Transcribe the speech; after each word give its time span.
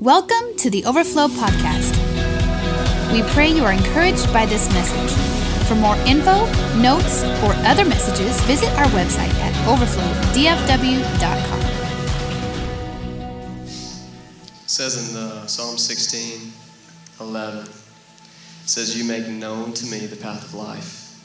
Welcome 0.00 0.56
to 0.56 0.70
the 0.70 0.82
Overflow 0.86 1.28
Podcast. 1.28 1.92
We 3.12 3.22
pray 3.34 3.50
you 3.50 3.66
are 3.66 3.72
encouraged 3.74 4.32
by 4.32 4.46
this 4.46 4.66
message. 4.72 5.12
For 5.68 5.74
more 5.74 5.94
info, 6.06 6.46
notes, 6.80 7.22
or 7.44 7.52
other 7.68 7.84
messages, 7.84 8.40
visit 8.44 8.70
our 8.78 8.86
website 8.86 9.28
at 9.42 9.52
overflowdfw.com. 9.66 11.60
It 13.60 14.70
says 14.70 15.06
in 15.06 15.14
the 15.14 15.46
Psalm 15.46 15.76
16, 15.76 16.50
11, 17.20 17.66
it 17.66 17.70
says, 18.64 18.96
You 18.96 19.04
make 19.04 19.28
known 19.28 19.74
to 19.74 19.84
me 19.84 20.06
the 20.06 20.16
path 20.16 20.42
of 20.42 20.54
life. 20.54 21.20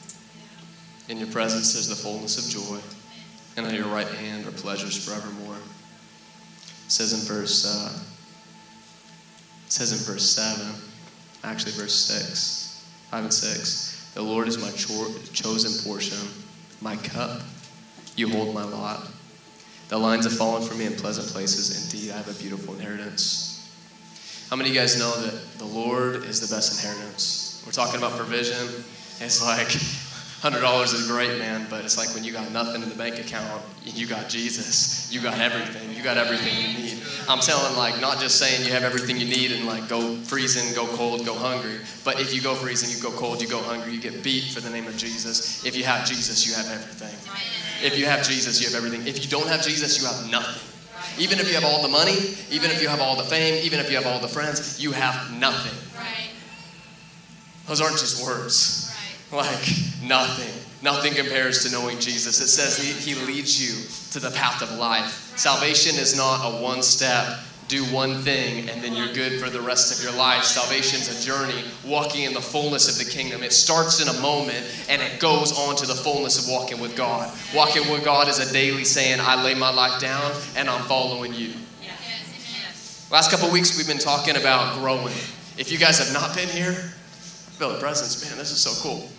In 1.08 1.18
your 1.18 1.30
presence 1.30 1.76
is 1.76 1.88
the 1.88 1.96
fullness 1.96 2.38
of 2.38 2.52
joy, 2.52 2.82
and 3.56 3.66
at 3.66 3.72
your 3.72 3.88
right 3.88 4.06
hand 4.06 4.46
are 4.46 4.52
pleasures 4.52 5.02
forevermore. 5.02 5.56
It 6.86 6.92
says 6.92 7.14
in 7.14 7.22
verse, 7.22 7.66
uh, 7.66 7.98
it 9.66 9.72
says 9.72 9.92
in 9.92 10.14
verse 10.14 10.30
7, 10.30 10.74
actually 11.44 11.72
verse 11.74 11.96
6, 11.96 12.86
5 13.12 13.24
and 13.24 13.34
6, 13.34 14.12
The 14.14 14.22
Lord 14.22 14.48
is 14.48 14.58
my 14.58 14.72
cho- 14.72 15.14
chosen 15.34 15.72
portion, 15.88 16.28
my 16.82 16.96
cup. 16.98 17.42
You 18.16 18.30
hold 18.30 18.54
my 18.54 18.64
lot. 18.64 19.08
The 19.90 19.98
lines 19.98 20.26
have 20.26 20.38
fallen 20.38 20.64
for 20.68 20.74
me 20.76 20.86
in 20.86 20.94
pleasant 20.94 21.28
places. 21.28 21.94
Indeed, 21.94 22.12
I 22.12 22.18
have 22.18 22.30
a 22.30 22.42
beautiful 22.42 22.74
inheritance. 22.76 23.52
How 24.50 24.56
many 24.56 24.70
of 24.70 24.76
you 24.76 24.82
guys 24.82 24.98
know 24.98 25.12
that 25.22 25.58
the 25.58 25.66
Lord 25.66 26.24
is 26.24 26.48
the 26.48 26.56
best 26.56 26.84
inheritance? 26.84 27.64
We're 27.66 27.72
talking 27.72 27.98
about 27.98 28.18
provision. 28.18 28.84
It's 29.20 29.42
like 29.42 29.68
$100 30.46 30.94
is 30.94 31.08
great, 31.08 31.40
man, 31.40 31.66
but 31.72 31.84
it's 31.84 31.98
like 31.98 32.14
when 32.14 32.24
you 32.24 32.32
got 32.32 32.52
nothing 32.52 32.84
in 32.84 32.90
the 32.90 32.96
bank 32.96 33.18
account, 33.18 33.64
you 33.84 34.06
got 34.06 34.30
Jesus. 34.30 35.12
You 35.12 35.20
got 35.20 35.40
everything. 35.40 35.92
You 35.96 36.04
got 36.04 36.18
everything 36.18 36.56
you 36.56 36.78
need. 36.78 37.04
I'm 37.28 37.40
telling, 37.40 37.76
like, 37.76 38.00
not 38.00 38.20
just 38.20 38.38
saying 38.38 38.64
you 38.64 38.72
have 38.72 38.84
everything 38.84 39.18
you 39.18 39.26
need 39.26 39.52
and, 39.52 39.66
like, 39.66 39.90
go 39.90 40.16
freezing, 40.18 40.76
go 40.76 40.86
cold, 40.96 41.26
go 41.26 41.34
hungry, 41.34 41.80
but 42.04 42.20
if 42.20 42.32
you 42.32 42.42
go 42.42 42.54
freezing, 42.54 42.96
you 42.96 43.02
go 43.02 43.18
cold, 43.18 43.42
you 43.42 43.48
go 43.48 43.60
hungry, 43.64 43.94
you 43.94 44.00
get 44.00 44.24
beat 44.24 44.44
for 44.44 44.60
the 44.60 44.70
name 44.70 44.86
of 44.86 44.96
Jesus. 44.98 45.66
If 45.66 45.76
you 45.76 45.84
have 45.84 46.06
Jesus, 46.06 46.46
you 46.46 46.54
have 46.54 46.70
everything. 46.70 47.16
If 47.84 47.98
you 47.98 48.06
have 48.06 48.24
Jesus, 48.24 48.62
you 48.62 48.68
have 48.68 48.76
everything. 48.76 49.08
If 49.08 49.24
you 49.24 49.32
don't 49.32 49.48
have 49.48 49.64
Jesus, 49.64 50.00
you 50.00 50.08
have 50.08 50.30
nothing. 50.30 50.62
Even 51.18 51.40
if 51.40 51.48
you 51.48 51.56
have 51.56 51.66
all 51.66 51.82
the 51.82 51.88
money, 51.88 52.18
even 52.52 52.70
if 52.70 52.84
you 52.84 52.88
have 52.88 53.02
all 53.02 53.16
the 53.16 53.24
fame, 53.24 53.64
even 53.64 53.80
if 53.80 53.90
you 53.90 53.96
have 53.96 54.06
all 54.06 54.20
the 54.20 54.28
friends, 54.28 54.80
you 54.80 54.92
have 54.92 55.32
nothing. 55.40 55.74
Those 57.68 57.82
aren't 57.82 57.98
just 57.98 58.24
words. 58.24 58.85
Like 59.36 59.68
nothing. 60.02 60.62
Nothing 60.82 61.14
compares 61.14 61.64
to 61.64 61.72
knowing 61.72 62.00
Jesus. 62.00 62.40
It 62.40 62.48
says 62.48 62.78
he, 62.78 62.92
he 62.94 63.20
leads 63.26 63.60
you 63.60 63.76
to 64.12 64.20
the 64.20 64.34
path 64.36 64.62
of 64.62 64.72
life. 64.78 65.34
Salvation 65.36 65.96
is 65.96 66.16
not 66.16 66.46
a 66.46 66.64
one 66.64 66.82
step, 66.82 67.40
do 67.68 67.84
one 67.86 68.22
thing, 68.22 68.70
and 68.70 68.82
then 68.82 68.96
you're 68.96 69.12
good 69.14 69.42
for 69.42 69.50
the 69.50 69.60
rest 69.60 69.98
of 69.98 70.04
your 70.04 70.18
life. 70.18 70.44
Salvation's 70.44 71.10
a 71.10 71.26
journey, 71.26 71.64
walking 71.84 72.24
in 72.24 72.34
the 72.34 72.42
fullness 72.42 72.88
of 72.88 73.04
the 73.04 73.12
kingdom. 73.12 73.44
It 73.44 73.52
starts 73.52 74.00
in 74.00 74.08
a 74.08 74.22
moment 74.22 74.64
and 74.88 75.02
it 75.02 75.20
goes 75.20 75.58
on 75.58 75.76
to 75.78 75.88
the 75.88 75.96
fullness 75.96 76.46
of 76.46 76.54
walking 76.54 76.80
with 76.80 76.96
God. 76.96 77.36
Walking 77.54 77.92
with 77.92 78.06
God 78.06 78.28
is 78.30 78.40
a 78.40 78.54
daily 78.54 78.86
saying, 78.86 79.20
I 79.20 79.44
lay 79.44 79.56
my 79.56 79.74
life 79.74 80.00
down 80.00 80.32
and 80.56 80.70
I'm 80.70 80.84
following 80.84 81.34
you. 81.34 81.54
Last 83.12 83.32
couple 83.32 83.52
weeks, 83.52 83.78
we've 83.78 83.88
been 83.88 83.98
talking 83.98 84.36
about 84.36 84.80
growing. 84.80 85.14
If 85.58 85.72
you 85.72 85.78
guys 85.78 86.00
have 86.00 86.14
not 86.14 86.36
been 86.36 86.50
here, 86.50 86.74
feel 86.74 87.72
the 87.74 87.80
presence, 87.80 88.24
man. 88.30 88.38
This 88.38 88.52
is 88.52 88.62
so 88.62 88.72
cool. 88.82 89.10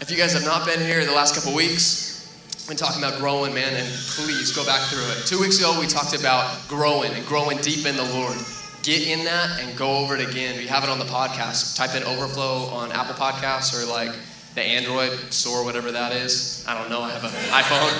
If 0.00 0.10
you 0.10 0.16
guys 0.16 0.32
have 0.32 0.44
not 0.44 0.66
been 0.66 0.80
here 0.80 1.04
the 1.04 1.12
last 1.12 1.36
couple 1.36 1.54
weeks, 1.54 2.66
been 2.66 2.76
talking 2.76 3.02
about 3.02 3.20
growing, 3.20 3.54
man, 3.54 3.74
and 3.74 3.86
please 4.16 4.50
go 4.54 4.66
back 4.66 4.80
through 4.88 5.04
it. 5.12 5.24
Two 5.26 5.38
weeks 5.40 5.58
ago, 5.58 5.78
we 5.78 5.86
talked 5.86 6.18
about 6.18 6.66
growing 6.68 7.12
and 7.12 7.24
growing 7.26 7.58
deep 7.58 7.86
in 7.86 7.96
the 7.96 8.04
Lord. 8.04 8.36
Get 8.82 9.06
in 9.06 9.24
that 9.24 9.60
and 9.60 9.76
go 9.78 9.98
over 9.98 10.16
it 10.16 10.28
again. 10.28 10.58
We 10.58 10.66
have 10.66 10.82
it 10.82 10.90
on 10.90 10.98
the 10.98 11.04
podcast. 11.04 11.76
Type 11.76 11.94
in 11.94 12.02
Overflow 12.02 12.74
on 12.74 12.90
Apple 12.90 13.14
Podcasts 13.14 13.72
or 13.72 13.86
like 13.88 14.10
the 14.56 14.62
Android 14.62 15.12
store, 15.32 15.64
whatever 15.64 15.92
that 15.92 16.12
is. 16.12 16.64
I 16.66 16.76
don't 16.76 16.90
know. 16.90 17.00
I 17.00 17.10
have 17.10 17.24
an 17.24 17.30
iPhone. 17.54 17.90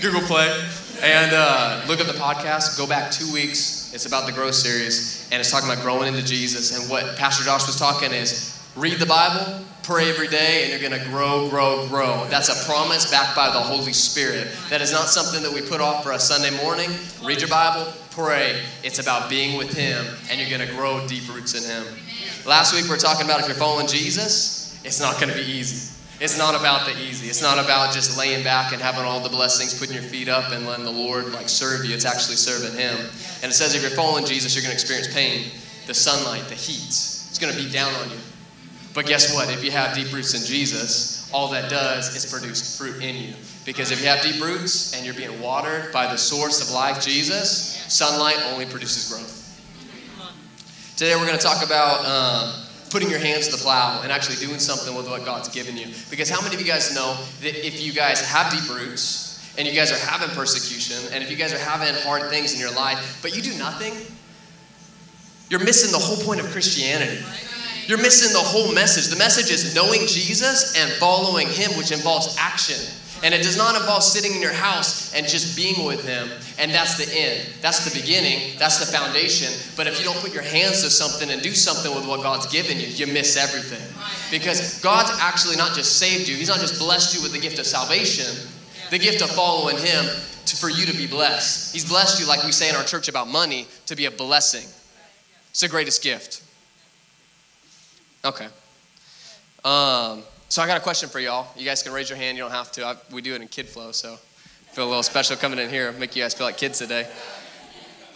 Google 0.02 0.22
Play. 0.22 0.48
And 1.02 1.32
uh, 1.34 1.84
look 1.86 2.00
at 2.00 2.06
the 2.06 2.14
podcast. 2.14 2.78
Go 2.78 2.86
back 2.86 3.10
two 3.10 3.30
weeks. 3.32 3.92
It's 3.92 4.06
about 4.06 4.26
the 4.26 4.32
growth 4.32 4.54
series, 4.54 5.28
and 5.30 5.38
it's 5.38 5.50
talking 5.50 5.70
about 5.70 5.82
growing 5.82 6.08
into 6.08 6.24
Jesus. 6.24 6.78
And 6.78 6.90
what 6.90 7.16
Pastor 7.18 7.44
Josh 7.44 7.66
was 7.66 7.78
talking 7.78 8.12
is 8.12 8.55
read 8.76 8.98
the 8.98 9.06
Bible, 9.06 9.64
pray 9.82 10.10
every 10.10 10.28
day, 10.28 10.62
and 10.62 10.70
you're 10.70 10.90
going 10.90 11.00
to 11.02 11.08
grow, 11.08 11.48
grow, 11.48 11.88
grow. 11.88 12.26
That's 12.28 12.48
a 12.50 12.70
promise 12.70 13.10
backed 13.10 13.34
by 13.34 13.50
the 13.50 13.58
Holy 13.58 13.94
Spirit. 13.94 14.48
That 14.68 14.82
is 14.82 14.92
not 14.92 15.08
something 15.08 15.42
that 15.42 15.52
we 15.52 15.66
put 15.66 15.80
off 15.80 16.04
for 16.04 16.12
a 16.12 16.18
Sunday 16.18 16.54
morning. 16.62 16.90
Read 17.24 17.40
your 17.40 17.48
Bible, 17.48 17.90
pray. 18.10 18.60
It's 18.84 18.98
about 18.98 19.30
being 19.30 19.56
with 19.56 19.72
Him, 19.74 20.04
and 20.30 20.38
you're 20.38 20.50
going 20.50 20.68
to 20.68 20.74
grow 20.74 21.06
deep 21.08 21.26
roots 21.34 21.54
in 21.54 21.62
Him. 21.62 21.86
Last 22.44 22.74
week 22.74 22.84
we 22.84 22.90
were 22.90 22.96
talking 22.98 23.24
about 23.24 23.40
if 23.40 23.46
you're 23.46 23.56
following 23.56 23.86
Jesus, 23.86 24.78
it's 24.84 25.00
not 25.00 25.18
going 25.18 25.32
to 25.32 25.38
be 25.38 25.50
easy. 25.50 25.94
It's 26.20 26.38
not 26.38 26.54
about 26.54 26.86
the 26.86 26.92
easy. 26.92 27.28
It's 27.28 27.42
not 27.42 27.58
about 27.58 27.92
just 27.92 28.18
laying 28.18 28.44
back 28.44 28.72
and 28.72 28.80
having 28.80 29.04
all 29.04 29.20
the 29.20 29.28
blessings, 29.28 29.78
putting 29.78 29.94
your 29.94 30.04
feet 30.04 30.28
up 30.28 30.52
and 30.52 30.66
letting 30.66 30.84
the 30.84 30.90
Lord 30.90 31.32
like 31.32 31.48
serve 31.48 31.84
you. 31.84 31.94
It's 31.94 32.06
actually 32.06 32.36
serving 32.36 32.78
Him. 32.78 32.96
And 33.42 33.50
it 33.50 33.54
says 33.54 33.74
if 33.74 33.80
you're 33.82 33.90
following 33.90 34.26
Jesus, 34.26 34.54
you're 34.54 34.62
going 34.62 34.76
to 34.76 34.80
experience 34.80 35.12
pain, 35.12 35.50
the 35.86 35.94
sunlight, 35.94 36.44
the 36.48 36.54
heat. 36.54 36.88
It's 36.88 37.38
going 37.38 37.54
to 37.54 37.62
be 37.62 37.70
down 37.70 37.94
on 37.94 38.10
you. 38.10 38.16
But 38.96 39.04
guess 39.04 39.34
what? 39.34 39.52
If 39.52 39.62
you 39.62 39.70
have 39.72 39.94
deep 39.94 40.10
roots 40.10 40.32
in 40.32 40.42
Jesus, 40.46 41.30
all 41.30 41.48
that 41.48 41.68
does 41.68 42.16
is 42.16 42.24
produce 42.32 42.78
fruit 42.78 43.02
in 43.02 43.14
you. 43.14 43.34
Because 43.66 43.90
if 43.90 44.00
you 44.00 44.06
have 44.06 44.22
deep 44.22 44.42
roots 44.42 44.96
and 44.96 45.04
you're 45.04 45.14
being 45.14 45.38
watered 45.38 45.92
by 45.92 46.06
the 46.06 46.16
source 46.16 46.66
of 46.66 46.74
life, 46.74 47.04
Jesus, 47.04 47.84
sunlight 47.92 48.38
only 48.52 48.64
produces 48.64 49.12
growth. 49.12 49.42
Today 50.96 51.14
we're 51.14 51.26
going 51.26 51.38
to 51.38 51.44
talk 51.44 51.62
about 51.62 52.06
um, 52.06 52.62
putting 52.88 53.10
your 53.10 53.18
hands 53.18 53.48
to 53.48 53.56
the 53.56 53.62
plow 53.62 54.00
and 54.02 54.10
actually 54.10 54.36
doing 54.36 54.58
something 54.58 54.96
with 54.96 55.10
what 55.10 55.26
God's 55.26 55.50
given 55.50 55.76
you. 55.76 55.88
Because 56.08 56.30
how 56.30 56.40
many 56.40 56.54
of 56.54 56.60
you 56.62 56.66
guys 56.66 56.94
know 56.94 57.18
that 57.42 57.66
if 57.66 57.82
you 57.82 57.92
guys 57.92 58.26
have 58.26 58.50
deep 58.50 58.74
roots 58.74 59.54
and 59.58 59.68
you 59.68 59.74
guys 59.74 59.92
are 59.92 60.06
having 60.06 60.34
persecution 60.34 61.12
and 61.12 61.22
if 61.22 61.30
you 61.30 61.36
guys 61.36 61.52
are 61.52 61.58
having 61.58 61.94
hard 62.04 62.30
things 62.30 62.54
in 62.54 62.60
your 62.60 62.72
life, 62.72 63.18
but 63.20 63.36
you 63.36 63.42
do 63.42 63.52
nothing, 63.58 63.92
you're 65.50 65.62
missing 65.62 65.92
the 65.92 65.98
whole 65.98 66.16
point 66.24 66.40
of 66.40 66.46
Christianity. 66.46 67.22
You're 67.86 68.02
missing 68.02 68.32
the 68.32 68.38
whole 68.38 68.72
message. 68.72 69.06
The 69.06 69.18
message 69.18 69.52
is 69.52 69.74
knowing 69.74 70.06
Jesus 70.06 70.76
and 70.76 70.90
following 70.94 71.48
Him, 71.48 71.70
which 71.78 71.92
involves 71.92 72.36
action. 72.38 72.76
And 73.22 73.32
it 73.32 73.42
does 73.42 73.56
not 73.56 73.76
involve 73.76 74.02
sitting 74.02 74.34
in 74.34 74.42
your 74.42 74.52
house 74.52 75.14
and 75.14 75.26
just 75.26 75.56
being 75.56 75.86
with 75.86 76.06
Him. 76.06 76.28
And 76.58 76.70
that's 76.70 76.96
the 76.98 77.10
end. 77.18 77.48
That's 77.62 77.84
the 77.90 77.98
beginning. 77.98 78.58
That's 78.58 78.78
the 78.78 78.86
foundation. 78.86 79.52
But 79.76 79.86
if 79.86 79.98
you 79.98 80.04
don't 80.04 80.18
put 80.18 80.34
your 80.34 80.42
hands 80.42 80.82
to 80.82 80.90
something 80.90 81.30
and 81.30 81.40
do 81.40 81.52
something 81.52 81.94
with 81.94 82.06
what 82.06 82.22
God's 82.22 82.46
given 82.46 82.78
you, 82.78 82.88
you 82.88 83.06
miss 83.06 83.36
everything. 83.36 83.82
Because 84.30 84.80
God's 84.82 85.10
actually 85.20 85.56
not 85.56 85.74
just 85.74 85.98
saved 85.98 86.28
you, 86.28 86.36
He's 86.36 86.48
not 86.48 86.60
just 86.60 86.78
blessed 86.78 87.16
you 87.16 87.22
with 87.22 87.32
the 87.32 87.40
gift 87.40 87.58
of 87.58 87.66
salvation, 87.66 88.26
the 88.90 88.98
gift 88.98 89.22
of 89.22 89.30
following 89.30 89.78
Him 89.78 90.04
to, 90.46 90.56
for 90.56 90.68
you 90.68 90.86
to 90.86 90.96
be 90.96 91.06
blessed. 91.06 91.72
He's 91.72 91.88
blessed 91.88 92.20
you, 92.20 92.26
like 92.26 92.44
we 92.44 92.52
say 92.52 92.68
in 92.68 92.76
our 92.76 92.84
church 92.84 93.08
about 93.08 93.28
money, 93.28 93.66
to 93.86 93.96
be 93.96 94.06
a 94.06 94.10
blessing. 94.10 94.68
It's 95.50 95.60
the 95.60 95.68
greatest 95.68 96.02
gift. 96.02 96.42
Okay. 98.26 98.48
Um, 99.64 100.24
so 100.48 100.60
I 100.60 100.66
got 100.66 100.76
a 100.76 100.80
question 100.80 101.08
for 101.08 101.20
y'all. 101.20 101.46
You 101.56 101.64
guys 101.64 101.84
can 101.84 101.92
raise 101.92 102.10
your 102.10 102.18
hand. 102.18 102.36
You 102.36 102.42
don't 102.42 102.50
have 102.50 102.72
to. 102.72 102.84
I, 102.84 102.96
we 103.12 103.22
do 103.22 103.36
it 103.36 103.40
in 103.40 103.46
Kid 103.46 103.68
Flow, 103.68 103.92
so 103.92 104.16
feel 104.72 104.84
a 104.84 104.88
little 104.88 105.04
special 105.04 105.36
coming 105.36 105.60
in 105.60 105.70
here. 105.70 105.92
Make 105.92 106.16
you 106.16 106.24
guys 106.24 106.34
feel 106.34 106.44
like 106.44 106.56
kids 106.56 106.80
today. 106.80 107.06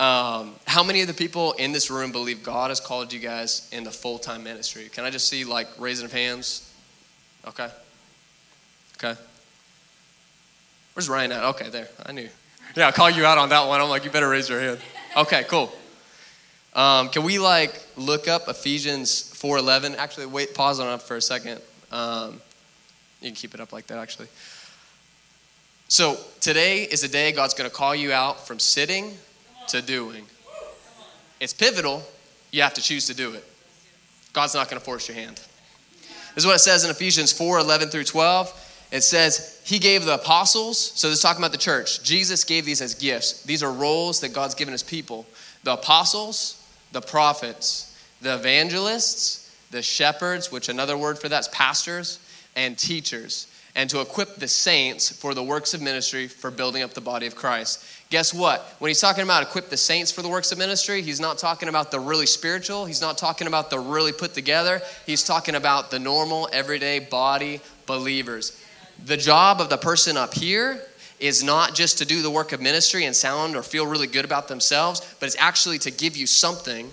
Um, 0.00 0.56
how 0.66 0.82
many 0.82 1.00
of 1.03 1.06
the 1.06 1.15
people 1.15 1.53
in 1.53 1.70
this 1.70 1.93
room 1.93 2.10
believe 2.10 2.43
God 2.43 2.72
has 2.72 2.81
called 2.81 3.12
you 3.12 3.20
guys 3.20 3.69
into 3.70 3.93
full 3.93 4.19
time 4.19 4.43
ministry? 4.43 4.88
Can 4.88 5.04
I 5.04 5.10
just 5.10 5.28
see 5.28 5.44
like 5.44 5.69
raising 5.78 6.06
of 6.06 6.12
hands? 6.12 6.75
Okay. 7.47 7.69
Okay. 8.97 9.20
Where's 10.94 11.09
Ryan 11.09 11.31
at? 11.32 11.44
Okay, 11.44 11.69
there. 11.69 11.87
I 12.04 12.10
knew. 12.10 12.28
Yeah, 12.76 12.87
I'll 12.87 12.93
call 12.93 13.10
you 13.10 13.25
out 13.25 13.38
on 13.38 13.50
that 13.50 13.69
one. 13.69 13.81
I'm 13.81 13.88
like, 13.88 14.04
you 14.04 14.10
better 14.10 14.28
raise 14.28 14.49
your 14.49 14.60
hand. 14.60 14.81
Okay, 15.16 15.44
cool. 15.47 15.73
Um, 16.75 17.11
can 17.11 17.23
we 17.23 17.38
like 17.38 17.81
look 17.96 18.26
up 18.26 18.49
Ephesians 18.49 19.30
4:11? 19.40 19.96
Actually, 19.96 20.26
wait, 20.26 20.54
pause 20.54 20.81
on 20.81 20.92
it 20.94 21.02
for 21.02 21.16
a 21.16 21.22
second. 21.22 21.60
Um, 21.90 22.40
you 23.20 23.28
can 23.28 23.34
keep 23.34 23.54
it 23.54 23.60
up 23.60 23.72
like 23.72 23.87
that, 23.88 23.98
actually. 23.98 24.28
So 25.88 26.19
today 26.40 26.84
is 26.84 27.00
the 27.00 27.08
day 27.08 27.32
God's 27.32 27.54
going 27.54 27.69
to 27.69 27.75
call 27.75 27.94
you 27.94 28.12
out 28.12 28.46
from 28.46 28.58
sitting 28.58 29.12
to 29.69 29.82
doing. 29.82 30.25
It's 31.40 31.52
pivotal. 31.52 32.02
You 32.50 32.62
have 32.62 32.75
to 32.75 32.82
choose 32.82 33.06
to 33.06 33.14
do 33.14 33.32
it. 33.32 33.44
God's 34.32 34.54
not 34.54 34.69
going 34.69 34.78
to 34.78 34.84
force 34.84 35.08
your 35.08 35.16
hand. 35.16 35.40
This 36.34 36.44
is 36.44 36.46
what 36.46 36.54
it 36.54 36.60
says 36.60 36.84
in 36.84 36.90
Ephesians 36.90 37.32
4 37.32 37.58
11 37.58 37.88
through 37.88 38.04
12. 38.04 38.69
It 38.93 39.02
says, 39.02 39.60
He 39.64 39.78
gave 39.78 40.04
the 40.04 40.14
apostles, 40.14 40.78
so 40.78 41.08
this 41.08 41.19
is 41.19 41.22
talking 41.22 41.40
about 41.40 41.52
the 41.52 41.58
church. 41.58 42.02
Jesus 42.02 42.44
gave 42.44 42.64
these 42.64 42.82
as 42.82 42.94
gifts. 42.94 43.43
These 43.44 43.62
are 43.62 43.72
roles 43.72 44.20
that 44.20 44.32
God's 44.32 44.54
given 44.54 44.72
His 44.72 44.82
people 44.82 45.26
the 45.62 45.75
apostles, 45.75 46.64
the 46.93 47.00
prophets, 47.00 47.89
the 48.20 48.34
evangelists, 48.34 49.55
the 49.70 49.82
shepherds, 49.82 50.50
which 50.50 50.69
another 50.69 50.96
word 50.96 51.19
for 51.19 51.28
that's 51.28 51.49
pastors, 51.49 52.19
and 52.56 52.76
teachers, 52.76 53.46
and 53.75 53.88
to 53.90 54.00
equip 54.00 54.37
the 54.37 54.49
saints 54.49 55.11
for 55.11 55.34
the 55.34 55.43
works 55.43 55.75
of 55.75 55.81
ministry 55.81 56.26
for 56.26 56.50
building 56.50 56.82
up 56.82 56.93
the 56.94 57.00
body 57.00 57.26
of 57.26 57.37
Christ, 57.37 57.84
Guess 58.11 58.34
what? 58.34 58.62
When 58.81 58.88
he's 58.88 59.00
talking 59.00 59.22
about 59.22 59.44
equip 59.44 59.70
the 59.70 59.76
saints 59.76 60.11
for 60.11 60.22
the 60.22 60.28
works 60.28 60.50
of 60.50 60.58
ministry, 60.58 61.00
he's 61.00 61.20
not 61.20 61.38
talking 61.38 61.69
about 61.69 61.93
the 61.93 62.00
really 62.00 62.26
spiritual. 62.26 62.84
He's 62.84 63.00
not 63.00 63.17
talking 63.17 63.46
about 63.46 63.70
the 63.70 63.78
really 63.78 64.12
put 64.12 64.34
together. 64.34 64.82
He's 65.06 65.22
talking 65.22 65.55
about 65.55 65.93
the 65.93 66.00
normal, 66.00 66.49
everyday 66.52 66.99
body 66.99 67.61
believers. 67.87 68.61
The 69.05 69.17
job 69.17 69.61
of 69.61 69.70
the 69.70 69.76
person 69.76 70.17
up 70.17 70.34
here 70.34 70.82
is 71.20 71.44
not 71.44 71.76
just 71.76 71.99
to 71.99 72.05
do 72.05 72.20
the 72.20 72.31
work 72.31 72.50
of 72.50 72.61
ministry 72.61 73.05
and 73.05 73.14
sound 73.14 73.55
or 73.55 73.62
feel 73.62 73.87
really 73.87 74.08
good 74.08 74.25
about 74.25 74.49
themselves, 74.49 75.00
but 75.20 75.26
it's 75.26 75.37
actually 75.38 75.78
to 75.78 75.93
give 75.93 76.17
you 76.17 76.26
something 76.26 76.90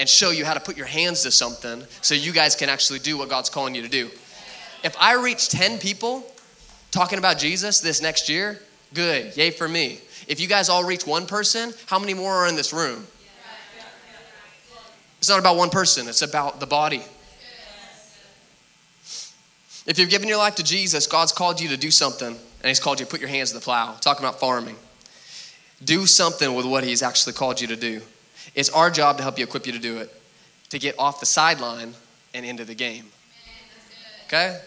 and 0.00 0.08
show 0.08 0.30
you 0.30 0.46
how 0.46 0.54
to 0.54 0.60
put 0.60 0.78
your 0.78 0.86
hands 0.86 1.22
to 1.22 1.30
something 1.30 1.84
so 2.00 2.14
you 2.14 2.32
guys 2.32 2.56
can 2.56 2.70
actually 2.70 2.98
do 2.98 3.18
what 3.18 3.28
God's 3.28 3.50
calling 3.50 3.74
you 3.74 3.82
to 3.82 3.88
do. 3.88 4.06
If 4.82 4.96
I 4.98 5.14
reach 5.22 5.50
10 5.50 5.78
people 5.78 6.24
talking 6.90 7.18
about 7.18 7.36
Jesus 7.36 7.80
this 7.80 8.00
next 8.00 8.26
year, 8.26 8.58
good, 8.94 9.36
yay 9.36 9.50
for 9.50 9.68
me. 9.68 10.00
If 10.26 10.40
you 10.40 10.48
guys 10.48 10.70
all 10.70 10.84
reach 10.84 11.06
one 11.06 11.26
person, 11.26 11.74
how 11.84 11.98
many 11.98 12.14
more 12.14 12.32
are 12.32 12.48
in 12.48 12.56
this 12.56 12.72
room? 12.72 13.06
It's 15.18 15.28
not 15.28 15.38
about 15.38 15.58
one 15.58 15.68
person, 15.68 16.08
it's 16.08 16.22
about 16.22 16.60
the 16.60 16.66
body. 16.66 17.02
If 19.86 19.98
you've 19.98 20.08
given 20.08 20.28
your 20.28 20.38
life 20.38 20.54
to 20.54 20.64
Jesus, 20.64 21.06
God's 21.06 21.32
called 21.32 21.60
you 21.60 21.68
to 21.68 21.76
do 21.76 21.90
something, 21.90 22.28
and 22.28 22.64
He's 22.64 22.80
called 22.80 23.00
you 23.00 23.04
to 23.04 23.10
put 23.10 23.20
your 23.20 23.28
hands 23.28 23.50
to 23.50 23.56
the 23.56 23.60
plow. 23.60 23.96
Talking 24.00 24.24
about 24.24 24.40
farming. 24.40 24.76
Do 25.84 26.06
something 26.06 26.54
with 26.54 26.64
what 26.64 26.84
He's 26.84 27.02
actually 27.02 27.34
called 27.34 27.60
you 27.60 27.66
to 27.66 27.76
do. 27.76 28.00
It's 28.54 28.70
our 28.70 28.90
job 28.90 29.16
to 29.18 29.22
help 29.22 29.38
you, 29.38 29.44
equip 29.44 29.66
you 29.66 29.72
to 29.72 29.78
do 29.78 29.98
it, 29.98 30.14
to 30.70 30.78
get 30.78 30.98
off 30.98 31.20
the 31.20 31.26
sideline 31.26 31.94
and 32.34 32.46
into 32.46 32.64
the 32.64 32.74
game. 32.74 33.06
Okay? 34.26 34.60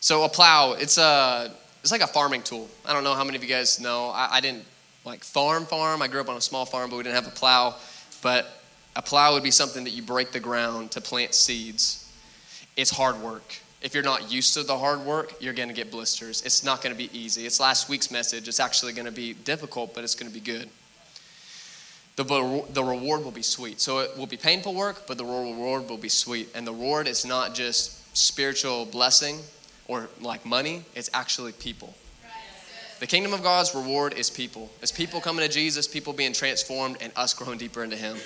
So 0.00 0.24
a 0.24 0.28
plow, 0.28 0.72
it's 0.72 0.98
a 0.98 1.52
it's 1.82 1.92
like 1.92 2.00
a 2.00 2.06
farming 2.06 2.42
tool. 2.42 2.68
I 2.84 2.92
don't 2.92 3.04
know 3.04 3.14
how 3.14 3.24
many 3.24 3.36
of 3.36 3.42
you 3.42 3.48
guys 3.48 3.80
know. 3.80 4.08
I, 4.08 4.36
I 4.36 4.40
didn't 4.40 4.64
like 5.04 5.24
farm 5.24 5.64
farm. 5.64 6.02
I 6.02 6.08
grew 6.08 6.20
up 6.20 6.28
on 6.28 6.36
a 6.36 6.40
small 6.40 6.64
farm, 6.64 6.90
but 6.90 6.96
we 6.96 7.02
didn't 7.02 7.16
have 7.16 7.26
a 7.26 7.34
plow. 7.36 7.74
But 8.22 8.46
a 8.96 9.02
plow 9.02 9.34
would 9.34 9.42
be 9.42 9.50
something 9.50 9.84
that 9.84 9.90
you 9.90 10.02
break 10.02 10.32
the 10.32 10.40
ground 10.40 10.90
to 10.92 11.00
plant 11.00 11.34
seeds. 11.34 12.12
It's 12.76 12.90
hard 12.90 13.20
work. 13.20 13.56
If 13.80 13.94
you're 13.94 14.02
not 14.02 14.30
used 14.30 14.54
to 14.54 14.64
the 14.64 14.76
hard 14.76 15.00
work, 15.00 15.34
you're 15.40 15.54
going 15.54 15.68
to 15.68 15.74
get 15.74 15.90
blisters. 15.90 16.42
It's 16.42 16.64
not 16.64 16.82
going 16.82 16.94
to 16.94 16.98
be 16.98 17.16
easy. 17.16 17.46
It's 17.46 17.60
last 17.60 17.88
week's 17.88 18.10
message. 18.10 18.48
It's 18.48 18.60
actually 18.60 18.92
going 18.92 19.06
to 19.06 19.12
be 19.12 19.34
difficult, 19.34 19.94
but 19.94 20.04
it's 20.04 20.16
going 20.16 20.30
to 20.30 20.34
be 20.34 20.44
good. 20.44 20.68
The, 22.24 22.64
the 22.72 22.82
reward 22.82 23.22
will 23.22 23.30
be 23.30 23.42
sweet. 23.42 23.80
So 23.80 24.00
it 24.00 24.16
will 24.18 24.26
be 24.26 24.36
painful 24.36 24.74
work, 24.74 25.06
but 25.06 25.18
the 25.18 25.24
reward 25.24 25.88
will 25.88 25.96
be 25.96 26.08
sweet. 26.08 26.48
And 26.54 26.66
the 26.66 26.72
reward 26.72 27.06
is 27.06 27.24
not 27.24 27.54
just 27.54 28.16
spiritual 28.16 28.86
blessing, 28.86 29.38
or 29.86 30.08
like 30.20 30.44
money, 30.44 30.82
it's 30.94 31.08
actually 31.14 31.52
people. 31.52 31.94
The 33.00 33.06
kingdom 33.06 33.32
of 33.32 33.42
God's 33.44 33.74
reward 33.74 34.14
is 34.14 34.28
people. 34.28 34.68
It's 34.82 34.90
people 34.90 35.20
coming 35.20 35.46
to 35.46 35.52
Jesus, 35.52 35.86
people 35.86 36.12
being 36.12 36.32
transformed, 36.32 36.96
and 37.00 37.12
us 37.14 37.32
growing 37.32 37.56
deeper 37.56 37.84
into 37.84 37.96
Him. 37.96 38.16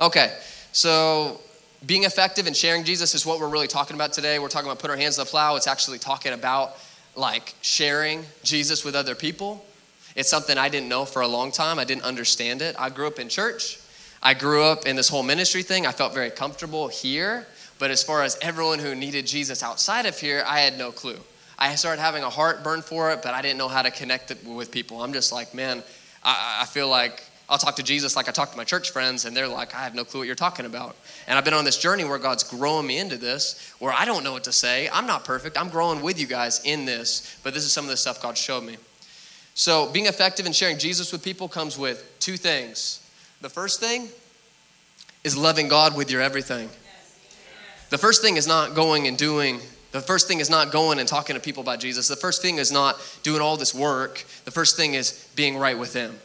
Okay, 0.00 0.36
so 0.72 1.40
being 1.86 2.02
effective 2.02 2.48
and 2.48 2.56
sharing 2.56 2.82
Jesus 2.82 3.14
is 3.14 3.24
what 3.24 3.38
we're 3.38 3.48
really 3.48 3.68
talking 3.68 3.94
about 3.94 4.12
today. 4.12 4.40
We're 4.40 4.48
talking 4.48 4.68
about 4.68 4.80
putting 4.80 4.96
our 4.96 5.00
hands 5.00 5.14
to 5.14 5.22
the 5.22 5.30
plow. 5.30 5.54
It's 5.54 5.68
actually 5.68 6.00
talking 6.00 6.32
about 6.32 6.76
like 7.14 7.54
sharing 7.60 8.24
Jesus 8.42 8.84
with 8.84 8.96
other 8.96 9.14
people. 9.14 9.64
It's 10.14 10.28
something 10.28 10.58
I 10.58 10.68
didn't 10.68 10.88
know 10.88 11.04
for 11.04 11.22
a 11.22 11.28
long 11.28 11.52
time. 11.52 11.78
I 11.78 11.84
didn't 11.84 12.04
understand 12.04 12.62
it. 12.62 12.76
I 12.78 12.90
grew 12.90 13.06
up 13.06 13.18
in 13.18 13.28
church. 13.28 13.78
I 14.22 14.34
grew 14.34 14.62
up 14.62 14.86
in 14.86 14.96
this 14.96 15.08
whole 15.08 15.22
ministry 15.22 15.62
thing. 15.62 15.86
I 15.86 15.92
felt 15.92 16.14
very 16.14 16.30
comfortable 16.30 16.88
here. 16.88 17.46
But 17.78 17.90
as 17.90 18.02
far 18.02 18.22
as 18.22 18.38
everyone 18.40 18.78
who 18.78 18.94
needed 18.94 19.26
Jesus 19.26 19.62
outside 19.62 20.06
of 20.06 20.18
here, 20.18 20.44
I 20.46 20.60
had 20.60 20.78
no 20.78 20.92
clue. 20.92 21.18
I 21.58 21.74
started 21.74 22.00
having 22.00 22.22
a 22.22 22.30
heartburn 22.30 22.82
for 22.82 23.10
it, 23.12 23.22
but 23.22 23.34
I 23.34 23.42
didn't 23.42 23.58
know 23.58 23.68
how 23.68 23.82
to 23.82 23.90
connect 23.90 24.30
it 24.30 24.44
with 24.46 24.70
people. 24.70 25.02
I'm 25.02 25.12
just 25.12 25.32
like, 25.32 25.54
man, 25.54 25.82
I, 26.22 26.60
I 26.62 26.66
feel 26.66 26.88
like 26.88 27.24
I'll 27.48 27.58
talk 27.58 27.76
to 27.76 27.82
Jesus 27.82 28.16
like 28.16 28.28
I 28.28 28.32
talk 28.32 28.50
to 28.52 28.56
my 28.56 28.64
church 28.64 28.90
friends, 28.90 29.24
and 29.24 29.36
they're 29.36 29.48
like, 29.48 29.74
I 29.74 29.82
have 29.84 29.94
no 29.94 30.04
clue 30.04 30.20
what 30.20 30.26
you're 30.26 30.34
talking 30.34 30.64
about. 30.64 30.96
And 31.26 31.36
I've 31.36 31.44
been 31.44 31.54
on 31.54 31.64
this 31.64 31.78
journey 31.78 32.04
where 32.04 32.18
God's 32.18 32.44
growing 32.44 32.86
me 32.86 32.98
into 32.98 33.16
this, 33.16 33.74
where 33.78 33.92
I 33.92 34.04
don't 34.04 34.24
know 34.24 34.32
what 34.32 34.44
to 34.44 34.52
say. 34.52 34.88
I'm 34.92 35.06
not 35.06 35.24
perfect. 35.24 35.58
I'm 35.58 35.68
growing 35.68 36.02
with 36.02 36.20
you 36.20 36.26
guys 36.26 36.62
in 36.64 36.84
this, 36.84 37.38
but 37.42 37.54
this 37.54 37.64
is 37.64 37.72
some 37.72 37.84
of 37.84 37.90
the 37.90 37.96
stuff 37.96 38.22
God 38.22 38.38
showed 38.38 38.64
me. 38.64 38.76
So, 39.54 39.90
being 39.90 40.06
effective 40.06 40.46
in 40.46 40.52
sharing 40.52 40.78
Jesus 40.78 41.12
with 41.12 41.22
people 41.22 41.48
comes 41.48 41.76
with 41.76 42.16
two 42.20 42.36
things. 42.36 43.06
The 43.42 43.50
first 43.50 43.80
thing 43.80 44.08
is 45.24 45.36
loving 45.36 45.68
God 45.68 45.96
with 45.96 46.10
your 46.10 46.22
everything. 46.22 46.68
The 47.90 47.98
first 47.98 48.22
thing 48.22 48.36
is 48.36 48.46
not 48.46 48.74
going 48.74 49.06
and 49.06 49.18
doing, 49.18 49.60
the 49.90 50.00
first 50.00 50.26
thing 50.26 50.40
is 50.40 50.48
not 50.48 50.72
going 50.72 50.98
and 50.98 51.06
talking 51.06 51.34
to 51.34 51.40
people 51.40 51.62
about 51.62 51.80
Jesus. 51.80 52.08
The 52.08 52.16
first 52.16 52.40
thing 52.40 52.56
is 52.56 52.72
not 52.72 52.98
doing 53.22 53.42
all 53.42 53.58
this 53.58 53.74
work. 53.74 54.24
The 54.46 54.50
first 54.50 54.76
thing 54.76 54.94
is 54.94 55.28
being 55.36 55.58
right 55.58 55.78
with 55.78 55.92
Him, 55.92 56.18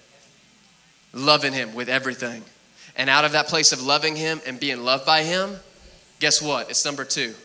loving 1.13 1.51
Him 1.51 1.75
with 1.75 1.89
everything. 1.89 2.43
And 2.95 3.09
out 3.09 3.25
of 3.25 3.33
that 3.33 3.47
place 3.47 3.73
of 3.73 3.83
loving 3.83 4.15
Him 4.15 4.39
and 4.47 4.59
being 4.59 4.85
loved 4.85 5.05
by 5.05 5.23
Him, 5.23 5.57
guess 6.21 6.41
what? 6.41 6.69
It's 6.69 6.85
number 6.85 7.03
two 7.03 7.35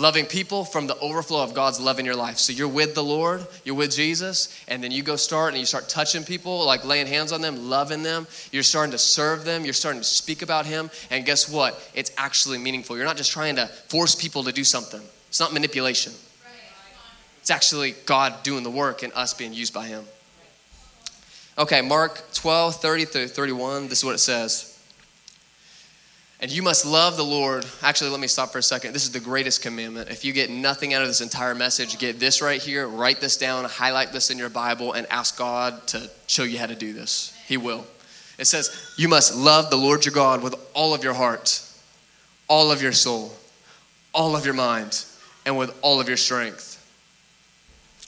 loving 0.00 0.24
people 0.24 0.64
from 0.64 0.86
the 0.86 0.98
overflow 0.98 1.42
of 1.42 1.54
God's 1.54 1.78
love 1.78 1.98
in 1.98 2.06
your 2.06 2.16
life. 2.16 2.38
So 2.38 2.52
you're 2.52 2.68
with 2.68 2.94
the 2.94 3.04
Lord, 3.04 3.46
you're 3.64 3.74
with 3.74 3.92
Jesus, 3.94 4.58
and 4.66 4.82
then 4.82 4.90
you 4.90 5.02
go 5.02 5.16
start 5.16 5.50
and 5.50 5.60
you 5.60 5.66
start 5.66 5.88
touching 5.88 6.24
people, 6.24 6.64
like 6.64 6.84
laying 6.84 7.06
hands 7.06 7.32
on 7.32 7.40
them, 7.40 7.68
loving 7.68 8.02
them. 8.02 8.26
You're 8.50 8.62
starting 8.62 8.92
to 8.92 8.98
serve 8.98 9.44
them, 9.44 9.64
you're 9.64 9.74
starting 9.74 10.00
to 10.00 10.06
speak 10.06 10.42
about 10.42 10.66
Him, 10.66 10.90
and 11.10 11.24
guess 11.26 11.48
what? 11.48 11.80
It's 11.94 12.10
actually 12.16 12.58
meaningful. 12.58 12.96
You're 12.96 13.04
not 13.04 13.18
just 13.18 13.30
trying 13.30 13.56
to 13.56 13.66
force 13.66 14.14
people 14.14 14.42
to 14.44 14.52
do 14.52 14.64
something, 14.64 15.02
it's 15.28 15.40
not 15.40 15.52
manipulation. 15.52 16.12
It's 17.40 17.50
actually 17.50 17.94
God 18.04 18.42
doing 18.42 18.64
the 18.64 18.70
work 18.70 19.02
and 19.02 19.12
us 19.14 19.32
being 19.32 19.54
used 19.54 19.72
by 19.72 19.86
Him. 19.86 20.04
Okay, 21.58 21.82
Mark 21.82 22.22
12, 22.32 22.76
30 22.76 23.04
through 23.06 23.28
31, 23.28 23.88
this 23.88 23.98
is 23.98 24.04
what 24.04 24.14
it 24.14 24.18
says. 24.18 24.69
And 26.40 26.50
you 26.50 26.62
must 26.62 26.86
love 26.86 27.18
the 27.18 27.24
Lord. 27.24 27.66
Actually, 27.82 28.10
let 28.10 28.20
me 28.20 28.26
stop 28.26 28.50
for 28.50 28.58
a 28.58 28.62
second. 28.62 28.94
This 28.94 29.04
is 29.04 29.12
the 29.12 29.20
greatest 29.20 29.60
commandment. 29.60 30.08
If 30.08 30.24
you 30.24 30.32
get 30.32 30.48
nothing 30.48 30.94
out 30.94 31.02
of 31.02 31.08
this 31.08 31.20
entire 31.20 31.54
message, 31.54 31.98
get 31.98 32.18
this 32.18 32.40
right 32.40 32.60
here, 32.60 32.88
write 32.88 33.20
this 33.20 33.36
down, 33.36 33.64
highlight 33.66 34.12
this 34.12 34.30
in 34.30 34.38
your 34.38 34.48
Bible, 34.48 34.94
and 34.94 35.06
ask 35.10 35.36
God 35.36 35.86
to 35.88 36.10
show 36.26 36.44
you 36.44 36.58
how 36.58 36.66
to 36.66 36.74
do 36.74 36.94
this. 36.94 37.36
He 37.46 37.58
will. 37.58 37.86
It 38.38 38.46
says, 38.46 38.94
You 38.96 39.06
must 39.06 39.36
love 39.36 39.68
the 39.68 39.76
Lord 39.76 40.06
your 40.06 40.14
God 40.14 40.42
with 40.42 40.54
all 40.72 40.94
of 40.94 41.04
your 41.04 41.12
heart, 41.12 41.62
all 42.48 42.72
of 42.72 42.80
your 42.80 42.92
soul, 42.92 43.32
all 44.14 44.34
of 44.34 44.46
your 44.46 44.54
mind, 44.54 45.04
and 45.44 45.58
with 45.58 45.78
all 45.82 46.00
of 46.00 46.08
your 46.08 46.16
strength. 46.16 46.78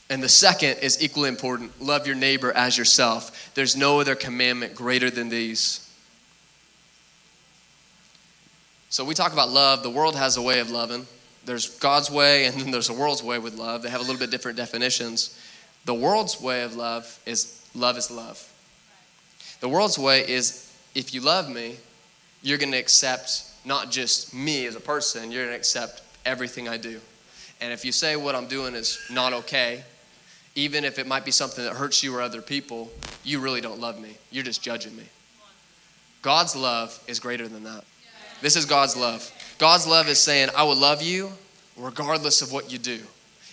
And 0.09 0.23
the 0.23 0.29
second 0.29 0.77
is 0.81 1.03
equally 1.03 1.29
important 1.29 1.79
love 1.81 2.07
your 2.07 2.15
neighbor 2.15 2.51
as 2.51 2.79
yourself. 2.79 3.51
There's 3.53 3.75
no 3.75 3.99
other 3.99 4.15
commandment 4.15 4.73
greater 4.73 5.11
than 5.11 5.29
these. 5.29 5.82
So 8.93 9.03
we 9.03 9.15
talk 9.15 9.33
about 9.33 9.49
love. 9.49 9.81
The 9.81 9.89
world 9.89 10.15
has 10.15 10.37
a 10.37 10.41
way 10.43 10.59
of 10.59 10.69
loving. 10.69 11.07
There's 11.45 11.79
God's 11.79 12.11
way, 12.11 12.45
and 12.45 12.61
then 12.61 12.69
there's 12.69 12.89
the 12.89 12.93
world's 12.93 13.23
way 13.23 13.39
with 13.39 13.55
love. 13.55 13.81
They 13.81 13.89
have 13.89 14.01
a 14.01 14.03
little 14.03 14.19
bit 14.19 14.29
different 14.29 14.55
definitions. 14.55 15.35
The 15.85 15.95
world's 15.95 16.39
way 16.39 16.61
of 16.61 16.75
love 16.75 17.19
is 17.25 17.59
love 17.73 17.97
is 17.97 18.11
love. 18.11 18.47
The 19.61 19.67
world's 19.67 19.97
way 19.97 20.19
is 20.29 20.71
if 20.93 21.11
you 21.11 21.21
love 21.21 21.49
me, 21.49 21.77
you're 22.43 22.59
going 22.59 22.71
to 22.71 22.77
accept 22.77 23.45
not 23.65 23.89
just 23.89 24.31
me 24.31 24.67
as 24.67 24.75
a 24.75 24.79
person, 24.79 25.31
you're 25.31 25.45
going 25.45 25.55
to 25.55 25.57
accept 25.57 26.03
everything 26.23 26.69
I 26.69 26.77
do. 26.77 27.01
And 27.61 27.73
if 27.73 27.83
you 27.83 27.91
say 27.91 28.15
what 28.15 28.35
I'm 28.35 28.45
doing 28.45 28.75
is 28.75 28.99
not 29.09 29.33
okay, 29.33 29.83
even 30.53 30.85
if 30.85 30.99
it 30.99 31.07
might 31.07 31.25
be 31.25 31.31
something 31.31 31.65
that 31.65 31.73
hurts 31.73 32.03
you 32.03 32.15
or 32.15 32.21
other 32.21 32.43
people, 32.43 32.91
you 33.23 33.39
really 33.39 33.59
don't 33.59 33.79
love 33.79 33.99
me. 33.99 34.17
You're 34.29 34.43
just 34.43 34.61
judging 34.61 34.95
me. 34.95 35.05
God's 36.21 36.55
love 36.55 37.03
is 37.07 37.19
greater 37.19 37.47
than 37.47 37.63
that. 37.63 37.85
This 38.43 38.57
is 38.57 38.65
God's 38.65 38.97
love. 38.97 39.31
God's 39.57 39.87
love 39.87 40.09
is 40.09 40.19
saying, 40.19 40.49
I 40.53 40.63
will 40.63 40.75
love 40.75 41.01
you 41.01 41.31
regardless 41.77 42.41
of 42.41 42.51
what 42.51 42.69
you 42.69 42.77
do. 42.77 42.99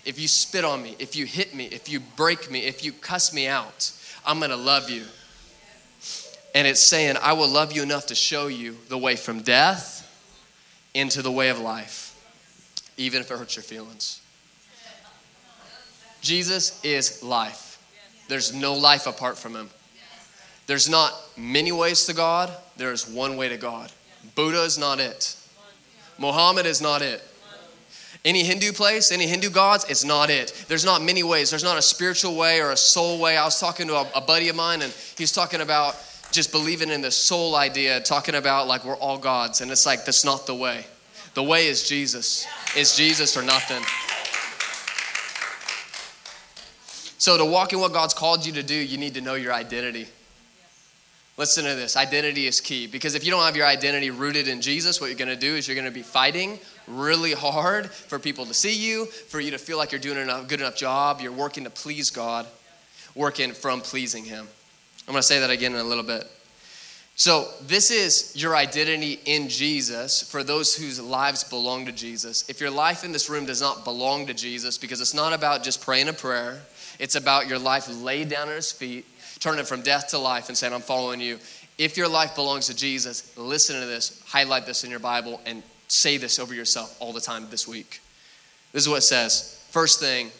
If 0.05 0.19
you 0.19 0.27
spit 0.27 0.65
on 0.65 0.83
me, 0.83 0.97
if 0.99 1.15
you 1.15 1.27
hit 1.27 1.55
me, 1.55 1.67
if 1.67 1.89
you 1.89 2.01
break 2.01 2.51
me, 2.51 2.65
if 2.65 2.85
you 2.85 2.91
cuss 2.91 3.33
me 3.33 3.47
out, 3.47 3.93
I'm 4.27 4.39
going 4.41 4.51
to 4.51 4.57
love 4.57 4.91
you. 4.91 5.05
And 6.57 6.67
it's 6.67 6.81
saying, 6.81 7.17
I 7.23 7.35
will 7.35 7.47
love 7.47 7.71
you 7.71 7.85
enough 7.85 8.07
to 8.07 8.17
show 8.17 8.49
you 8.49 8.79
the 8.89 8.99
way 8.99 9.15
from 9.15 9.43
death 9.43 9.97
into 10.93 11.23
the 11.23 11.31
way 11.31 11.51
of 11.51 11.61
life, 11.61 12.21
even 12.97 13.21
if 13.21 13.31
it 13.31 13.39
hurts 13.39 13.55
your 13.55 13.63
feelings. 13.63 14.21
Jesus 16.21 16.85
is 16.85 17.23
life. 17.23 17.81
There's 18.27 18.53
no 18.53 18.75
life 18.75 19.07
apart 19.07 19.39
from 19.39 19.55
him. 19.55 19.71
There's 20.67 20.89
not 20.89 21.15
many 21.37 21.71
ways 21.71 22.07
to 22.07 22.13
God, 22.13 22.51
there 22.77 22.91
is 22.91 23.09
one 23.09 23.37
way 23.37 23.49
to 23.51 23.57
God. 23.57 23.93
Buddha 24.35 24.63
is 24.63 24.79
not 24.79 25.01
it. 25.01 25.37
Muhammad 26.19 26.67
is 26.67 26.81
not 26.81 27.03
it. 27.03 27.23
Any 28.25 28.45
Hindu 28.45 28.73
place, 28.73 29.13
any 29.13 29.27
Hindu 29.27 29.49
gods, 29.49 29.87
it's 29.89 30.05
not 30.05 30.29
it. 30.29 30.67
There's 30.69 30.85
not 30.85 31.01
many 31.01 31.23
ways. 31.23 31.49
There's 31.49 31.65
not 31.65 31.79
a 31.79 31.83
spiritual 31.83 32.37
way 32.37 32.61
or 32.61 32.73
a 32.73 32.77
soul 32.77 33.19
way. 33.19 33.39
I 33.39 33.45
was 33.45 33.59
talking 33.59 33.87
to 33.87 33.95
a, 33.95 34.11
a 34.15 34.21
buddy 34.21 34.51
of 34.51 34.57
mine, 34.57 34.83
and 34.83 34.93
he's 35.17 35.33
talking 35.33 35.63
about 35.63 35.97
just 36.31 36.53
believing 36.53 36.91
in 36.91 37.01
the 37.01 37.11
soul 37.11 37.57
idea, 37.57 37.99
talking 38.01 38.35
about 38.35 38.69
like 38.69 38.85
we're 38.85 38.97
all 38.97 39.17
gods, 39.17 39.63
and 39.63 39.71
it's 39.71 39.87
like 39.87 40.05
that's 40.05 40.25
not 40.25 40.47
the 40.47 40.55
way. 40.55 40.85
The 41.33 41.43
way 41.43 41.69
is 41.69 41.89
Jesus. 41.89 42.47
It's 42.77 42.95
Jesus 42.97 43.37
or 43.37 43.43
nothing. 43.43 43.83
So, 47.19 47.37
to 47.37 47.45
walk 47.45 47.73
in 47.73 47.81
what 47.81 47.93
God's 47.93 48.15
called 48.15 48.47
you 48.47 48.53
to 48.55 48.63
do, 48.63 48.75
you 48.75 48.99
need 48.99 49.15
to 49.15 49.21
know 49.21 49.35
your 49.35 49.53
identity. 49.53 50.07
Listen 51.41 51.65
to 51.65 51.75
this 51.75 51.97
identity 51.97 52.47
is 52.47 52.61
key 52.61 52.87
because 52.87 53.15
if 53.15 53.25
you 53.25 53.31
don't 53.31 53.43
have 53.45 53.57
your 53.57 53.65
identity 53.65 54.11
rooted 54.11 54.47
in 54.47 54.61
Jesus, 54.61 55.01
what 55.01 55.07
you're 55.07 55.17
going 55.17 55.29
to 55.29 55.35
do 55.35 55.57
is 55.57 55.67
you're 55.67 55.75
going 55.75 55.87
to 55.87 55.91
be 55.91 56.03
fighting 56.03 56.59
really 56.87 57.33
hard 57.33 57.91
for 57.91 58.19
people 58.19 58.45
to 58.45 58.53
see 58.53 58.75
you, 58.75 59.07
for 59.07 59.41
you 59.41 59.51
to 59.53 59.57
feel 59.57 59.79
like 59.79 59.91
you're 59.91 60.03
doing 60.03 60.19
a 60.19 60.45
good 60.47 60.61
enough 60.61 60.77
job. 60.77 61.23
You're 61.23 61.33
working 61.33 61.65
to 61.65 61.71
please 61.71 62.11
God, 62.11 62.47
working 63.15 63.53
from 63.53 63.81
pleasing 63.81 64.27
Him. 64.27 64.47
I'm 65.09 65.15
going 65.15 65.23
to 65.23 65.27
say 65.27 65.41
that 65.41 65.49
again 65.49 65.73
in 65.73 65.81
a 65.81 65.85
little 65.85 66.05
bit. 66.05 66.25
So, 67.15 67.49
this 67.63 67.91
is 67.91 68.35
your 68.37 68.55
identity 68.55 69.19
in 69.25 69.49
Jesus 69.49 70.23
for 70.23 70.45
those 70.45 70.77
whose 70.77 71.01
lives 71.01 71.43
belong 71.43 71.87
to 71.87 71.93
Jesus. 71.93 72.51
If 72.51 72.61
your 72.61 72.71
life 72.71 73.03
in 73.03 73.13
this 73.13 73.31
room 73.31 73.47
does 73.47 73.63
not 73.63 73.87
belong 73.87 74.27
to 74.27 74.35
Jesus, 74.35 74.77
because 74.77 75.01
it's 75.01 75.15
not 75.15 75.33
about 75.33 75.63
just 75.63 75.81
praying 75.81 76.09
a 76.09 76.13
prayer, 76.13 76.61
it's 76.99 77.15
about 77.15 77.49
your 77.49 77.59
life 77.59 77.89
laid 77.89 78.29
down 78.29 78.51
at 78.51 78.57
His 78.57 78.73
feet 78.73 79.07
turning 79.41 79.65
from 79.65 79.83
death 79.83 80.09
to 80.09 80.19
life 80.19 80.49
and 80.49 80.57
saying, 80.57 80.73
I'm 80.73 80.81
following 80.81 81.21
you. 81.21 81.39
If 81.79 81.97
your 81.97 82.09
life 82.09 82.35
belongs 82.35 82.67
to 82.67 82.77
Jesus, 82.77 83.37
listen 83.37 83.81
to 83.81 83.87
this, 83.87 84.23
highlight 84.27 84.67
this 84.67 84.85
in 84.85 84.91
your 84.91 85.01
Bible, 85.01 85.41
and 85.47 85.63
say 85.89 86.19
this 86.19 86.39
over 86.39 86.55
yourself 86.55 86.97
all 87.01 87.13
the 87.13 87.21
time 87.21 87.47
this 87.51 87.67
week. 87.67 88.01
This 88.73 88.83
is 88.83 88.89
what 88.89 88.99
it 88.99 89.03
says. 89.03 89.65
First 89.71 89.99
thing, 89.99 90.31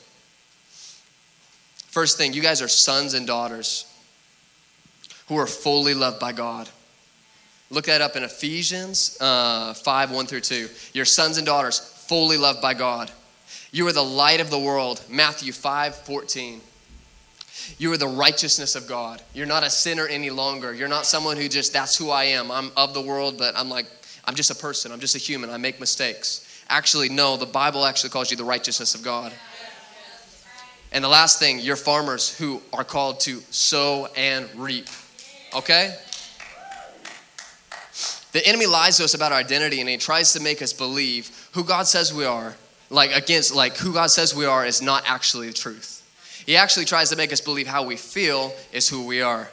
first 1.89 2.19
thing, 2.19 2.35
you 2.35 2.43
guys 2.43 2.61
are 2.63 2.69
sons 2.69 3.15
and 3.15 3.27
daughters 3.27 3.87
who 5.29 5.37
are 5.39 5.47
fully 5.47 5.95
loved 5.95 6.21
by 6.21 6.33
God. 6.33 6.69
Look 7.71 7.87
that 7.87 8.01
up 8.01 8.17
in 8.17 8.25
Ephesians 8.25 9.17
uh, 9.21 9.75
5 9.75 10.11
1 10.11 10.27
through 10.27 10.41
2. 10.41 10.69
Your 10.93 11.05
sons 11.05 11.39
and 11.39 11.47
daughters, 11.47 11.79
fully 11.79 12.37
loved 12.37 12.61
by 12.61 12.75
God. 12.75 13.11
You 13.73 13.87
are 13.87 13.93
the 13.93 14.05
light 14.05 14.41
of 14.41 14.51
the 14.51 14.59
world. 14.59 15.03
Matthew 15.09 15.53
5 15.53 15.95
14. 15.95 16.61
You 17.79 17.93
are 17.93 17.97
the 17.97 18.09
righteousness 18.09 18.77
of 18.77 18.87
God. 18.87 19.23
You're 19.35 19.47
not 19.47 19.65
a 19.65 19.71
sinner 19.71 20.07
any 20.07 20.31
longer. 20.31 20.75
You're 20.75 20.89
not 20.89 21.07
someone 21.07 21.37
who 21.37 21.49
just, 21.49 21.73
that's 21.73 21.97
who 21.97 22.11
I 22.11 22.25
am. 22.25 22.51
I'm 22.51 22.71
of 22.77 22.95
the 22.95 23.03
world, 23.03 23.39
but 23.39 23.57
I'm 23.57 23.69
like, 23.69 23.87
I'm 24.25 24.35
just 24.35 24.51
a 24.51 24.55
person. 24.55 24.93
I'm 24.93 25.01
just 25.01 25.15
a 25.15 25.19
human. 25.19 25.51
I 25.51 25.57
make 25.57 25.81
mistakes. 25.81 26.65
Actually, 26.69 27.09
no, 27.09 27.37
the 27.37 27.47
Bible 27.47 27.85
actually 27.85 28.11
calls 28.11 28.31
you 28.31 28.37
the 28.37 28.45
righteousness 28.45 28.95
of 28.95 29.03
God. 29.03 29.33
And 30.93 31.05
the 31.05 31.09
last 31.09 31.39
thing, 31.39 31.61
you're 31.61 31.77
farmers 31.77 32.37
who 32.37 32.61
are 32.73 32.85
called 32.85 33.21
to 33.21 33.41
sow 33.51 34.09
and 34.17 34.49
reap. 34.57 34.89
Okay? 35.55 35.97
The 38.33 38.47
enemy 38.47 38.67
lies 38.67 38.97
to 38.99 39.05
us 39.05 39.15
about 39.15 39.33
our 39.33 39.39
identity 39.39 39.81
and 39.81 39.89
he 39.89 39.97
tries 39.97 40.33
to 40.35 40.41
make 40.41 40.63
us 40.63 40.73
believe 40.73 41.49
who 41.53 41.65
God 41.65 41.87
says 41.87 42.15
we 42.15 42.25
are. 42.25 42.55
Like 42.89 43.13
against 43.13 43.55
like 43.55 43.77
who 43.77 43.93
God 43.93 44.11
says 44.11 44.35
we 44.35 44.47
are 44.47 44.65
is 44.65 44.83
not 44.83 45.05
actually 45.07 45.49
the 45.49 45.53
truth. 45.53 46.00
He 46.47 46.57
actually 46.57 46.85
tries 46.85 47.11
to 47.11 47.17
make 47.17 47.33
us 47.33 47.41
believe 47.41 47.67
how 47.67 47.85
we 47.85 47.97
feel 47.97 48.53
is 48.73 48.89
who 48.89 49.07
we 49.07 49.23
are. 49.23 49.49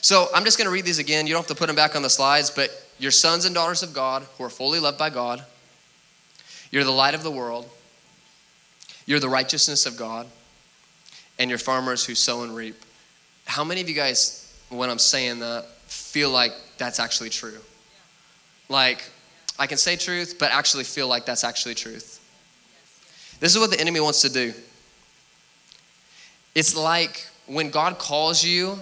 So 0.00 0.28
I'm 0.34 0.44
just 0.44 0.58
going 0.58 0.66
to 0.66 0.72
read 0.72 0.84
these 0.84 0.98
again. 0.98 1.26
You 1.26 1.32
don't 1.32 1.42
have 1.42 1.48
to 1.48 1.54
put 1.54 1.66
them 1.66 1.76
back 1.76 1.96
on 1.96 2.02
the 2.02 2.10
slides, 2.10 2.50
but 2.50 2.70
you're 2.98 3.10
sons 3.10 3.44
and 3.44 3.54
daughters 3.54 3.82
of 3.82 3.92
God 3.92 4.24
who 4.36 4.44
are 4.44 4.50
fully 4.50 4.80
loved 4.80 4.98
by 4.98 5.10
God. 5.10 5.44
You're 6.70 6.84
the 6.84 6.90
light 6.90 7.14
of 7.14 7.22
the 7.22 7.30
world. 7.30 7.68
You're 9.06 9.20
the 9.20 9.28
righteousness 9.28 9.86
of 9.86 9.96
God. 9.96 10.26
And 11.38 11.48
you're 11.48 11.58
farmers 11.58 12.04
who 12.04 12.14
sow 12.14 12.42
and 12.42 12.54
reap. 12.54 12.76
How 13.46 13.64
many 13.64 13.80
of 13.80 13.88
you 13.88 13.94
guys, 13.94 14.52
when 14.68 14.90
I'm 14.90 14.98
saying 14.98 15.38
that, 15.40 15.66
feel 15.86 16.30
like 16.30 16.52
that's 16.76 17.00
actually 17.00 17.30
true? 17.30 17.58
Like, 18.68 19.02
I 19.58 19.66
can 19.66 19.78
say 19.78 19.96
truth, 19.96 20.36
but 20.38 20.52
actually 20.52 20.84
feel 20.84 21.08
like 21.08 21.24
that's 21.24 21.44
actually 21.44 21.74
truth. 21.74 22.20
This 23.40 23.54
is 23.54 23.60
what 23.60 23.70
the 23.70 23.80
enemy 23.80 24.00
wants 24.00 24.22
to 24.22 24.28
do. 24.28 24.52
It's 26.58 26.74
like 26.74 27.24
when 27.46 27.70
God 27.70 28.00
calls 28.00 28.42
you 28.42 28.80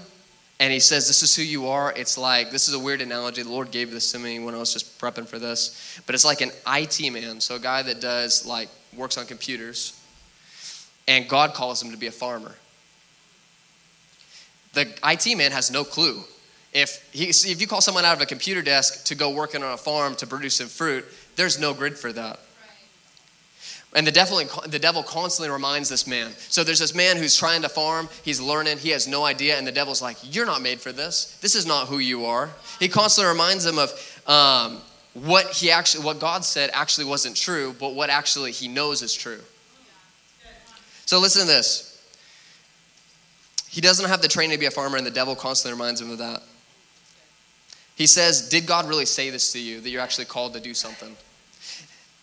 and 0.59 0.73
he 0.73 0.81
says, 0.81 1.07
This 1.07 1.23
is 1.23 1.37
who 1.37 1.43
you 1.43 1.69
are, 1.69 1.93
it's 1.93 2.17
like, 2.17 2.51
this 2.51 2.69
is 2.69 2.75
a 2.75 2.79
weird 2.79 3.03
analogy. 3.03 3.43
The 3.43 3.51
Lord 3.51 3.71
gave 3.71 3.91
this 3.91 4.13
to 4.13 4.19
me 4.19 4.39
when 4.39 4.55
I 4.55 4.57
was 4.57 4.73
just 4.73 4.99
prepping 4.99 5.27
for 5.27 5.39
this. 5.39 6.01
But 6.07 6.15
it's 6.15 6.25
like 6.25 6.41
an 6.41 6.53
IT 6.67 7.13
man, 7.13 7.39
so 7.39 7.57
a 7.57 7.59
guy 7.59 7.83
that 7.83 8.01
does, 8.01 8.47
like, 8.47 8.71
works 8.97 9.19
on 9.19 9.27
computers, 9.27 9.93
and 11.07 11.29
God 11.29 11.53
calls 11.53 11.83
him 11.83 11.91
to 11.91 11.99
be 11.99 12.07
a 12.07 12.11
farmer. 12.11 12.55
The 14.73 14.91
IT 15.05 15.37
man 15.37 15.53
has 15.53 15.71
no 15.71 15.85
clue. 15.85 16.25
If, 16.73 17.07
he, 17.13 17.29
if 17.29 17.61
you 17.61 17.67
call 17.67 17.83
someone 17.83 18.07
out 18.07 18.17
of 18.17 18.23
a 18.23 18.27
computer 18.27 18.63
desk 18.63 19.05
to 19.05 19.15
go 19.15 19.35
working 19.35 19.63
on 19.63 19.75
a 19.75 19.77
farm 19.77 20.15
to 20.15 20.27
produce 20.27 20.57
some 20.57 20.69
fruit, 20.69 21.05
there's 21.37 21.61
no 21.61 21.75
grid 21.75 21.99
for 21.99 22.11
that. 22.15 22.41
And 23.97 24.07
the 24.07 24.13
devil, 24.13 24.39
the 24.67 24.79
devil 24.79 25.03
constantly 25.03 25.51
reminds 25.51 25.89
this 25.89 26.07
man. 26.07 26.31
So 26.37 26.63
there's 26.63 26.81
this 26.81 26.95
man 26.95 27.17
who's 27.17 27.35
trying 27.35 27.63
to 27.63 27.69
farm, 27.71 28.11
he's 28.23 28.43
learning, 28.43 28.77
he 28.77 28.91
has 28.91 29.09
no 29.09 29.25
idea, 29.25 29.57
and 29.57 29.67
the 29.67 29.73
devil's 29.73 30.03
like, 30.03 30.19
You're 30.23 30.45
not 30.45 30.61
made 30.61 30.83
for 30.83 30.93
this. 30.93 31.39
This 31.41 31.55
is 31.55 31.65
not 31.65 31.89
who 31.89 31.97
you 31.97 32.27
are. 32.27 32.51
He 32.79 32.89
constantly 32.89 33.33
reminds 33.33 33.65
him 33.65 33.79
of 33.79 34.23
um, 34.27 34.83
what 35.15 35.47
he 35.47 35.71
actually, 35.71 36.05
what 36.05 36.21
God 36.21 36.45
said 36.45 36.69
actually 36.75 37.07
wasn't 37.07 37.37
true, 37.37 37.75
but 37.81 37.95
what 37.95 38.11
actually 38.11 38.53
he 38.53 38.69
knows 38.69 39.01
is 39.01 39.15
true. 39.15 39.41
So 41.07 41.19
listen 41.19 41.43
to 41.43 41.49
this. 41.49 41.95
He 43.71 43.81
doesn't 43.81 44.09
have 44.09 44.21
the 44.21 44.29
training 44.29 44.57
to 44.57 44.61
be 44.61 44.67
a 44.67 44.71
farmer, 44.71 44.99
and 44.99 45.07
the 45.07 45.11
devil 45.11 45.35
constantly 45.35 45.73
reminds 45.73 46.03
him 46.03 46.11
of 46.11 46.19
that. 46.19 46.43
He 47.95 48.07
says, 48.07 48.51
Did 48.51 48.67
God 48.67 48.87
really 48.87 49.07
say 49.07 49.31
this 49.31 49.53
to 49.53 49.59
you, 49.59 49.81
that 49.81 49.89
you're 49.89 50.03
actually 50.03 50.27
called 50.27 50.53
to 50.53 50.61
do 50.61 50.75
something? 50.75 51.17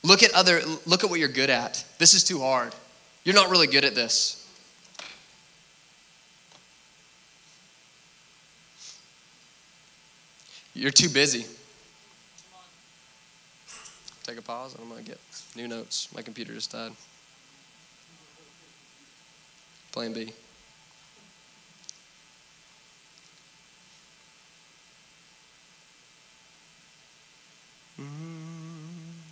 Look 0.03 0.21
at 0.21 0.33
other 0.33 0.61
look 0.85 1.03
at 1.03 1.09
what 1.09 1.19
you're 1.19 1.29
good 1.29 1.49
at. 1.49 1.83
This 1.97 2.13
is 2.13 2.23
too 2.23 2.39
hard. 2.39 2.73
You're 3.23 3.35
not 3.35 3.49
really 3.49 3.67
good 3.67 3.85
at 3.85 3.95
this. 3.95 4.39
You're 10.73 10.91
too 10.91 11.07
busy. 11.07 11.45
Take 14.23 14.37
a 14.37 14.41
pause 14.41 14.73
and 14.73 14.83
I'm 14.83 14.89
going 14.89 15.03
to 15.03 15.09
get 15.11 15.19
new 15.55 15.67
notes. 15.67 16.09
My 16.13 16.21
computer 16.21 16.53
just 16.53 16.71
died. 16.71 16.91
Plan 19.91 20.13
B. 20.13 20.33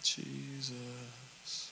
Jesus. 0.04 1.72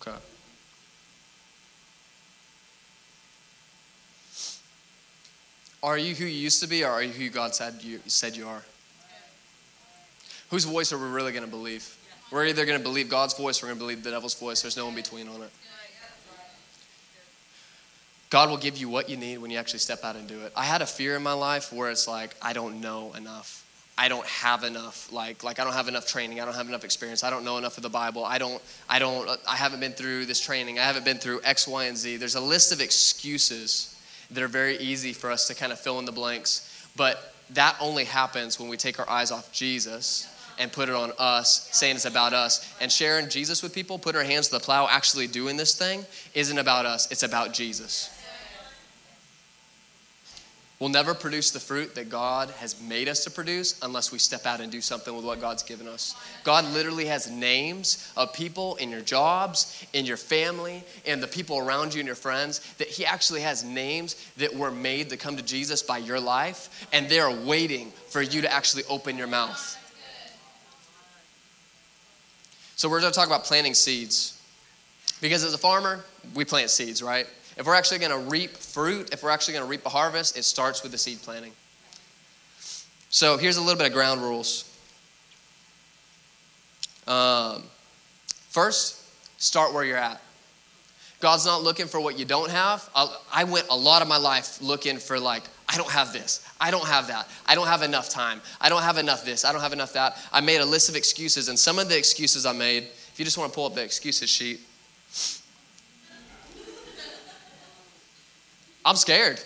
Okay. 0.00 0.16
Are 5.82 5.98
you 5.98 6.14
who 6.14 6.24
you 6.24 6.30
used 6.30 6.60
to 6.62 6.68
be, 6.68 6.84
or 6.84 6.90
are 6.90 7.02
you 7.02 7.12
who 7.12 7.30
God 7.30 7.54
said 7.54 7.82
you 7.82 8.00
said 8.06 8.36
you 8.36 8.46
are? 8.46 8.62
Whose 10.50 10.64
voice 10.64 10.92
are 10.92 10.98
we 10.98 11.08
really 11.08 11.32
going 11.32 11.44
to 11.44 11.50
believe? 11.50 11.96
We're 12.30 12.46
either 12.46 12.64
going 12.64 12.78
to 12.78 12.82
believe 12.82 13.08
God's 13.08 13.34
voice 13.34 13.62
or 13.62 13.66
we're 13.66 13.70
going 13.70 13.78
to 13.78 13.84
believe 13.84 14.02
the 14.02 14.10
devil's 14.10 14.34
voice. 14.34 14.62
There's 14.62 14.76
no 14.76 14.88
in 14.88 14.94
between 14.94 15.28
on 15.28 15.42
it. 15.42 15.50
God 18.30 18.50
will 18.50 18.58
give 18.58 18.76
you 18.76 18.88
what 18.88 19.08
you 19.08 19.16
need 19.16 19.38
when 19.38 19.50
you 19.50 19.58
actually 19.58 19.78
step 19.78 20.04
out 20.04 20.14
and 20.14 20.28
do 20.28 20.40
it. 20.42 20.52
I 20.54 20.64
had 20.64 20.82
a 20.82 20.86
fear 20.86 21.16
in 21.16 21.22
my 21.22 21.32
life 21.32 21.72
where 21.72 21.90
it's 21.90 22.06
like, 22.06 22.36
I 22.42 22.52
don't 22.52 22.80
know 22.80 23.12
enough. 23.14 23.64
I 23.98 24.08
don't 24.08 24.26
have 24.26 24.62
enough. 24.62 25.12
Like, 25.12 25.42
like 25.42 25.58
I 25.58 25.64
don't 25.64 25.72
have 25.72 25.88
enough 25.88 26.06
training. 26.06 26.40
I 26.40 26.44
don't 26.44 26.54
have 26.54 26.68
enough 26.68 26.84
experience. 26.84 27.24
I 27.24 27.30
don't 27.30 27.44
know 27.44 27.58
enough 27.58 27.76
of 27.76 27.82
the 27.82 27.90
Bible. 27.90 28.24
I 28.24 28.38
don't, 28.38 28.62
I 28.88 29.00
don't, 29.00 29.28
I 29.46 29.56
haven't 29.56 29.80
been 29.80 29.92
through 29.92 30.26
this 30.26 30.40
training. 30.40 30.78
I 30.78 30.84
haven't 30.84 31.04
been 31.04 31.18
through 31.18 31.40
X, 31.42 31.66
Y, 31.66 31.84
and 31.86 31.96
Z. 31.96 32.16
There's 32.16 32.36
a 32.36 32.40
list 32.40 32.70
of 32.72 32.80
excuses 32.80 34.00
that 34.30 34.42
are 34.42 34.48
very 34.48 34.78
easy 34.78 35.12
for 35.12 35.32
us 35.32 35.48
to 35.48 35.54
kind 35.54 35.72
of 35.72 35.80
fill 35.80 35.98
in 35.98 36.04
the 36.04 36.12
blanks. 36.12 36.88
But 36.96 37.34
that 37.50 37.76
only 37.80 38.04
happens 38.04 38.60
when 38.60 38.68
we 38.68 38.76
take 38.76 39.00
our 39.00 39.10
eyes 39.10 39.32
off 39.32 39.50
Jesus 39.52 40.32
and 40.60 40.72
put 40.72 40.88
it 40.88 40.94
on 40.94 41.12
us, 41.18 41.68
saying 41.72 41.96
it's 41.96 42.04
about 42.04 42.32
us. 42.32 42.72
And 42.80 42.92
sharing 42.92 43.28
Jesus 43.28 43.64
with 43.64 43.74
people, 43.74 43.98
putting 43.98 44.20
our 44.20 44.26
hands 44.26 44.46
to 44.48 44.54
the 44.54 44.60
plow, 44.60 44.86
actually 44.88 45.26
doing 45.26 45.56
this 45.56 45.74
thing, 45.74 46.04
isn't 46.34 46.58
about 46.58 46.86
us, 46.86 47.10
it's 47.10 47.24
about 47.24 47.52
Jesus. 47.52 48.10
We'll 50.80 50.90
never 50.90 51.12
produce 51.12 51.50
the 51.50 51.58
fruit 51.58 51.96
that 51.96 52.08
God 52.08 52.50
has 52.50 52.80
made 52.80 53.08
us 53.08 53.24
to 53.24 53.32
produce 53.32 53.76
unless 53.82 54.12
we 54.12 54.20
step 54.20 54.46
out 54.46 54.60
and 54.60 54.70
do 54.70 54.80
something 54.80 55.14
with 55.14 55.24
what 55.24 55.40
God's 55.40 55.64
given 55.64 55.88
us. 55.88 56.14
God 56.44 56.64
literally 56.66 57.06
has 57.06 57.28
names 57.28 58.12
of 58.16 58.32
people 58.32 58.76
in 58.76 58.88
your 58.88 59.00
jobs, 59.00 59.84
in 59.92 60.06
your 60.06 60.16
family, 60.16 60.84
and 61.04 61.20
the 61.20 61.26
people 61.26 61.58
around 61.58 61.94
you 61.94 62.00
and 62.00 62.06
your 62.06 62.14
friends 62.14 62.60
that 62.78 62.86
He 62.86 63.04
actually 63.04 63.40
has 63.40 63.64
names 63.64 64.24
that 64.36 64.54
were 64.54 64.70
made 64.70 65.10
to 65.10 65.16
come 65.16 65.36
to 65.36 65.42
Jesus 65.42 65.82
by 65.82 65.98
your 65.98 66.20
life, 66.20 66.86
and 66.92 67.08
they're 67.08 67.32
waiting 67.44 67.90
for 68.10 68.22
you 68.22 68.42
to 68.42 68.52
actually 68.52 68.84
open 68.88 69.18
your 69.18 69.26
mouth. 69.26 69.74
So, 72.76 72.88
we're 72.88 73.00
going 73.00 73.12
to 73.12 73.18
talk 73.18 73.26
about 73.26 73.42
planting 73.42 73.74
seeds. 73.74 74.40
Because 75.20 75.42
as 75.42 75.52
a 75.52 75.58
farmer, 75.58 76.04
we 76.34 76.44
plant 76.44 76.70
seeds, 76.70 77.02
right? 77.02 77.26
If 77.58 77.66
we're 77.66 77.74
actually 77.74 77.98
going 77.98 78.12
to 78.12 78.30
reap 78.30 78.56
fruit, 78.56 79.12
if 79.12 79.22
we're 79.22 79.30
actually 79.30 79.54
going 79.54 79.64
to 79.64 79.70
reap 79.70 79.84
a 79.84 79.88
harvest, 79.88 80.38
it 80.38 80.44
starts 80.44 80.82
with 80.82 80.92
the 80.92 80.98
seed 80.98 81.20
planting. 81.22 81.52
So 83.10 83.36
here's 83.36 83.56
a 83.56 83.60
little 83.60 83.76
bit 83.76 83.88
of 83.88 83.92
ground 83.92 84.22
rules. 84.22 84.64
Um, 87.08 87.64
first, 88.50 89.02
start 89.40 89.74
where 89.74 89.84
you're 89.84 89.96
at. 89.96 90.20
God's 91.20 91.46
not 91.46 91.64
looking 91.64 91.86
for 91.86 91.98
what 92.00 92.16
you 92.16 92.24
don't 92.24 92.50
have. 92.50 92.88
I 93.32 93.42
went 93.42 93.66
a 93.70 93.76
lot 93.76 94.02
of 94.02 94.08
my 94.08 94.18
life 94.18 94.62
looking 94.62 94.98
for, 94.98 95.18
like, 95.18 95.42
I 95.68 95.76
don't 95.76 95.90
have 95.90 96.12
this. 96.12 96.46
I 96.60 96.70
don't 96.70 96.86
have 96.86 97.08
that. 97.08 97.28
I 97.44 97.56
don't 97.56 97.66
have 97.66 97.82
enough 97.82 98.08
time. 98.08 98.40
I 98.60 98.68
don't 98.68 98.82
have 98.82 98.98
enough 98.98 99.24
this. 99.24 99.44
I 99.44 99.50
don't 99.50 99.62
have 99.62 99.72
enough 99.72 99.94
that. 99.94 100.16
I 100.32 100.40
made 100.40 100.60
a 100.60 100.64
list 100.64 100.88
of 100.88 100.94
excuses, 100.94 101.48
and 101.48 101.58
some 101.58 101.80
of 101.80 101.88
the 101.88 101.98
excuses 101.98 102.46
I 102.46 102.52
made, 102.52 102.84
if 102.84 103.14
you 103.16 103.24
just 103.24 103.36
want 103.36 103.50
to 103.50 103.54
pull 103.56 103.66
up 103.66 103.74
the 103.74 103.82
excuses 103.82 104.30
sheet, 104.30 104.60
I'm 108.88 108.96
scared. 108.96 109.38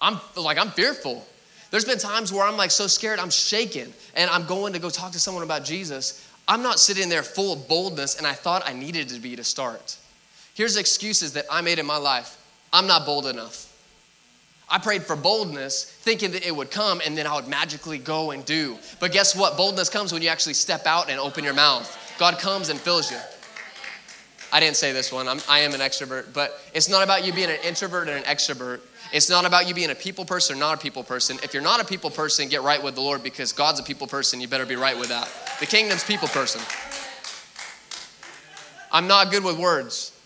I'm 0.00 0.20
like, 0.36 0.56
I'm 0.56 0.70
fearful. 0.70 1.26
There's 1.72 1.84
been 1.84 1.98
times 1.98 2.32
where 2.32 2.46
I'm 2.46 2.56
like 2.56 2.70
so 2.70 2.86
scared, 2.86 3.18
I'm 3.18 3.30
shaking, 3.30 3.92
and 4.14 4.30
I'm 4.30 4.46
going 4.46 4.72
to 4.74 4.78
go 4.78 4.88
talk 4.88 5.10
to 5.12 5.18
someone 5.18 5.42
about 5.42 5.64
Jesus. 5.64 6.24
I'm 6.46 6.62
not 6.62 6.78
sitting 6.78 7.08
there 7.08 7.24
full 7.24 7.54
of 7.54 7.66
boldness, 7.66 8.16
and 8.16 8.24
I 8.24 8.34
thought 8.34 8.62
I 8.64 8.72
needed 8.72 9.08
to 9.08 9.18
be 9.18 9.34
to 9.34 9.42
start. 9.42 9.96
Here's 10.54 10.76
excuses 10.76 11.32
that 11.32 11.46
I 11.50 11.60
made 11.60 11.80
in 11.80 11.86
my 11.86 11.96
life 11.96 12.38
I'm 12.72 12.86
not 12.86 13.04
bold 13.04 13.26
enough. 13.26 13.68
I 14.68 14.78
prayed 14.78 15.02
for 15.02 15.16
boldness, 15.16 15.84
thinking 15.84 16.30
that 16.32 16.46
it 16.46 16.54
would 16.54 16.70
come 16.70 17.00
and 17.04 17.18
then 17.18 17.26
I 17.26 17.34
would 17.34 17.48
magically 17.48 17.98
go 17.98 18.30
and 18.30 18.44
do. 18.44 18.78
But 19.00 19.10
guess 19.10 19.34
what? 19.34 19.56
Boldness 19.56 19.88
comes 19.88 20.12
when 20.12 20.22
you 20.22 20.28
actually 20.28 20.54
step 20.54 20.86
out 20.86 21.10
and 21.10 21.18
open 21.18 21.42
your 21.42 21.52
mouth. 21.52 22.16
God 22.18 22.38
comes 22.38 22.68
and 22.68 22.78
fills 22.78 23.10
you. 23.10 23.18
I 24.54 24.60
didn't 24.60 24.76
say 24.76 24.92
this 24.92 25.10
one. 25.10 25.26
I'm, 25.26 25.40
I 25.48 25.58
am 25.60 25.74
an 25.74 25.80
extrovert, 25.80 26.32
but 26.32 26.60
it's 26.72 26.88
not 26.88 27.02
about 27.02 27.26
you 27.26 27.32
being 27.32 27.50
an 27.50 27.58
introvert 27.64 28.06
and 28.06 28.18
an 28.18 28.22
extrovert. 28.22 28.82
It's 29.12 29.28
not 29.28 29.44
about 29.44 29.66
you 29.66 29.74
being 29.74 29.90
a 29.90 29.96
people 29.96 30.24
person 30.24 30.54
or 30.54 30.60
not 30.60 30.74
a 30.74 30.80
people 30.80 31.02
person. 31.02 31.40
If 31.42 31.54
you're 31.54 31.62
not 31.62 31.80
a 31.80 31.84
people 31.84 32.08
person, 32.08 32.48
get 32.48 32.62
right 32.62 32.80
with 32.80 32.94
the 32.94 33.00
Lord 33.00 33.24
because 33.24 33.50
God's 33.50 33.80
a 33.80 33.82
people 33.82 34.06
person. 34.06 34.40
You 34.40 34.46
better 34.46 34.64
be 34.64 34.76
right 34.76 34.96
with 34.96 35.08
that. 35.08 35.28
The 35.58 35.66
kingdom's 35.66 36.04
people 36.04 36.28
person. 36.28 36.60
I'm 38.92 39.08
not 39.08 39.32
good 39.32 39.42
with 39.42 39.58
words. 39.58 40.16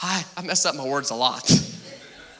I, 0.00 0.24
I 0.34 0.40
mess 0.40 0.64
up 0.64 0.74
my 0.74 0.86
words 0.86 1.10
a 1.10 1.14
lot. 1.14 1.52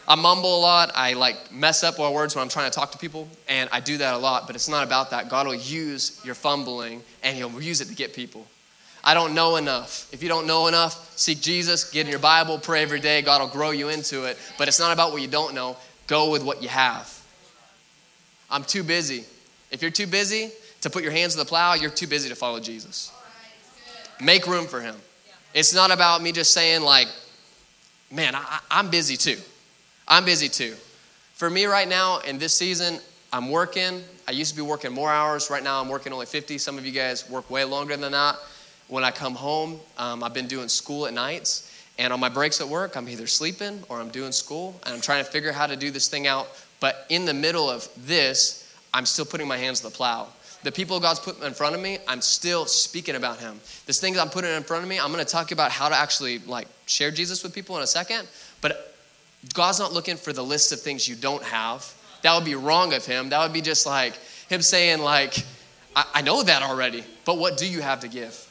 I 0.08 0.14
mumble 0.14 0.58
a 0.58 0.62
lot. 0.62 0.90
I 0.94 1.12
like 1.12 1.52
mess 1.52 1.84
up 1.84 1.98
my 1.98 2.08
words 2.08 2.34
when 2.34 2.40
I'm 2.40 2.48
trying 2.48 2.70
to 2.70 2.74
talk 2.74 2.92
to 2.92 2.98
people, 2.98 3.28
and 3.46 3.68
I 3.72 3.80
do 3.80 3.98
that 3.98 4.14
a 4.14 4.18
lot, 4.18 4.46
but 4.46 4.56
it's 4.56 4.70
not 4.70 4.86
about 4.86 5.10
that. 5.10 5.28
God 5.28 5.46
will 5.46 5.54
use 5.54 6.18
your 6.24 6.34
fumbling 6.34 7.02
and 7.22 7.36
He'll 7.36 7.60
use 7.60 7.82
it 7.82 7.88
to 7.88 7.94
get 7.94 8.14
people. 8.14 8.46
I 9.04 9.14
don't 9.14 9.34
know 9.34 9.56
enough. 9.56 10.08
If 10.12 10.22
you 10.22 10.28
don't 10.28 10.46
know 10.46 10.66
enough, 10.66 11.16
seek 11.16 11.40
Jesus, 11.40 11.90
get 11.90 12.06
in 12.06 12.10
your 12.10 12.18
Bible, 12.18 12.58
pray 12.58 12.82
every 12.82 13.00
day. 13.00 13.22
God 13.22 13.40
will 13.40 13.48
grow 13.48 13.70
you 13.70 13.88
into 13.88 14.24
it. 14.24 14.36
But 14.58 14.68
it's 14.68 14.80
not 14.80 14.92
about 14.92 15.12
what 15.12 15.22
you 15.22 15.28
don't 15.28 15.54
know. 15.54 15.76
Go 16.06 16.30
with 16.30 16.44
what 16.44 16.62
you 16.62 16.68
have. 16.68 17.14
I'm 18.50 18.64
too 18.64 18.82
busy. 18.82 19.24
If 19.70 19.82
you're 19.82 19.90
too 19.90 20.06
busy 20.06 20.50
to 20.80 20.90
put 20.90 21.02
your 21.02 21.12
hands 21.12 21.34
to 21.34 21.38
the 21.38 21.44
plow, 21.44 21.74
you're 21.74 21.90
too 21.90 22.06
busy 22.06 22.28
to 22.28 22.34
follow 22.34 22.60
Jesus. 22.60 23.12
Make 24.20 24.46
room 24.46 24.66
for 24.66 24.80
Him. 24.80 24.96
It's 25.54 25.74
not 25.74 25.90
about 25.90 26.22
me 26.22 26.32
just 26.32 26.52
saying, 26.52 26.82
like, 26.82 27.08
man, 28.10 28.34
I, 28.34 28.60
I'm 28.70 28.90
busy 28.90 29.16
too. 29.16 29.38
I'm 30.06 30.24
busy 30.24 30.48
too. 30.48 30.74
For 31.34 31.48
me 31.48 31.66
right 31.66 31.88
now 31.88 32.18
in 32.20 32.38
this 32.38 32.56
season, 32.56 32.98
I'm 33.32 33.50
working. 33.50 34.02
I 34.26 34.32
used 34.32 34.50
to 34.50 34.56
be 34.56 34.62
working 34.62 34.92
more 34.92 35.10
hours. 35.10 35.50
Right 35.50 35.62
now, 35.62 35.80
I'm 35.80 35.88
working 35.88 36.12
only 36.12 36.26
50. 36.26 36.58
Some 36.58 36.78
of 36.78 36.86
you 36.86 36.92
guys 36.92 37.28
work 37.28 37.48
way 37.50 37.64
longer 37.64 37.96
than 37.96 38.12
that. 38.12 38.36
When 38.88 39.04
I 39.04 39.10
come 39.10 39.34
home, 39.34 39.78
um, 39.98 40.24
I've 40.24 40.34
been 40.34 40.48
doing 40.48 40.68
school 40.68 41.06
at 41.06 41.14
nights. 41.14 41.74
And 41.98 42.12
on 42.12 42.20
my 42.20 42.28
breaks 42.28 42.60
at 42.60 42.68
work, 42.68 42.96
I'm 42.96 43.08
either 43.08 43.26
sleeping 43.26 43.82
or 43.88 44.00
I'm 44.00 44.08
doing 44.08 44.32
school. 44.32 44.80
And 44.84 44.94
I'm 44.94 45.00
trying 45.00 45.24
to 45.24 45.30
figure 45.30 45.52
how 45.52 45.66
to 45.66 45.76
do 45.76 45.90
this 45.90 46.08
thing 46.08 46.26
out. 46.26 46.48
But 46.80 47.06
in 47.08 47.24
the 47.24 47.34
middle 47.34 47.68
of 47.68 47.88
this, 48.06 48.72
I'm 48.94 49.04
still 49.04 49.24
putting 49.24 49.48
my 49.48 49.56
hands 49.56 49.80
to 49.80 49.88
the 49.88 49.94
plow. 49.94 50.28
The 50.62 50.72
people 50.72 50.98
God's 50.98 51.20
put 51.20 51.40
in 51.42 51.54
front 51.54 51.74
of 51.74 51.80
me, 51.80 51.98
I'm 52.08 52.20
still 52.20 52.66
speaking 52.66 53.14
about 53.14 53.38
Him. 53.38 53.60
This 53.86 54.00
thing 54.00 54.18
I'm 54.18 54.28
putting 54.28 54.50
in 54.50 54.62
front 54.62 54.82
of 54.82 54.88
me, 54.88 54.98
I'm 54.98 55.12
going 55.12 55.24
to 55.24 55.30
talk 55.30 55.52
about 55.52 55.70
how 55.70 55.88
to 55.88 55.94
actually 55.94 56.38
like 56.40 56.66
share 56.86 57.10
Jesus 57.10 57.42
with 57.42 57.54
people 57.54 57.76
in 57.76 57.82
a 57.82 57.86
second. 57.86 58.26
But 58.60 58.94
God's 59.54 59.78
not 59.78 59.92
looking 59.92 60.16
for 60.16 60.32
the 60.32 60.42
list 60.42 60.72
of 60.72 60.80
things 60.80 61.08
you 61.08 61.14
don't 61.14 61.44
have. 61.44 61.94
That 62.22 62.34
would 62.34 62.44
be 62.44 62.56
wrong 62.56 62.92
of 62.92 63.06
Him. 63.06 63.28
That 63.28 63.40
would 63.42 63.52
be 63.52 63.60
just 63.60 63.86
like 63.86 64.14
Him 64.48 64.62
saying, 64.62 64.98
like, 65.00 65.44
I, 65.94 66.06
I 66.14 66.22
know 66.22 66.42
that 66.42 66.62
already, 66.62 67.04
but 67.24 67.38
what 67.38 67.56
do 67.56 67.68
you 67.68 67.80
have 67.80 68.00
to 68.00 68.08
give? 68.08 68.47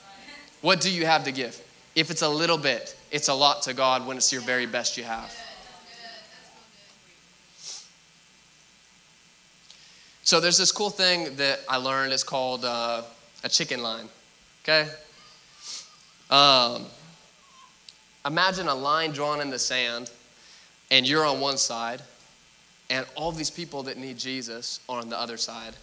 What 0.61 0.81
do 0.81 0.91
you 0.91 1.05
have 1.05 1.23
to 1.25 1.31
give? 1.31 1.61
If 1.95 2.11
it's 2.11 2.21
a 2.21 2.29
little 2.29 2.57
bit, 2.57 2.95
it's 3.11 3.27
a 3.27 3.33
lot 3.33 3.63
to 3.63 3.73
God 3.73 4.05
when 4.05 4.17
it's 4.17 4.31
your 4.31 4.41
very 4.41 4.65
best 4.65 4.97
you 4.97 5.03
have. 5.03 5.33
So 10.23 10.41
there's 10.41 10.57
this 10.57 10.73
cool 10.73 10.89
thing 10.89 11.37
that 11.37 11.61
I 11.69 11.77
learned. 11.77 12.11
It's 12.11 12.23
called 12.23 12.65
uh, 12.65 13.03
a 13.43 13.49
chicken 13.49 13.81
line. 13.81 14.09
Okay. 14.63 14.89
Um, 16.29 16.85
imagine 18.25 18.67
a 18.67 18.75
line 18.75 19.11
drawn 19.11 19.39
in 19.39 19.49
the 19.49 19.57
sand, 19.57 20.11
and 20.91 21.07
you're 21.07 21.25
on 21.25 21.39
one 21.39 21.57
side, 21.57 22.01
and 22.89 23.05
all 23.15 23.31
these 23.31 23.49
people 23.49 23.83
that 23.83 23.97
need 23.97 24.17
Jesus 24.17 24.81
are 24.89 24.99
on 24.99 25.07
the 25.09 25.17
other 25.17 25.37
side. 25.37 25.75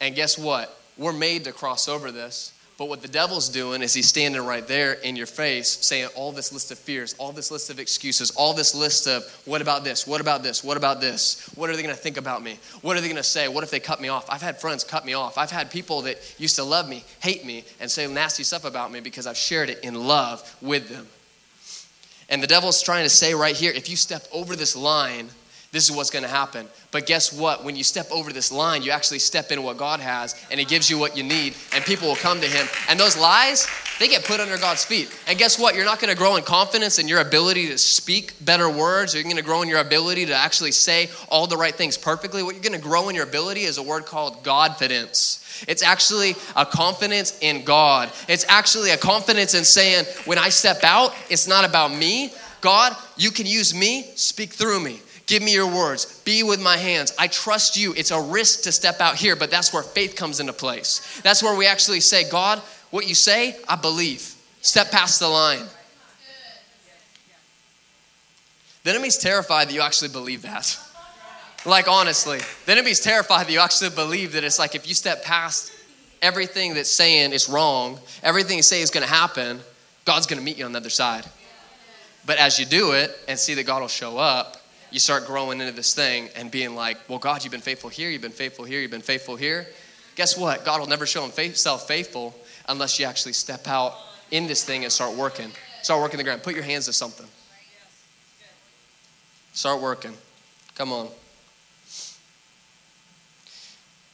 And 0.00 0.14
guess 0.14 0.36
what? 0.36 0.78
We're 0.98 1.14
made 1.14 1.44
to 1.44 1.52
cross 1.52 1.88
over 1.88 2.12
this. 2.12 2.52
But 2.78 2.90
what 2.90 3.00
the 3.00 3.08
devil's 3.08 3.48
doing 3.48 3.80
is 3.80 3.94
he's 3.94 4.08
standing 4.08 4.42
right 4.42 4.66
there 4.66 4.92
in 4.92 5.16
your 5.16 5.26
face 5.26 5.68
saying 5.68 6.08
all 6.14 6.30
this 6.30 6.52
list 6.52 6.70
of 6.70 6.78
fears, 6.78 7.14
all 7.16 7.32
this 7.32 7.50
list 7.50 7.70
of 7.70 7.78
excuses, 7.78 8.30
all 8.32 8.52
this 8.52 8.74
list 8.74 9.06
of 9.06 9.24
what 9.46 9.62
about 9.62 9.82
this? 9.82 10.06
What 10.06 10.20
about 10.20 10.42
this? 10.42 10.62
What 10.62 10.76
about 10.76 11.00
this? 11.00 11.50
What 11.54 11.70
are 11.70 11.76
they 11.76 11.82
going 11.82 11.94
to 11.94 12.00
think 12.00 12.18
about 12.18 12.42
me? 12.42 12.58
What 12.82 12.98
are 12.98 13.00
they 13.00 13.08
going 13.08 13.16
to 13.16 13.22
say? 13.22 13.48
What 13.48 13.64
if 13.64 13.70
they 13.70 13.80
cut 13.80 13.98
me 13.98 14.08
off? 14.08 14.28
I've 14.28 14.42
had 14.42 14.60
friends 14.60 14.84
cut 14.84 15.06
me 15.06 15.14
off. 15.14 15.38
I've 15.38 15.50
had 15.50 15.70
people 15.70 16.02
that 16.02 16.18
used 16.38 16.56
to 16.56 16.64
love 16.64 16.86
me, 16.86 17.02
hate 17.20 17.46
me, 17.46 17.64
and 17.80 17.90
say 17.90 18.06
nasty 18.06 18.44
stuff 18.44 18.66
about 18.66 18.92
me 18.92 19.00
because 19.00 19.26
I've 19.26 19.38
shared 19.38 19.70
it 19.70 19.82
in 19.82 19.94
love 19.94 20.56
with 20.60 20.90
them. 20.90 21.06
And 22.28 22.42
the 22.42 22.46
devil's 22.46 22.82
trying 22.82 23.04
to 23.04 23.10
say 23.10 23.34
right 23.34 23.56
here 23.56 23.72
if 23.72 23.88
you 23.88 23.96
step 23.96 24.26
over 24.32 24.54
this 24.54 24.76
line, 24.76 25.30
this 25.76 25.90
is 25.90 25.94
what's 25.94 26.08
going 26.08 26.22
to 26.22 26.28
happen. 26.28 26.66
But 26.90 27.04
guess 27.04 27.30
what? 27.30 27.62
When 27.62 27.76
you 27.76 27.84
step 27.84 28.06
over 28.10 28.32
this 28.32 28.50
line, 28.50 28.82
you 28.82 28.92
actually 28.92 29.18
step 29.18 29.50
into 29.50 29.60
what 29.60 29.76
God 29.76 30.00
has, 30.00 30.34
and 30.50 30.58
He 30.58 30.64
gives 30.64 30.88
you 30.88 30.98
what 30.98 31.18
you 31.18 31.22
need, 31.22 31.54
and 31.74 31.84
people 31.84 32.08
will 32.08 32.16
come 32.16 32.40
to 32.40 32.46
Him. 32.46 32.66
And 32.88 32.98
those 32.98 33.14
lies, 33.14 33.68
they 34.00 34.08
get 34.08 34.24
put 34.24 34.40
under 34.40 34.56
God's 34.56 34.86
feet. 34.86 35.14
And 35.28 35.38
guess 35.38 35.58
what? 35.58 35.74
You're 35.74 35.84
not 35.84 36.00
going 36.00 36.10
to 36.10 36.16
grow 36.16 36.36
in 36.36 36.44
confidence 36.44 36.98
in 36.98 37.08
your 37.08 37.20
ability 37.20 37.66
to 37.68 37.76
speak 37.76 38.42
better 38.42 38.70
words. 38.70 39.12
You're 39.12 39.22
going 39.24 39.36
to 39.36 39.42
grow 39.42 39.60
in 39.60 39.68
your 39.68 39.80
ability 39.80 40.24
to 40.26 40.34
actually 40.34 40.72
say 40.72 41.10
all 41.28 41.46
the 41.46 41.58
right 41.58 41.74
things 41.74 41.98
perfectly. 41.98 42.42
What 42.42 42.54
you're 42.54 42.62
going 42.62 42.72
to 42.72 42.78
grow 42.78 43.10
in 43.10 43.14
your 43.14 43.24
ability 43.24 43.64
is 43.64 43.76
a 43.76 43.82
word 43.82 44.06
called 44.06 44.42
Godfidence. 44.44 45.42
It's 45.68 45.82
actually 45.82 46.36
a 46.56 46.64
confidence 46.64 47.38
in 47.42 47.64
God. 47.64 48.10
It's 48.28 48.46
actually 48.48 48.92
a 48.92 48.96
confidence 48.96 49.52
in 49.52 49.64
saying, 49.64 50.06
when 50.24 50.38
I 50.38 50.48
step 50.48 50.84
out, 50.84 51.14
it's 51.28 51.46
not 51.46 51.66
about 51.66 51.92
me. 51.92 52.32
God, 52.62 52.96
you 53.18 53.30
can 53.30 53.44
use 53.44 53.74
me, 53.74 54.10
speak 54.14 54.54
through 54.54 54.80
me. 54.80 55.00
Give 55.26 55.42
me 55.42 55.52
your 55.52 55.66
words. 55.66 56.20
Be 56.20 56.44
with 56.44 56.62
my 56.62 56.76
hands. 56.76 57.12
I 57.18 57.26
trust 57.26 57.76
you. 57.76 57.92
It's 57.96 58.12
a 58.12 58.20
risk 58.20 58.62
to 58.62 58.72
step 58.72 59.00
out 59.00 59.16
here, 59.16 59.34
but 59.34 59.50
that's 59.50 59.72
where 59.72 59.82
faith 59.82 60.14
comes 60.14 60.38
into 60.38 60.52
place. 60.52 61.20
That's 61.22 61.42
where 61.42 61.56
we 61.56 61.66
actually 61.66 62.00
say, 62.00 62.28
God, 62.30 62.60
what 62.90 63.08
you 63.08 63.14
say, 63.14 63.56
I 63.68 63.74
believe. 63.74 64.34
Step 64.60 64.92
past 64.92 65.18
the 65.18 65.28
line. 65.28 65.64
The 68.84 68.90
enemy's 68.90 69.18
terrified 69.18 69.68
that 69.68 69.74
you 69.74 69.80
actually 69.80 70.10
believe 70.10 70.42
that. 70.42 70.78
Like, 71.64 71.88
honestly, 71.88 72.38
the 72.64 72.70
enemy's 72.70 73.00
terrified 73.00 73.48
that 73.48 73.52
you 73.52 73.58
actually 73.58 73.90
believe 73.90 74.34
that 74.34 74.44
it's 74.44 74.56
like 74.56 74.76
if 74.76 74.86
you 74.86 74.94
step 74.94 75.24
past 75.24 75.72
everything 76.22 76.74
that's 76.74 76.88
saying 76.88 77.32
is 77.32 77.48
wrong, 77.48 77.98
everything 78.22 78.58
you 78.58 78.62
say 78.62 78.82
is 78.82 78.92
going 78.92 79.04
to 79.04 79.12
happen, 79.12 79.58
God's 80.04 80.28
going 80.28 80.38
to 80.38 80.44
meet 80.44 80.58
you 80.58 80.64
on 80.64 80.70
the 80.70 80.78
other 80.78 80.90
side. 80.90 81.24
But 82.24 82.38
as 82.38 82.60
you 82.60 82.66
do 82.66 82.92
it 82.92 83.10
and 83.26 83.36
see 83.36 83.54
that 83.54 83.66
God 83.66 83.80
will 83.80 83.88
show 83.88 84.16
up, 84.16 84.58
you 84.96 85.00
start 85.00 85.26
growing 85.26 85.60
into 85.60 85.72
this 85.74 85.94
thing 85.94 86.30
and 86.36 86.50
being 86.50 86.74
like, 86.74 86.96
well, 87.06 87.18
God, 87.18 87.44
you've 87.44 87.50
been 87.50 87.60
faithful 87.60 87.90
here, 87.90 88.08
you've 88.08 88.22
been 88.22 88.30
faithful 88.30 88.64
here, 88.64 88.80
you've 88.80 88.90
been 88.90 89.02
faithful 89.02 89.36
here. 89.36 89.66
Guess 90.14 90.38
what? 90.38 90.64
God 90.64 90.80
will 90.80 90.86
never 90.86 91.04
show 91.04 91.20
himself 91.28 91.86
faithful 91.86 92.34
unless 92.66 92.98
you 92.98 93.04
actually 93.04 93.34
step 93.34 93.68
out 93.68 93.92
in 94.30 94.46
this 94.46 94.64
thing 94.64 94.84
and 94.84 94.90
start 94.90 95.14
working. 95.14 95.50
Start 95.82 96.00
working 96.00 96.16
the 96.16 96.24
ground. 96.24 96.42
Put 96.42 96.54
your 96.54 96.62
hands 96.62 96.86
to 96.86 96.94
something. 96.94 97.26
Start 99.52 99.82
working. 99.82 100.14
Come 100.76 100.94
on. 100.94 101.08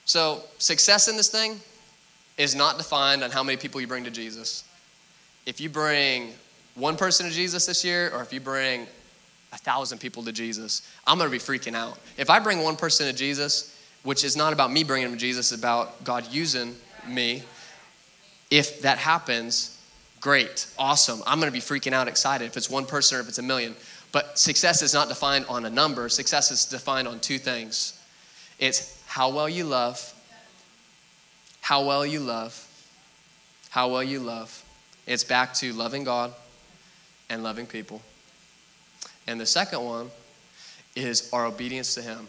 So, 0.05 0.43
success 0.59 1.07
in 1.07 1.17
this 1.17 1.29
thing 1.29 1.61
is 2.39 2.57
not 2.57 2.77
defined 2.77 3.23
on 3.23 3.31
how 3.31 3.45
many 3.45 3.57
people 3.57 3.81
you 3.81 3.87
bring 3.87 4.03
to 4.03 4.11
Jesus. 4.11 4.65
If 5.47 5.61
you 5.61 5.69
bring 5.69 6.33
one 6.75 6.97
person 6.97 7.29
to 7.29 7.33
Jesus 7.33 7.67
this 7.67 7.85
year, 7.85 8.11
or 8.13 8.21
if 8.21 8.33
you 8.33 8.41
bring 8.41 8.89
a 9.53 9.59
thousand 9.59 9.99
people 9.99 10.23
to 10.25 10.33
Jesus, 10.33 10.83
I'm 11.07 11.19
gonna 11.19 11.31
be 11.31 11.39
freaking 11.39 11.75
out. 11.75 11.99
If 12.17 12.31
I 12.31 12.39
bring 12.39 12.63
one 12.63 12.77
person 12.77 13.07
to 13.07 13.13
Jesus, 13.13 13.79
which 14.03 14.25
is 14.25 14.37
not 14.37 14.53
about 14.53 14.73
me 14.73 14.83
bringing 14.83 15.09
them 15.09 15.17
to 15.17 15.21
Jesus, 15.21 15.53
it's 15.53 15.61
about 15.61 16.03
God 16.05 16.27
using 16.31 16.75
me, 17.07 17.43
if 18.51 18.83
that 18.83 18.99
happens, 18.99 19.79
great, 20.21 20.67
awesome. 20.79 21.23
I'm 21.27 21.39
gonna 21.39 21.53
be 21.53 21.61
freaking 21.61 21.93
out, 21.93 22.09
excited 22.09 22.47
if 22.47 22.57
it's 22.57 22.71
one 22.71 22.87
person 22.87 23.19
or 23.19 23.21
if 23.21 23.29
it's 23.29 23.39
a 23.39 23.43
million. 23.43 23.75
But 24.11 24.39
success 24.39 24.83
is 24.83 24.93
not 24.93 25.09
defined 25.09 25.47
on 25.49 25.65
a 25.65 25.71
number, 25.71 26.09
success 26.09 26.51
is 26.51 26.65
defined 26.65 27.09
on 27.09 27.21
two 27.21 27.39
things 27.39 27.99
it's 28.59 29.03
how 29.07 29.31
well 29.31 29.49
you 29.49 29.65
love, 29.65 30.15
how 31.63 31.85
well 31.85 32.07
you 32.07 32.21
love, 32.21 32.69
how 33.71 33.89
well 33.89 34.05
you 34.05 34.21
love. 34.21 34.65
It's 35.05 35.25
back 35.25 35.53
to 35.55 35.73
loving 35.73 36.05
God 36.05 36.33
and 37.29 37.43
loving 37.43 37.67
people. 37.67 38.03
And 39.27 39.41
the 39.41 39.47
second 39.47 39.85
one 39.85 40.11
is 40.95 41.31
our 41.33 41.47
obedience 41.47 41.95
to 41.95 42.03
Him. 42.03 42.27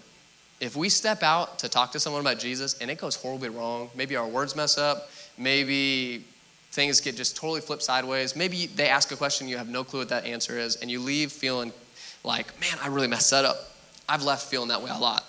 If 0.60 0.76
we 0.76 0.90
step 0.90 1.24
out 1.24 1.60
to 1.60 1.70
talk 1.70 1.92
to 1.94 2.00
someone 2.00 2.22
about 2.22 2.40
Jesus 2.40 2.80
and 2.80 2.90
it 2.90 2.98
goes 2.98 3.16
horribly 3.16 3.50
wrong, 3.50 3.90
maybe 3.96 4.16
our 4.16 4.28
words 4.28 4.56
mess 4.56 4.78
up, 4.78 5.10
maybe 5.38 6.24
things 6.72 7.02
get 7.02 7.16
just 7.16 7.36
totally 7.36 7.62
flipped 7.62 7.84
sideways, 7.84 8.36
maybe 8.36 8.68
they 8.68 8.88
ask 8.88 9.12
a 9.12 9.16
question, 9.16 9.48
you 9.48 9.58
have 9.58 9.70
no 9.70 9.84
clue 9.84 10.00
what 10.00 10.10
that 10.10 10.26
answer 10.26 10.58
is, 10.58 10.78
and 10.78 10.90
you 10.90 11.00
leave 11.00 11.32
feeling 11.32 11.74
like, 12.24 12.48
man, 12.60 12.78
I 12.82 12.88
really 12.88 13.08
messed 13.08 13.32
that 13.32 13.46
up. 13.46 13.58
I've 14.08 14.24
left 14.24 14.50
feeling 14.50 14.70
that 14.70 14.82
way 14.82 14.90
a 14.90 14.98
lot. 14.98 15.26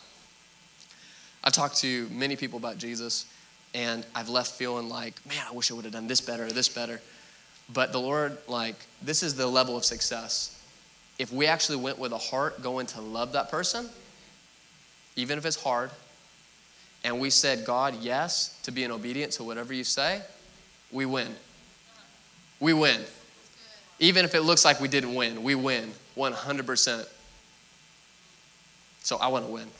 I've 1.43 1.53
talked 1.53 1.77
to 1.79 2.09
many 2.11 2.37
people 2.37 2.59
about 2.59 2.79
Jesus, 2.79 3.27
and 3.75 4.07
I've 4.15 4.29
left 4.29 4.53
feeling 4.53 4.89
like, 4.89 5.15
man, 5.27 5.45
I 5.49 5.53
wish 5.53 5.71
I 5.71 5.75
would 5.75 5.85
have 5.85 5.93
done 5.93 6.07
this 6.07 6.21
better 6.21 6.47
or 6.47 6.51
this 6.51 6.69
better. 6.69 7.01
But 7.73 7.93
the 7.93 8.01
Lord, 8.01 8.39
like, 8.47 8.77
this 9.03 9.23
is 9.23 9.35
the 9.35 9.47
level 9.47 9.77
of 9.77 9.85
success. 9.85 10.54
If 11.19 11.33
we 11.33 11.47
actually 11.47 11.79
went 11.79 11.99
with 11.99 12.13
a 12.13 12.19
heart 12.19 12.63
going 12.63 12.87
to 12.89 13.01
love 13.01 13.33
that 13.33 13.51
person, 13.51 13.89
even 15.17 15.39
if 15.39 15.47
it's 15.47 15.61
hard, 15.63 15.91
and 17.05 17.21
we 17.21 17.31
said, 17.31 17.65
God, 17.65 17.97
yes, 18.01 18.59
to 18.63 18.73
being 18.73 18.91
obedient 18.91 19.33
to 19.33 19.45
whatever 19.45 19.73
you 19.73 19.85
say, 19.85 20.23
we 20.91 21.07
win. 21.07 21.35
We 22.61 22.73
win. 22.73 23.01
Even 24.01 24.25
if 24.25 24.35
it 24.35 24.41
looks 24.41 24.65
like 24.65 24.81
we 24.81 24.89
didn't 24.89 25.15
win, 25.15 25.43
we 25.43 25.55
win 25.55 25.93
100%. 26.17 27.07
So 29.03 29.17
I 29.19 29.29
want 29.29 29.47
to 29.47 29.53
win. 29.53 29.69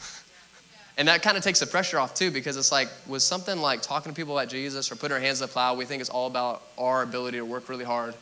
And 0.97 1.09
that 1.09 1.23
kind 1.23 1.37
of 1.37 1.43
takes 1.43 1.59
the 1.59 1.67
pressure 1.67 1.99
off 1.99 2.15
too, 2.15 2.31
because 2.31 2.57
it's 2.57 2.71
like 2.71 2.89
with 3.09 3.23
something 3.23 3.59
like 3.59 3.83
talking 3.83 4.13
to 4.13 4.17
people 4.17 4.39
about 4.39 4.49
Jesus 4.49 4.93
or 4.93 4.95
putting 4.95 5.13
our 5.13 5.21
hands 5.21 5.41
to 5.41 5.47
the 5.47 5.53
plow, 5.53 5.75
we 5.75 5.85
think 5.85 6.01
it's 6.01 6.09
all 6.09 6.29
about 6.29 6.63
our 6.79 7.03
ability 7.03 7.39
to 7.39 7.45
work 7.45 7.69
really 7.69 7.85
hard. 7.85 8.15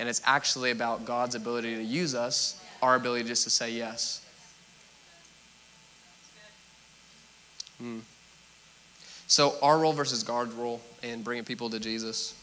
And 0.00 0.08
it's 0.08 0.22
actually 0.24 0.70
about 0.70 1.04
God's 1.04 1.34
ability 1.34 1.76
to 1.76 1.82
use 1.82 2.14
us, 2.14 2.58
our 2.82 2.94
ability 2.94 3.28
just 3.28 3.44
to 3.44 3.50
say 3.50 3.70
yes. 3.70 4.24
Hmm. 7.78 7.98
So, 9.26 9.54
our 9.62 9.78
role 9.78 9.92
versus 9.92 10.22
God's 10.22 10.54
role 10.54 10.80
in 11.02 11.22
bringing 11.22 11.44
people 11.44 11.68
to 11.68 11.78
Jesus. 11.78 12.34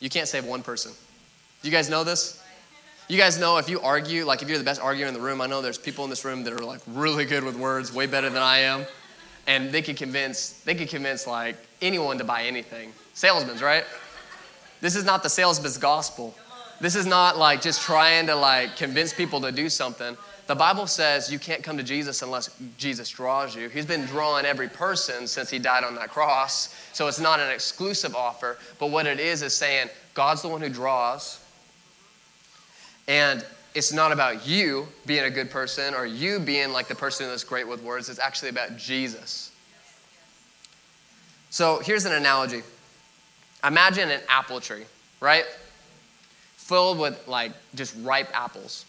You 0.00 0.08
can't 0.08 0.26
save 0.26 0.46
one 0.46 0.62
person. 0.62 0.92
You 1.62 1.70
guys 1.70 1.90
know 1.90 2.02
this? 2.02 2.42
You 3.08 3.18
guys 3.18 3.38
know 3.38 3.58
if 3.58 3.68
you 3.68 3.80
argue, 3.80 4.24
like 4.24 4.40
if 4.40 4.48
you're 4.48 4.56
the 4.56 4.64
best 4.64 4.80
arguer 4.80 5.06
in 5.06 5.12
the 5.12 5.20
room, 5.20 5.42
I 5.42 5.46
know 5.46 5.60
there's 5.60 5.76
people 5.76 6.04
in 6.04 6.10
this 6.10 6.24
room 6.24 6.44
that 6.44 6.52
are 6.54 6.64
like 6.64 6.80
really 6.86 7.26
good 7.26 7.44
with 7.44 7.56
words, 7.56 7.92
way 7.92 8.06
better 8.06 8.30
than 8.30 8.42
I 8.42 8.58
am. 8.60 8.86
And 9.46 9.70
they 9.70 9.82
could 9.82 9.98
convince, 9.98 10.60
they 10.60 10.74
could 10.74 10.88
convince 10.88 11.26
like 11.26 11.56
anyone 11.82 12.16
to 12.16 12.24
buy 12.24 12.44
anything. 12.44 12.92
Salesmen's, 13.12 13.60
right? 13.60 13.84
This 14.80 14.96
is 14.96 15.04
not 15.04 15.22
the 15.22 15.28
salesman's 15.28 15.76
gospel. 15.76 16.34
This 16.80 16.96
is 16.96 17.06
not 17.06 17.36
like 17.36 17.60
just 17.60 17.82
trying 17.82 18.26
to 18.26 18.34
like 18.34 18.76
convince 18.76 19.12
people 19.12 19.40
to 19.42 19.52
do 19.52 19.68
something. 19.68 20.16
The 20.46 20.54
Bible 20.54 20.86
says 20.86 21.30
you 21.30 21.38
can't 21.38 21.62
come 21.62 21.76
to 21.76 21.82
Jesus 21.82 22.22
unless 22.22 22.50
Jesus 22.76 23.08
draws 23.10 23.54
you. 23.54 23.68
He's 23.68 23.86
been 23.86 24.04
drawing 24.06 24.46
every 24.46 24.68
person 24.68 25.26
since 25.26 25.50
he 25.50 25.58
died 25.58 25.84
on 25.84 25.94
that 25.96 26.08
cross. 26.08 26.74
So 26.92 27.06
it's 27.06 27.20
not 27.20 27.38
an 27.38 27.50
exclusive 27.50 28.16
offer, 28.16 28.58
but 28.78 28.90
what 28.90 29.06
it 29.06 29.20
is 29.20 29.42
is 29.42 29.54
saying 29.54 29.90
God's 30.14 30.42
the 30.42 30.48
one 30.48 30.60
who 30.60 30.68
draws, 30.68 31.38
and 33.06 33.44
it's 33.74 33.92
not 33.92 34.10
about 34.10 34.46
you 34.46 34.88
being 35.06 35.24
a 35.24 35.30
good 35.30 35.50
person 35.50 35.94
or 35.94 36.04
you 36.04 36.40
being 36.40 36.72
like 36.72 36.88
the 36.88 36.94
person 36.94 37.28
that's 37.28 37.44
great 37.44 37.68
with 37.68 37.82
words. 37.82 38.08
It's 38.08 38.18
actually 38.18 38.48
about 38.48 38.76
Jesus. 38.76 39.52
So 41.50 41.80
here's 41.84 42.06
an 42.06 42.12
analogy 42.12 42.62
Imagine 43.62 44.10
an 44.10 44.20
apple 44.28 44.60
tree, 44.60 44.84
right? 45.20 45.44
Filled 46.70 47.00
with 47.00 47.26
like 47.26 47.50
just 47.74 47.96
ripe 47.98 48.30
apples. 48.32 48.84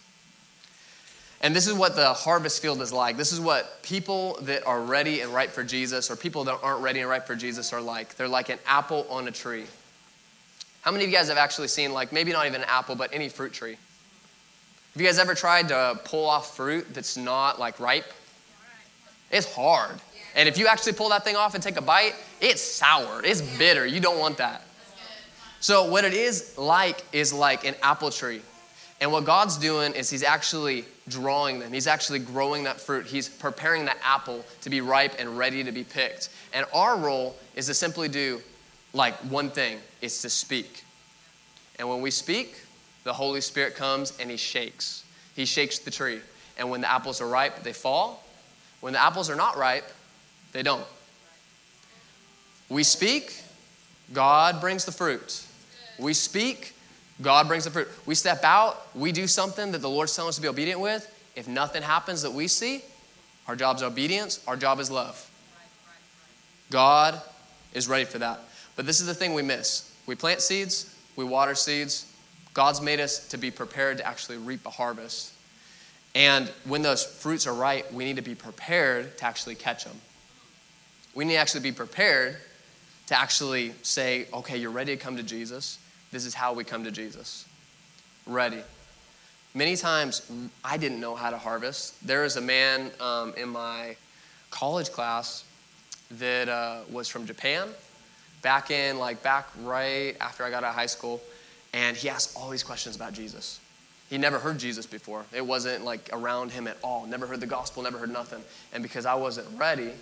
And 1.40 1.54
this 1.54 1.66
is 1.66 1.74
what 1.74 1.96
the 1.96 2.12
harvest 2.12 2.62
field 2.62 2.80
is 2.80 2.92
like. 2.92 3.16
This 3.16 3.32
is 3.32 3.40
what 3.40 3.82
people 3.82 4.38
that 4.42 4.64
are 4.64 4.80
ready 4.80 5.20
and 5.20 5.34
ripe 5.34 5.50
for 5.50 5.64
Jesus 5.64 6.08
or 6.08 6.14
people 6.14 6.44
that 6.44 6.60
aren't 6.62 6.80
ready 6.80 7.00
and 7.00 7.08
ripe 7.08 7.26
for 7.26 7.34
Jesus 7.34 7.72
are 7.72 7.80
like. 7.80 8.14
They're 8.14 8.28
like 8.28 8.50
an 8.50 8.60
apple 8.68 9.04
on 9.10 9.26
a 9.26 9.32
tree. 9.32 9.64
How 10.82 10.92
many 10.92 11.02
of 11.02 11.10
you 11.10 11.16
guys 11.16 11.26
have 11.26 11.38
actually 11.38 11.66
seen, 11.66 11.92
like, 11.92 12.12
maybe 12.12 12.30
not 12.30 12.46
even 12.46 12.60
an 12.60 12.68
apple, 12.70 12.94
but 12.94 13.12
any 13.12 13.28
fruit 13.28 13.52
tree? 13.52 13.76
Have 14.92 15.02
you 15.02 15.04
guys 15.04 15.18
ever 15.18 15.34
tried 15.34 15.66
to 15.70 15.98
pull 16.04 16.28
off 16.28 16.56
fruit 16.56 16.86
that's 16.94 17.16
not 17.16 17.58
like 17.58 17.80
ripe? 17.80 18.06
It's 19.32 19.52
hard. 19.52 20.00
And 20.36 20.48
if 20.48 20.56
you 20.56 20.68
actually 20.68 20.92
pull 20.92 21.08
that 21.08 21.24
thing 21.24 21.34
off 21.34 21.54
and 21.54 21.62
take 21.62 21.76
a 21.76 21.82
bite, 21.82 22.14
it's 22.40 22.62
sour, 22.62 23.22
it's 23.24 23.40
bitter. 23.40 23.84
You 23.84 23.98
don't 23.98 24.20
want 24.20 24.36
that. 24.36 24.62
So, 25.62 25.84
what 25.84 26.04
it 26.04 26.12
is 26.12 26.58
like 26.58 27.04
is 27.12 27.32
like 27.32 27.64
an 27.64 27.76
apple 27.82 28.10
tree. 28.10 28.42
And 29.00 29.12
what 29.12 29.24
God's 29.24 29.56
doing 29.56 29.94
is 29.94 30.10
He's 30.10 30.24
actually 30.24 30.84
drawing 31.06 31.60
them. 31.60 31.72
He's 31.72 31.86
actually 31.86 32.18
growing 32.18 32.64
that 32.64 32.80
fruit. 32.80 33.06
He's 33.06 33.28
preparing 33.28 33.84
the 33.84 33.94
apple 34.04 34.44
to 34.62 34.70
be 34.70 34.80
ripe 34.80 35.14
and 35.20 35.38
ready 35.38 35.62
to 35.62 35.70
be 35.70 35.84
picked. 35.84 36.30
And 36.52 36.66
our 36.74 36.96
role 36.96 37.36
is 37.54 37.66
to 37.66 37.74
simply 37.74 38.08
do 38.08 38.42
like 38.92 39.14
one 39.30 39.50
thing 39.50 39.78
it's 40.00 40.22
to 40.22 40.30
speak. 40.30 40.82
And 41.78 41.88
when 41.88 42.02
we 42.02 42.10
speak, 42.10 42.60
the 43.04 43.12
Holy 43.12 43.40
Spirit 43.40 43.76
comes 43.76 44.18
and 44.18 44.28
he 44.32 44.36
shakes. 44.36 45.04
He 45.36 45.44
shakes 45.44 45.78
the 45.78 45.92
tree. 45.92 46.18
And 46.58 46.70
when 46.70 46.80
the 46.80 46.90
apples 46.90 47.20
are 47.20 47.28
ripe, 47.28 47.62
they 47.62 47.72
fall. 47.72 48.24
When 48.80 48.94
the 48.94 49.00
apples 49.00 49.30
are 49.30 49.36
not 49.36 49.56
ripe, 49.56 49.88
they 50.50 50.64
don't. 50.64 50.84
We 52.68 52.82
speak, 52.82 53.40
God 54.12 54.60
brings 54.60 54.84
the 54.84 54.92
fruit. 54.92 55.46
We 56.02 56.12
speak, 56.14 56.74
God 57.22 57.48
brings 57.48 57.64
the 57.64 57.70
fruit. 57.70 57.88
We 58.04 58.14
step 58.14 58.42
out, 58.44 58.94
we 58.94 59.12
do 59.12 59.26
something 59.26 59.72
that 59.72 59.78
the 59.78 59.88
Lord's 59.88 60.14
telling 60.14 60.30
us 60.30 60.36
to 60.36 60.42
be 60.42 60.48
obedient 60.48 60.80
with. 60.80 61.08
If 61.36 61.48
nothing 61.48 61.82
happens 61.82 62.22
that 62.22 62.32
we 62.32 62.48
see, 62.48 62.82
our 63.46 63.56
job 63.56 63.76
is 63.76 63.82
obedience, 63.82 64.42
our 64.46 64.56
job 64.56 64.80
is 64.80 64.90
love. 64.90 65.28
God 66.70 67.20
is 67.72 67.88
ready 67.88 68.04
for 68.04 68.18
that. 68.18 68.40
But 68.76 68.86
this 68.86 69.00
is 69.00 69.06
the 69.06 69.14
thing 69.14 69.34
we 69.34 69.42
miss 69.42 69.88
we 70.06 70.16
plant 70.16 70.40
seeds, 70.40 70.94
we 71.14 71.24
water 71.24 71.54
seeds, 71.54 72.12
God's 72.54 72.80
made 72.80 73.00
us 73.00 73.28
to 73.28 73.38
be 73.38 73.50
prepared 73.50 73.98
to 73.98 74.06
actually 74.06 74.38
reap 74.38 74.66
a 74.66 74.70
harvest. 74.70 75.32
And 76.14 76.50
when 76.64 76.82
those 76.82 77.04
fruits 77.04 77.46
are 77.46 77.54
ripe, 77.54 77.92
we 77.92 78.04
need 78.04 78.16
to 78.16 78.22
be 78.22 78.34
prepared 78.34 79.16
to 79.18 79.24
actually 79.24 79.54
catch 79.54 79.84
them. 79.84 79.96
We 81.14 81.24
need 81.24 81.34
to 81.34 81.38
actually 81.38 81.60
be 81.62 81.72
prepared 81.72 82.36
to 83.06 83.18
actually 83.18 83.72
say, 83.82 84.26
okay, 84.32 84.58
you're 84.58 84.70
ready 84.70 84.96
to 84.96 85.02
come 85.02 85.16
to 85.16 85.22
Jesus. 85.22 85.78
This 86.12 86.26
is 86.26 86.34
how 86.34 86.52
we 86.52 86.62
come 86.62 86.84
to 86.84 86.90
Jesus. 86.90 87.46
Ready. 88.26 88.62
Many 89.54 89.76
times 89.76 90.30
I 90.64 90.76
didn't 90.76 91.00
know 91.00 91.14
how 91.14 91.30
to 91.30 91.38
harvest. 91.38 92.06
There 92.06 92.22
was 92.22 92.36
a 92.36 92.40
man 92.40 92.90
um, 93.00 93.34
in 93.36 93.48
my 93.48 93.96
college 94.50 94.92
class 94.92 95.44
that 96.12 96.48
uh, 96.48 96.80
was 96.90 97.08
from 97.08 97.26
Japan 97.26 97.68
back 98.42 98.70
in, 98.70 98.98
like, 98.98 99.22
back 99.22 99.48
right 99.62 100.14
after 100.20 100.44
I 100.44 100.50
got 100.50 100.64
out 100.64 100.70
of 100.70 100.74
high 100.74 100.86
school 100.86 101.20
and 101.72 101.96
he 101.96 102.08
asked 102.08 102.36
all 102.36 102.50
these 102.50 102.62
questions 102.62 102.96
about 102.96 103.14
Jesus. 103.14 103.58
He 104.10 104.18
never 104.18 104.38
heard 104.38 104.58
Jesus 104.58 104.84
before. 104.84 105.24
It 105.32 105.46
wasn't 105.46 105.84
like 105.84 106.10
around 106.12 106.50
him 106.50 106.66
at 106.66 106.76
all. 106.84 107.06
Never 107.06 107.26
heard 107.26 107.40
the 107.40 107.46
gospel, 107.46 107.82
never 107.82 107.96
heard 107.96 108.12
nothing. 108.12 108.42
And 108.74 108.82
because 108.82 109.06
I 109.06 109.14
wasn't 109.14 109.48
ready, 109.58 109.92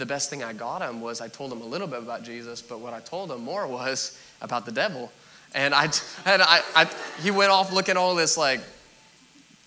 the 0.00 0.06
best 0.06 0.30
thing 0.30 0.42
I 0.42 0.52
got 0.52 0.82
him 0.82 1.00
was 1.00 1.20
I 1.20 1.28
told 1.28 1.52
him 1.52 1.60
a 1.60 1.66
little 1.66 1.86
bit 1.86 2.00
about 2.00 2.24
Jesus, 2.24 2.60
but 2.60 2.80
what 2.80 2.92
I 2.92 3.00
told 3.00 3.30
him 3.30 3.44
more 3.44 3.66
was 3.78 4.20
about 4.40 4.66
the 4.66 4.72
devil. 4.72 5.12
And 5.54 5.74
I, 5.74 5.84
and 6.26 6.42
I, 6.42 6.60
I 6.74 6.90
he 7.22 7.30
went 7.30 7.52
off 7.52 7.72
looking 7.72 7.96
all 7.96 8.16
this 8.16 8.36
like 8.36 8.60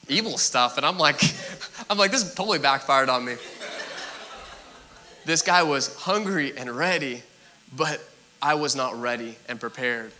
evil 0.10 0.38
stuff, 0.38 0.78
and 0.78 0.86
I'm 0.86 0.98
like, 0.98 1.22
I'm 1.89 1.98
like, 1.98 2.12
this 2.12 2.34
totally 2.34 2.60
backfired 2.60 3.08
on 3.08 3.24
me. 3.24 3.36
This 5.26 5.41
guy 5.41 5.63
was 5.63 5.96
hungry 5.96 6.58
and 6.58 6.69
ready, 6.69 7.24
but 7.78 8.02
I 8.41 8.56
was 8.56 8.76
not 8.76 9.00
ready 9.00 9.38
and 9.48 9.60
prepared. 9.60 10.12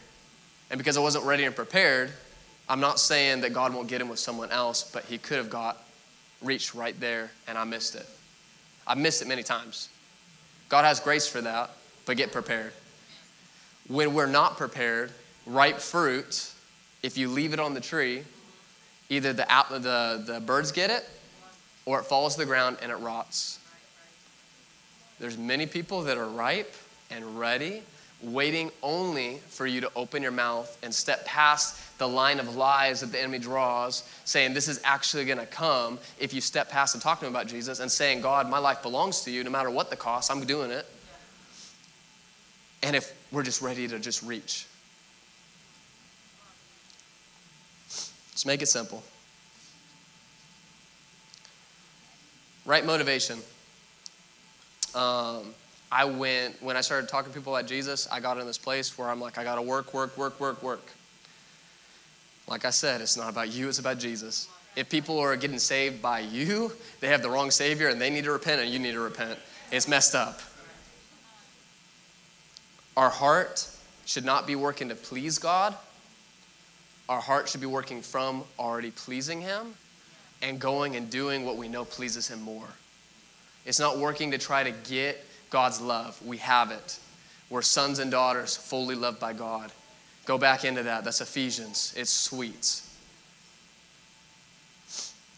And 0.69 0.78
because 0.78 0.95
I 0.95 1.02
wasn't 1.02 1.26
ready 1.26 1.43
and 1.43 1.54
prepared, 1.54 2.12
I'm 2.69 2.80
not 2.80 2.99
saying 2.99 3.41
that 3.41 3.52
God 3.52 3.73
won't 3.73 3.89
get 3.89 3.99
him 3.99 4.08
with 4.08 4.19
someone 4.19 4.49
else, 4.49 4.89
but 4.93 5.04
he 5.06 5.17
could 5.17 5.38
have 5.38 5.49
got 5.49 5.84
reached 6.41 6.73
right 6.73 6.97
there 6.99 7.32
and 7.47 7.58
I 7.58 7.65
missed 7.65 7.95
it. 7.95 8.08
I've 8.88 8.97
missed 8.97 9.21
it 9.21 9.28
many 9.28 9.43
times. 9.43 9.89
God 10.73 10.86
has 10.86 10.99
grace 10.99 11.27
for 11.27 11.39
that, 11.39 11.69
but 12.07 12.17
get 12.17 12.31
prepared. 12.31 12.73
When 13.88 14.15
we're 14.15 14.25
not 14.25 14.57
prepared, 14.57 15.12
ripe 15.45 15.77
fruit, 15.77 16.51
if 17.03 17.15
you 17.15 17.29
leave 17.29 17.53
it 17.53 17.59
on 17.59 17.75
the 17.75 17.79
tree, 17.79 18.23
either 19.07 19.33
the, 19.33 19.45
the, 19.69 20.23
the 20.25 20.39
birds 20.39 20.71
get 20.71 20.89
it 20.89 21.07
or 21.86 21.99
it 21.99 22.05
falls 22.05 22.33
to 22.33 22.39
the 22.39 22.47
ground 22.47 22.77
and 22.81 22.91
it 22.91 22.95
rots. 22.95 23.59
There's 25.19 25.38
many 25.38 25.67
people 25.67 26.01
that 26.05 26.17
are 26.17 26.27
ripe 26.27 26.73
and 27.12 27.39
ready 27.39 27.83
waiting 28.23 28.71
only 28.81 29.38
for 29.49 29.67
you 29.67 29.81
to 29.81 29.91
open 29.95 30.23
your 30.23 30.31
mouth 30.31 30.77
and 30.81 30.93
step 30.93 31.25
past 31.25 31.97
the 31.97 32.07
line 32.07 32.39
of 32.39 32.55
lies 32.55 33.01
that 33.01 33.12
the 33.12 33.19
enemy 33.19 33.39
draws, 33.39 34.07
saying 34.25 34.53
this 34.53 34.67
is 34.67 34.79
actually 34.83 35.25
going 35.25 35.38
to 35.38 35.45
come 35.45 35.99
if 36.19 36.33
you 36.33 36.41
step 36.41 36.69
past 36.69 36.95
and 36.95 37.01
talk 37.01 37.19
to 37.19 37.25
him 37.25 37.33
about 37.33 37.47
Jesus 37.47 37.79
and 37.79 37.91
saying, 37.91 38.21
God, 38.21 38.49
my 38.49 38.59
life 38.59 38.81
belongs 38.81 39.21
to 39.21 39.31
you 39.31 39.43
no 39.43 39.49
matter 39.49 39.69
what 39.69 39.89
the 39.89 39.95
cost, 39.95 40.31
I'm 40.31 40.43
doing 40.45 40.71
it. 40.71 40.86
And 42.81 42.95
if 42.95 43.13
we're 43.31 43.43
just 43.43 43.62
ready 43.62 43.88
to 43.88 43.99
just 43.99 44.23
reach. 44.23 44.67
Let's 48.31 48.45
make 48.45 48.62
it 48.62 48.67
simple. 48.67 49.03
Right 52.65 52.86
motivation. 52.86 53.39
Um, 54.95 55.53
I 55.93 56.06
went, 56.06 56.60
when 56.60 56.75
I 56.75 56.82
started 56.82 57.08
talking 57.08 57.32
to 57.32 57.38
people 57.38 57.56
about 57.56 57.69
Jesus, 57.69 58.08
I 58.12 58.19
got 58.19 58.39
in 58.39 58.47
this 58.47 58.58
place 58.58 58.97
where 58.97 59.10
I'm 59.10 59.21
like, 59.21 59.38
I 59.38 59.43
got 59.43 59.56
to 59.56 59.62
work, 59.62 59.93
work, 59.93 60.17
work, 60.17 60.39
work, 60.39 60.63
work. 60.63 60.91
Like 62.47 62.65
I 62.65 62.71
said, 62.71 62.99
it's 62.99 63.15
not 63.15 63.29
about 63.29 63.53
you, 63.53 63.69
it's 63.69 63.77
about 63.77 63.99
Jesus. 63.99 64.49
If 64.75 64.89
people 64.89 65.19
are 65.19 65.36
getting 65.36 65.60
saved 65.60 66.01
by 66.01 66.21
you, 66.21 66.71
they 66.99 67.10
have 67.10 67.21
the 67.21 67.29
wrong 67.29 67.51
Savior 67.51 67.89
and 67.89 68.01
they 68.01 68.10
need 68.10 68.23
to 68.23 68.32
repent 68.32 68.60
and 68.60 68.71
you 68.71 68.79
need 68.79 68.93
to 68.93 69.01
repent. 69.01 69.38
It's 69.71 69.88
messed 69.88 70.15
up. 70.15 70.41
Our 72.97 73.12
heart 73.12 73.69
should 74.08 74.25
not 74.25 74.47
be 74.47 74.56
working 74.56 74.89
to 74.89 74.95
please 74.95 75.38
God. 75.38 75.75
Our 77.08 77.21
heart 77.21 77.49
should 77.49 77.62
be 77.62 77.67
working 77.67 78.01
from 78.01 78.45
already 78.58 78.89
pleasing 78.89 79.41
Him 79.41 79.75
and 80.41 80.60
going 80.60 80.95
and 80.95 81.08
doing 81.12 81.45
what 81.45 81.58
we 81.58 81.67
know 81.67 81.86
pleases 81.86 82.29
Him 82.29 82.41
more. 82.41 82.69
It's 83.63 83.79
not 83.79 83.99
working 83.99 84.32
to 84.32 84.39
try 84.39 84.63
to 84.63 84.71
get 84.89 85.23
God's 85.53 85.79
love. 85.79 86.19
We 86.25 86.37
have 86.37 86.71
it. 86.71 86.97
We're 87.51 87.61
sons 87.61 87.99
and 87.99 88.09
daughters 88.09 88.57
fully 88.57 88.95
loved 88.95 89.19
by 89.19 89.33
God. 89.33 89.71
Go 90.25 90.39
back 90.39 90.65
into 90.65 90.81
that. 90.81 91.03
That's 91.03 91.21
Ephesians. 91.21 91.93
It's 91.95 92.09
sweet. 92.09 92.81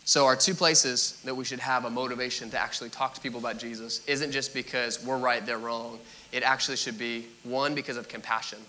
So, 0.06 0.25
our 0.25 0.38
two 0.38 0.54
places 0.54 1.19
that 1.25 1.36
we 1.36 1.43
should 1.43 1.60
have 1.60 1.84
a 1.84 1.89
motivation 1.89 2.49
to 2.51 2.58
actually 2.58 2.91
talk 2.91 3.13
to 3.15 3.19
people 3.19 3.41
about 3.41 3.58
Jesus 3.58 4.06
isn't 4.06 4.32
just 4.32 4.54
because 4.54 5.04
we're 5.04 5.17
right, 5.17 5.45
they're 5.45 5.58
wrong. 5.58 5.99
It 6.32 6.43
actually 6.43 6.78
should 6.78 6.97
be 6.97 7.25
one, 7.43 7.75
because 7.75 7.97
of 7.97 8.08
compassion. 8.08 8.60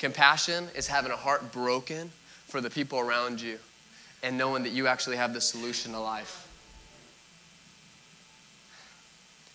Compassion 0.00 0.66
is 0.74 0.88
having 0.88 1.12
a 1.12 1.16
heart 1.16 1.52
broken 1.52 2.10
for 2.48 2.60
the 2.60 2.70
people 2.70 2.98
around 2.98 3.40
you 3.40 3.58
and 4.24 4.36
knowing 4.36 4.64
that 4.64 4.72
you 4.72 4.88
actually 4.88 5.18
have 5.18 5.34
the 5.34 5.40
solution 5.40 5.92
to 5.92 6.00
life. 6.00 6.45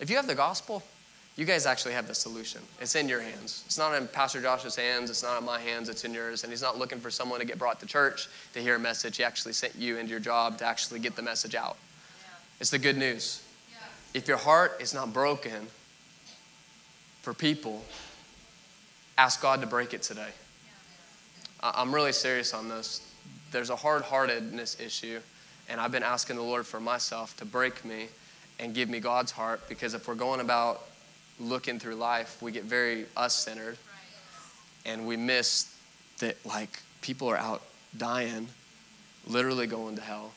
If 0.02 0.10
you 0.10 0.16
have 0.18 0.28
the 0.28 0.36
gospel, 0.36 0.84
you 1.38 1.46
guys 1.46 1.66
actually 1.66 1.94
have 1.94 2.08
the 2.08 2.16
solution. 2.16 2.60
It's 2.82 2.96
in 2.96 3.08
your 3.08 3.22
hands. 3.22 3.64
It's 3.68 3.78
not 3.78 3.94
in 3.94 4.08
Pastor 4.08 4.42
Josh's 4.42 4.76
hands. 4.76 5.10
It's 5.10 5.24
not 5.24 5.38
in 5.38 5.46
my 5.46 5.60
hands. 5.60 5.88
It's 5.88 6.04
in 6.04 6.14
yours. 6.14 6.44
And 6.44 6.52
he's 6.52 6.62
not 6.62 6.78
looking 6.78 7.00
for 7.00 7.12
someone 7.12 7.40
to 7.40 7.46
get 7.46 7.58
brought 7.58 7.80
to 7.80 7.86
church 7.86 8.28
to 8.54 8.60
hear 8.60 8.76
a 8.76 8.80
message. 8.80 9.18
He 9.18 9.24
actually 9.24 9.54
sent 9.54 9.76
you 9.76 9.98
into 9.98 10.10
your 10.10 10.20
job 10.20 10.58
to 10.58 10.66
actually 10.66 11.00
get 11.00 11.16
the 11.16 11.22
message 11.22 11.56
out. 11.56 11.78
Yeah. 12.20 12.28
It's 12.60 12.72
the 12.72 12.80
good 12.80 12.98
news. 12.98 13.44
Yeah. 13.72 13.78
If 14.16 14.28
your 14.28 14.38
heart 14.38 14.78
is 14.82 14.94
not 14.94 15.14
broken 15.14 15.68
for 17.22 17.34
people, 17.34 17.84
ask 19.18 19.40
God 19.40 19.62
to 19.62 19.68
break 19.68 19.94
it 19.94 20.02
today. 20.02 20.30
Yeah. 20.66 21.72
I'm 21.76 21.94
really 21.94 22.12
serious 22.12 22.54
on 22.54 22.68
this. 22.68 23.08
There's 23.52 23.70
a 23.70 23.76
hard 23.76 24.02
heartedness 24.02 24.80
issue, 24.80 25.20
and 25.70 25.80
I've 25.80 25.92
been 25.92 26.04
asking 26.04 26.38
the 26.38 26.42
Lord 26.42 26.66
for 26.66 26.80
myself 26.80 27.38
to 27.38 27.46
break 27.46 27.86
me 27.86 28.08
and 28.62 28.74
give 28.74 28.88
me 28.88 29.00
God's 29.00 29.32
heart 29.32 29.68
because 29.68 29.94
if 29.94 30.08
we're 30.08 30.16
going 30.16 30.40
about 30.40 30.84
looking 31.40 31.80
through 31.80 31.96
life, 31.96 32.42
we 32.42 32.52
get 32.52 32.64
very 32.64 33.06
us 33.18 33.34
centered 33.34 33.78
and 34.86 35.08
we 35.08 35.18
miss 35.18 35.76
that, 36.20 36.38
like, 36.46 36.82
people 37.02 37.28
are 37.28 37.38
out 37.38 37.64
dying, 37.98 38.48
literally 39.28 39.68
going 39.68 39.96
to 39.96 40.02
hell. 40.02 40.32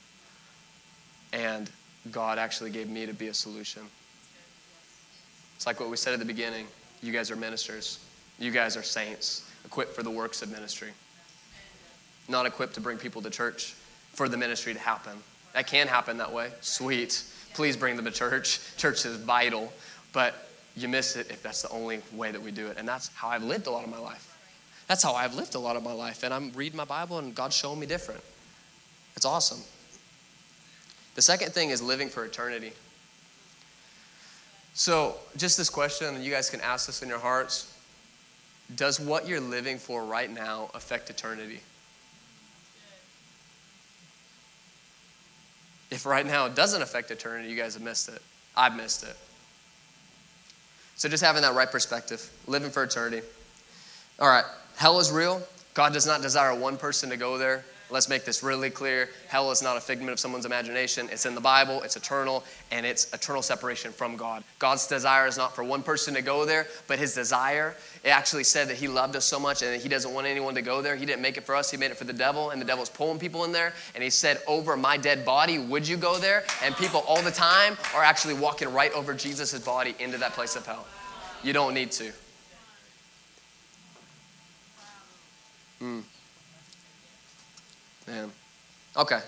And 1.32 1.70
God 2.10 2.38
actually 2.38 2.70
gave 2.70 2.88
me 2.88 3.06
to 3.06 3.12
be 3.12 3.28
a 3.28 3.34
solution. 3.34 3.82
It's 5.56 5.66
like 5.66 5.78
what 5.78 5.90
we 5.90 5.96
said 5.96 6.14
at 6.14 6.18
the 6.18 6.24
beginning 6.24 6.66
you 7.02 7.12
guys 7.12 7.30
are 7.30 7.37
ministers, 7.37 7.98
you 8.38 8.50
guys 8.50 8.78
are 8.78 8.82
saints, 8.82 9.50
equipped 9.66 9.94
for 9.94 10.02
the 10.02 10.10
works 10.10 10.40
of 10.40 10.50
ministry. 10.50 10.88
Not 12.28 12.46
equipped 12.46 12.74
to 12.74 12.80
bring 12.80 12.96
people 12.96 13.20
to 13.22 13.28
church 13.28 13.74
for 14.14 14.26
the 14.26 14.38
ministry 14.38 14.72
to 14.72 14.80
happen. 14.80 15.12
That 15.52 15.66
can 15.66 15.87
happen 15.87 16.16
that 16.18 16.32
way. 16.32 16.50
Sweet. 16.62 17.22
Please 17.54 17.76
bring 17.76 17.96
them 17.96 18.04
to 18.04 18.10
church. 18.10 18.60
Church 18.76 19.06
is 19.06 19.16
vital, 19.16 19.72
but 20.12 20.48
you 20.76 20.88
miss 20.88 21.16
it 21.16 21.30
if 21.30 21.42
that's 21.42 21.62
the 21.62 21.70
only 21.70 22.00
way 22.12 22.30
that 22.30 22.42
we 22.42 22.50
do 22.50 22.66
it. 22.66 22.76
And 22.78 22.86
that's 22.86 23.08
how 23.14 23.28
I've 23.28 23.44
lived 23.44 23.66
a 23.66 23.70
lot 23.70 23.84
of 23.84 23.90
my 23.90 23.98
life. 23.98 24.30
That's 24.88 25.02
how 25.02 25.14
I've 25.14 25.34
lived 25.34 25.54
a 25.54 25.58
lot 25.58 25.76
of 25.76 25.82
my 25.82 25.92
life. 25.92 26.24
And 26.24 26.34
I'm 26.34 26.52
reading 26.52 26.76
my 26.76 26.84
Bible 26.84 27.18
and 27.18 27.34
God's 27.34 27.56
showing 27.56 27.80
me 27.80 27.86
different. 27.86 28.20
It's 29.16 29.24
awesome. 29.24 29.60
The 31.14 31.22
second 31.22 31.52
thing 31.52 31.70
is 31.70 31.80
living 31.80 32.08
for 32.08 32.24
eternity. 32.24 32.72
So, 34.74 35.16
just 35.36 35.56
this 35.56 35.70
question, 35.70 36.20
you 36.22 36.32
guys 36.32 36.50
can 36.50 36.60
ask 36.60 36.86
this 36.86 37.02
in 37.02 37.08
your 37.08 37.20
hearts 37.20 37.72
Does 38.74 38.98
what 38.98 39.28
you're 39.28 39.40
living 39.40 39.78
for 39.78 40.04
right 40.04 40.28
now 40.28 40.70
affect 40.74 41.10
eternity? 41.10 41.60
If 45.94 46.07
right 46.07 46.26
now 46.26 46.46
it 46.46 46.57
doesn't 46.57 46.83
affect 46.83 47.12
eternity, 47.12 47.48
you 47.48 47.57
guys 47.57 47.74
have 47.74 47.83
missed 47.83 48.09
it. 48.09 48.20
I've 48.57 48.76
missed 48.76 49.04
it. 49.04 49.16
So 50.96 51.09
just 51.09 51.22
having 51.22 51.42
that 51.42 51.54
right 51.54 51.70
perspective, 51.70 52.28
living 52.48 52.70
for 52.72 52.83
eternity. 52.83 53.24
All 54.18 54.26
right, 54.26 54.44
hell 54.74 54.98
is 54.98 55.12
real. 55.12 55.40
God 55.72 55.92
does 55.92 56.04
not 56.04 56.20
desire 56.20 56.52
one 56.52 56.78
person 56.78 57.11
to 57.11 57.16
go 57.16 57.38
there. 57.38 57.64
Let's 57.94 58.09
make 58.09 58.24
this 58.24 58.42
really 58.42 58.70
clear. 58.70 59.09
Hell 59.28 59.52
is 59.52 59.62
not 59.62 59.76
a 59.76 59.80
figment 59.80 60.11
of 60.11 60.18
someone's 60.18 60.46
imagination. 60.46 61.09
It's 61.12 61.26
in 61.26 61.37
the 61.37 61.40
Bible, 61.40 61.80
it's 61.83 61.94
eternal, 61.94 62.42
and 62.72 62.85
it's 62.85 63.12
eternal 63.14 63.40
separation 63.40 63.92
from 63.92 64.16
God. 64.16 64.42
God's 64.59 64.88
desire 64.88 65.28
is 65.28 65.37
not 65.37 65.54
for 65.54 65.62
one 65.62 65.80
person 65.80 66.12
to 66.14 66.20
go 66.20 66.44
there, 66.44 66.66
but 66.88 66.98
his 66.98 67.14
desire, 67.14 67.76
it 68.02 68.09
actually 68.09 68.42
said 68.42 68.66
that 68.66 68.78
he 68.78 68.88
loved 68.88 69.14
us 69.14 69.24
so 69.24 69.38
much 69.38 69.62
and 69.62 69.80
he 69.80 69.88
doesn't 69.88 70.12
want 70.12 70.26
anyone 70.26 70.57
to 70.57 70.61
go 70.61 70.83
there. 70.83 70.96
He 70.96 71.07
didn't 71.07 71.22
make 71.22 71.37
it 71.37 71.44
for 71.44 71.54
us, 71.54 71.70
he 71.70 71.76
made 71.76 71.92
it 71.92 71.96
for 71.96 72.02
the 72.02 72.12
devil, 72.12 72.50
and 72.50 72.61
the 72.61 72.66
devil's 72.66 72.90
pulling 72.90 73.20
people 73.20 73.44
in 73.44 73.52
there. 73.52 73.72
And 73.94 74.02
he 74.02 74.11
said, 74.11 74.40
Over 74.48 74.76
my 74.76 74.96
dead 74.96 75.24
body, 75.24 75.61
would 75.61 75.87
you 75.87 75.96
go 75.96 76.18
there? 76.18 76.42
And 76.64 76.74
people 76.74 77.04
all 77.07 77.22
the 77.22 77.30
time 77.30 77.78
are 77.94 78.02
actually 78.02 78.35
walking 78.35 78.72
right 78.72 78.92
over 78.94 79.14
Jesus' 79.14 79.57
body 79.61 79.94
into 80.00 80.18
that 80.18 80.33
place 80.33 80.57
of 80.57 80.66
hell. 80.66 80.85
You 81.44 81.52
don't 81.52 81.74
need 81.74 81.92
to. 81.92 82.12
Hmm. 85.78 86.00
Man. 88.06 88.30
Okay. 88.96 89.20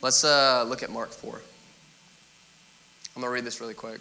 Let's 0.00 0.24
uh, 0.24 0.64
look 0.66 0.82
at 0.82 0.90
Mark 0.90 1.10
4. 1.10 1.34
I'm 1.34 3.22
going 3.22 3.30
to 3.30 3.34
read 3.34 3.44
this 3.44 3.60
really 3.60 3.74
quick. 3.74 4.00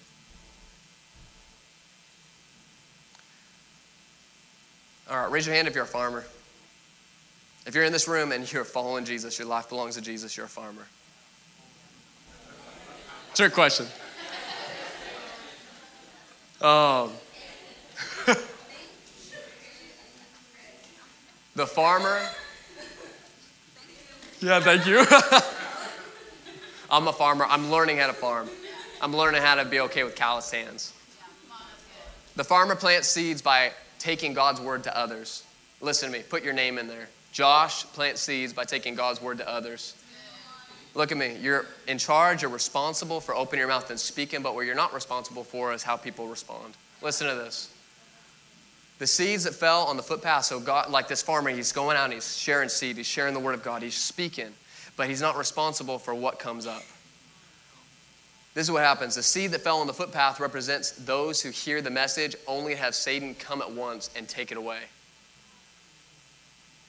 All 5.09 5.17
right, 5.17 5.31
raise 5.31 5.45
your 5.45 5.55
hand 5.55 5.67
if 5.67 5.75
you're 5.75 5.85
a 5.85 5.87
farmer. 5.87 6.25
If 7.65 7.73
you're 7.75 7.83
in 7.83 7.91
this 7.91 8.07
room 8.07 8.31
and 8.31 8.49
you're 8.51 8.63
following 8.63 9.05
Jesus, 9.05 9.39
your 9.39 9.47
life 9.47 9.69
belongs 9.69 9.95
to 9.95 10.01
Jesus, 10.01 10.37
you're 10.37 10.45
a 10.45 10.49
farmer. 10.49 10.85
Trick 13.33 13.53
question. 13.53 13.87
Um, 16.61 17.11
the 21.55 21.67
farmer 21.67 22.21
yeah, 24.39 24.59
thank 24.59 24.85
you. 24.85 25.05
I'm 26.89 27.07
a 27.07 27.13
farmer. 27.13 27.45
I'm 27.45 27.69
learning 27.71 27.97
how 27.97 28.07
to 28.07 28.13
farm. 28.13 28.49
I'm 29.01 29.15
learning 29.15 29.41
how 29.41 29.55
to 29.55 29.65
be 29.65 29.79
okay 29.81 30.03
with 30.03 30.15
calloused 30.15 30.53
hands. 30.53 30.93
The 32.35 32.43
farmer 32.43 32.75
plants 32.75 33.07
seeds 33.07 33.41
by 33.41 33.71
taking 33.99 34.33
God's 34.33 34.61
word 34.61 34.83
to 34.83 34.97
others. 34.97 35.43
Listen 35.81 36.11
to 36.11 36.17
me, 36.17 36.23
put 36.23 36.43
your 36.43 36.53
name 36.53 36.77
in 36.77 36.87
there. 36.87 37.09
Josh 37.31 37.83
plants 37.85 38.21
seeds 38.21 38.53
by 38.53 38.63
taking 38.63 38.95
God's 38.95 39.21
word 39.21 39.37
to 39.39 39.49
others. 39.49 39.95
Look 40.95 41.11
at 41.11 41.17
me. 41.17 41.37
You're 41.39 41.65
in 41.87 41.99
charge, 41.99 42.41
you're 42.41 42.51
responsible 42.51 43.21
for 43.21 43.35
opening 43.35 43.59
your 43.59 43.67
mouth 43.67 43.89
and 43.89 43.99
speaking, 43.99 44.41
but 44.41 44.55
what 44.55 44.65
you're 44.65 44.75
not 44.75 44.93
responsible 44.93 45.43
for 45.43 45.73
is 45.73 45.83
how 45.83 45.97
people 45.97 46.27
respond. 46.27 46.73
Listen 47.01 47.27
to 47.27 47.35
this. 47.35 47.71
The 48.99 49.07
seeds 49.07 49.43
that 49.43 49.53
fell 49.53 49.83
on 49.83 49.95
the 49.95 50.03
footpath, 50.03 50.45
so 50.45 50.59
God, 50.59 50.89
like 50.89 51.07
this 51.07 51.21
farmer, 51.21 51.51
he's 51.51 51.71
going 51.71 51.97
out 51.97 52.05
and 52.05 52.13
he's 52.13 52.37
sharing 52.37 52.67
seed, 52.67 52.97
he's 52.97 53.05
sharing 53.05 53.33
the 53.33 53.39
word 53.39 53.53
of 53.53 53.63
God, 53.63 53.83
he's 53.83 53.95
speaking, 53.95 54.51
but 54.95 55.07
he's 55.07 55.21
not 55.21 55.37
responsible 55.37 55.99
for 55.99 56.15
what 56.15 56.39
comes 56.39 56.65
up. 56.65 56.81
This 58.55 58.65
is 58.65 58.71
what 58.71 58.81
happens. 58.81 59.13
The 59.13 59.21
seed 59.21 59.51
that 59.51 59.61
fell 59.61 59.77
on 59.77 59.85
the 59.85 59.93
footpath 59.93 60.39
represents 60.39 60.91
those 60.91 61.43
who 61.43 61.51
hear 61.51 61.79
the 61.79 61.91
message 61.91 62.35
only 62.47 62.73
have 62.73 62.95
Satan 62.95 63.35
come 63.35 63.61
at 63.61 63.71
once 63.71 64.09
and 64.15 64.27
take 64.27 64.51
it 64.51 64.57
away. 64.57 64.79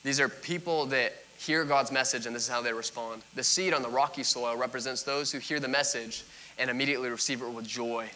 These 0.03 0.19
are 0.19 0.29
people 0.29 0.87
that 0.87 1.13
hear 1.37 1.63
God's 1.63 1.91
message 1.91 2.25
and 2.25 2.35
this 2.35 2.43
is 2.43 2.49
how 2.49 2.63
they 2.63 2.73
respond. 2.73 3.21
The 3.35 3.43
seed 3.43 3.75
on 3.75 3.83
the 3.83 3.89
rocky 3.89 4.23
soil 4.23 4.57
represents 4.57 5.03
those 5.03 5.31
who 5.31 5.37
hear 5.37 5.59
the 5.59 5.67
message 5.67 6.23
and 6.57 6.71
immediately 6.71 7.09
receive 7.09 7.43
it 7.43 7.49
with 7.49 7.67
joy. 7.67 8.09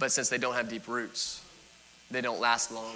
But 0.00 0.10
since 0.10 0.28
they 0.28 0.38
don't 0.38 0.54
have 0.54 0.68
deep 0.68 0.88
roots, 0.88 1.45
they 2.10 2.20
don't 2.20 2.40
last 2.40 2.70
long. 2.70 2.94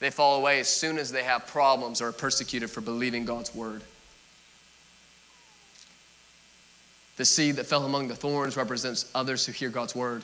They 0.00 0.10
fall 0.10 0.38
away 0.38 0.60
as 0.60 0.68
soon 0.68 0.98
as 0.98 1.10
they 1.10 1.24
have 1.24 1.46
problems 1.46 2.00
or 2.00 2.08
are 2.08 2.12
persecuted 2.12 2.70
for 2.70 2.80
believing 2.80 3.24
God's 3.24 3.54
word. 3.54 3.82
The 7.16 7.24
seed 7.24 7.56
that 7.56 7.66
fell 7.66 7.84
among 7.84 8.06
the 8.06 8.14
thorns 8.14 8.56
represents 8.56 9.10
others 9.14 9.44
who 9.44 9.50
hear 9.50 9.70
God's 9.70 9.94
word. 9.94 10.22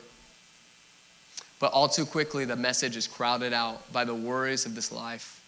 But 1.59 1.73
all 1.73 1.89
too 1.89 2.07
quickly, 2.07 2.45
the 2.45 2.57
message 2.57 2.97
is 2.97 3.09
crowded 3.09 3.53
out 3.53 3.93
by 3.93 4.05
the 4.05 4.15
worries 4.15 4.65
of 4.65 4.77
this 4.77 4.93
life, 4.93 5.43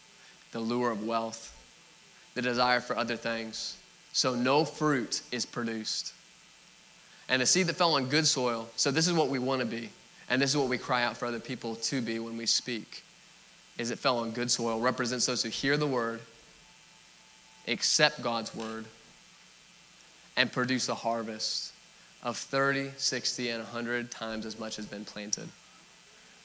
the 0.51 0.59
lure 0.59 0.90
of 0.90 1.07
wealth, 1.07 1.55
the 2.35 2.42
desire 2.42 2.81
for 2.81 2.96
other 2.96 3.16
things. 3.16 3.77
So 4.12 4.35
no 4.35 4.64
fruit 4.64 5.22
is 5.31 5.46
produced. 5.46 6.14
And 7.29 7.42
the 7.42 7.46
seed 7.46 7.66
that 7.68 7.77
fell 7.77 7.94
on 7.94 8.09
good 8.09 8.27
soil, 8.27 8.68
so 8.77 8.90
this 8.90 9.07
is 9.07 9.12
what 9.12 9.29
we 9.29 9.38
want 9.38 9.61
to 9.61 9.66
be. 9.66 9.90
And 10.28 10.42
this 10.42 10.50
is 10.50 10.56
what 10.56 10.68
we 10.68 10.78
cry 10.78 11.04
out 11.04 11.16
for 11.16 11.26
other 11.26 11.40
people 11.40 11.76
to 11.76 12.00
be 12.00 12.18
when 12.18 12.36
we 12.36 12.46
speak. 12.46 13.04
Is 13.78 13.90
it 13.90 13.98
fell 13.98 14.18
on 14.18 14.30
good 14.30 14.50
soil, 14.50 14.80
represents 14.80 15.26
those 15.26 15.42
who 15.42 15.50
hear 15.50 15.76
the 15.76 15.86
word, 15.86 16.20
accept 17.68 18.22
God's 18.22 18.54
word, 18.54 18.86
and 20.36 20.50
produce 20.50 20.88
a 20.88 20.94
harvest 20.94 21.72
of 22.22 22.36
30, 22.36 22.90
60, 22.96 23.50
and 23.50 23.62
100 23.62 24.10
times 24.10 24.46
as 24.46 24.58
much 24.58 24.76
has 24.76 24.86
been 24.86 25.04
planted. 25.04 25.48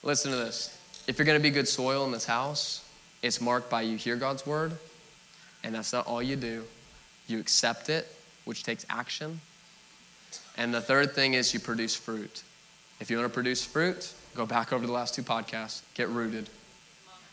Listen 0.03 0.31
to 0.31 0.37
this. 0.37 0.77
If 1.07 1.17
you're 1.17 1.25
going 1.25 1.39
to 1.39 1.43
be 1.43 1.49
good 1.49 1.67
soil 1.67 2.05
in 2.05 2.11
this 2.11 2.25
house, 2.25 2.87
it's 3.23 3.41
marked 3.41 3.69
by 3.69 3.81
you 3.81 3.97
hear 3.97 4.15
God's 4.15 4.45
word, 4.45 4.73
and 5.63 5.73
that's 5.73 5.93
not 5.93 6.05
all 6.05 6.21
you 6.21 6.35
do. 6.35 6.63
You 7.27 7.39
accept 7.39 7.89
it, 7.89 8.07
which 8.45 8.63
takes 8.63 8.85
action. 8.89 9.41
And 10.57 10.73
the 10.73 10.81
third 10.81 11.13
thing 11.13 11.33
is 11.33 11.53
you 11.53 11.59
produce 11.59 11.95
fruit. 11.95 12.43
If 13.01 13.09
you 13.09 13.17
want 13.17 13.29
to 13.29 13.33
produce 13.33 13.65
fruit, 13.65 14.13
go 14.35 14.45
back 14.45 14.71
over 14.71 14.85
the 14.85 14.93
last 14.93 15.15
two 15.15 15.23
podcasts. 15.23 15.81
Get 15.95 16.07
rooted. 16.09 16.47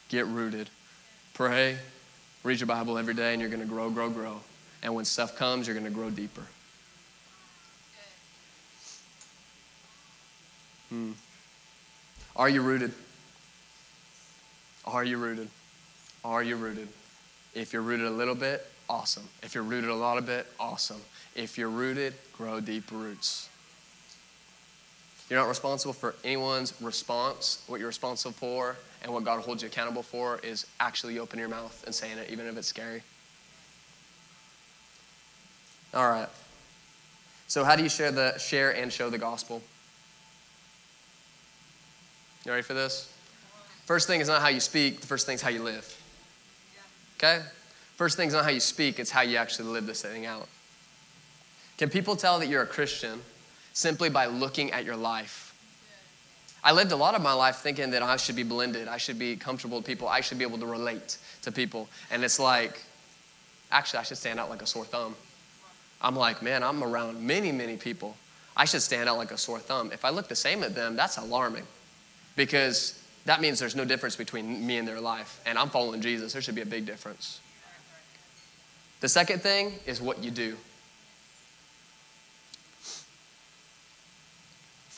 Get 0.09 0.26
rooted. 0.26 0.70
Pray, 1.35 1.76
read 2.42 2.59
your 2.59 2.66
Bible 2.66 2.96
every 2.96 3.12
day, 3.12 3.35
and 3.35 3.40
you're 3.40 3.50
going 3.50 3.62
to 3.62 3.68
grow, 3.68 3.90
grow, 3.90 4.09
grow. 4.09 4.40
And 4.83 4.94
when 4.94 5.04
stuff 5.04 5.37
comes, 5.37 5.66
you're 5.66 5.74
going 5.74 5.85
to 5.85 5.92
grow 5.92 6.09
deeper. 6.09 6.46
Hmm. 10.88 11.12
Are 12.35 12.48
you 12.48 12.62
rooted? 12.62 12.92
Are 14.87 15.04
you 15.04 15.18
rooted? 15.18 15.50
Are 16.24 16.42
you 16.42 16.57
rooted? 16.57 16.88
If 17.54 17.74
you're 17.74 17.83
rooted 17.83 18.07
a 18.07 18.11
little 18.11 18.35
bit, 18.35 18.66
awesome. 18.88 19.28
If 19.42 19.54
you're 19.54 19.64
rooted 19.64 19.90
a 19.90 19.94
lot 19.94 20.16
of 20.16 20.24
bit, 20.24 20.46
awesome. 20.59 21.02
If 21.35 21.59
you're 21.59 21.68
rooted, 21.68 22.14
grow 22.33 22.59
deep 22.59 22.90
roots. 22.90 23.47
You're 25.28 25.38
not 25.38 25.48
responsible 25.48 25.92
for 25.92 26.14
anyone's 26.24 26.72
response. 26.80 27.62
What 27.66 27.80
you're 27.80 27.88
responsible 27.88 28.32
for 28.32 28.76
and 29.02 29.12
what 29.12 29.24
God 29.24 29.40
holds 29.40 29.62
you 29.62 29.68
accountable 29.68 30.02
for 30.02 30.38
is 30.42 30.66
actually 30.80 31.18
opening 31.18 31.40
your 31.40 31.50
mouth 31.50 31.82
and 31.84 31.94
saying 31.94 32.18
it, 32.18 32.30
even 32.30 32.46
if 32.46 32.56
it's 32.56 32.68
scary. 32.68 33.02
All 35.92 36.08
right. 36.08 36.28
So, 37.46 37.64
how 37.64 37.76
do 37.76 37.82
you 37.82 37.88
share 37.88 38.10
the 38.10 38.36
share 38.38 38.74
and 38.74 38.92
show 38.92 39.10
the 39.10 39.18
gospel? 39.18 39.62
You 42.44 42.52
ready 42.52 42.62
for 42.62 42.74
this? 42.74 43.12
First 43.84 44.06
thing 44.06 44.20
is 44.20 44.28
not 44.28 44.42
how 44.42 44.48
you 44.48 44.60
speak. 44.60 45.00
The 45.00 45.06
first 45.06 45.26
thing 45.26 45.34
is 45.34 45.42
how 45.42 45.48
you 45.48 45.62
live. 45.62 45.94
Okay. 47.16 47.42
First 47.96 48.16
thing 48.16 48.28
is 48.28 48.34
not 48.34 48.44
how 48.44 48.50
you 48.50 48.60
speak. 48.60 48.98
It's 48.98 49.10
how 49.10 49.22
you 49.22 49.36
actually 49.38 49.68
live 49.68 49.86
this 49.86 50.02
thing 50.02 50.24
out. 50.24 50.46
Can 51.78 51.88
people 51.90 52.16
tell 52.16 52.38
that 52.38 52.48
you're 52.48 52.62
a 52.62 52.66
Christian 52.66 53.20
simply 53.78 54.10
by 54.10 54.26
looking 54.26 54.72
at 54.72 54.84
your 54.84 54.96
life? 54.96 55.54
I 56.64 56.72
lived 56.72 56.90
a 56.90 56.96
lot 56.96 57.14
of 57.14 57.22
my 57.22 57.32
life 57.32 57.58
thinking 57.58 57.90
that 57.92 58.02
I 58.02 58.16
should 58.16 58.34
be 58.34 58.42
blended, 58.42 58.88
I 58.88 58.96
should 58.96 59.20
be 59.20 59.36
comfortable 59.36 59.78
with 59.78 59.86
people, 59.86 60.08
I 60.08 60.20
should 60.20 60.36
be 60.36 60.44
able 60.44 60.58
to 60.58 60.66
relate 60.66 61.18
to 61.42 61.52
people. 61.52 61.88
And 62.10 62.24
it's 62.24 62.40
like, 62.40 62.82
actually, 63.70 64.00
I 64.00 64.02
should 64.02 64.18
stand 64.18 64.40
out 64.40 64.50
like 64.50 64.62
a 64.62 64.66
sore 64.66 64.84
thumb. 64.84 65.14
I'm 66.02 66.16
like, 66.16 66.42
man, 66.42 66.64
I'm 66.64 66.82
around 66.82 67.22
many, 67.24 67.52
many 67.52 67.76
people. 67.76 68.16
I 68.56 68.64
should 68.64 68.82
stand 68.82 69.08
out 69.08 69.16
like 69.16 69.30
a 69.30 69.38
sore 69.38 69.60
thumb. 69.60 69.92
If 69.92 70.04
I 70.04 70.10
look 70.10 70.26
the 70.26 70.36
same 70.36 70.64
at 70.64 70.74
them, 70.74 70.96
that's 70.96 71.16
alarming 71.16 71.66
because 72.34 73.00
that 73.26 73.40
means 73.40 73.60
there's 73.60 73.76
no 73.76 73.84
difference 73.84 74.16
between 74.16 74.66
me 74.66 74.78
and 74.78 74.88
their 74.88 75.00
life. 75.00 75.40
And 75.46 75.56
I'm 75.56 75.70
following 75.70 76.00
Jesus, 76.00 76.32
there 76.32 76.42
should 76.42 76.56
be 76.56 76.62
a 76.62 76.66
big 76.66 76.84
difference. 76.84 77.40
The 79.00 79.08
second 79.08 79.40
thing 79.40 79.74
is 79.86 80.02
what 80.02 80.24
you 80.24 80.32
do. 80.32 80.56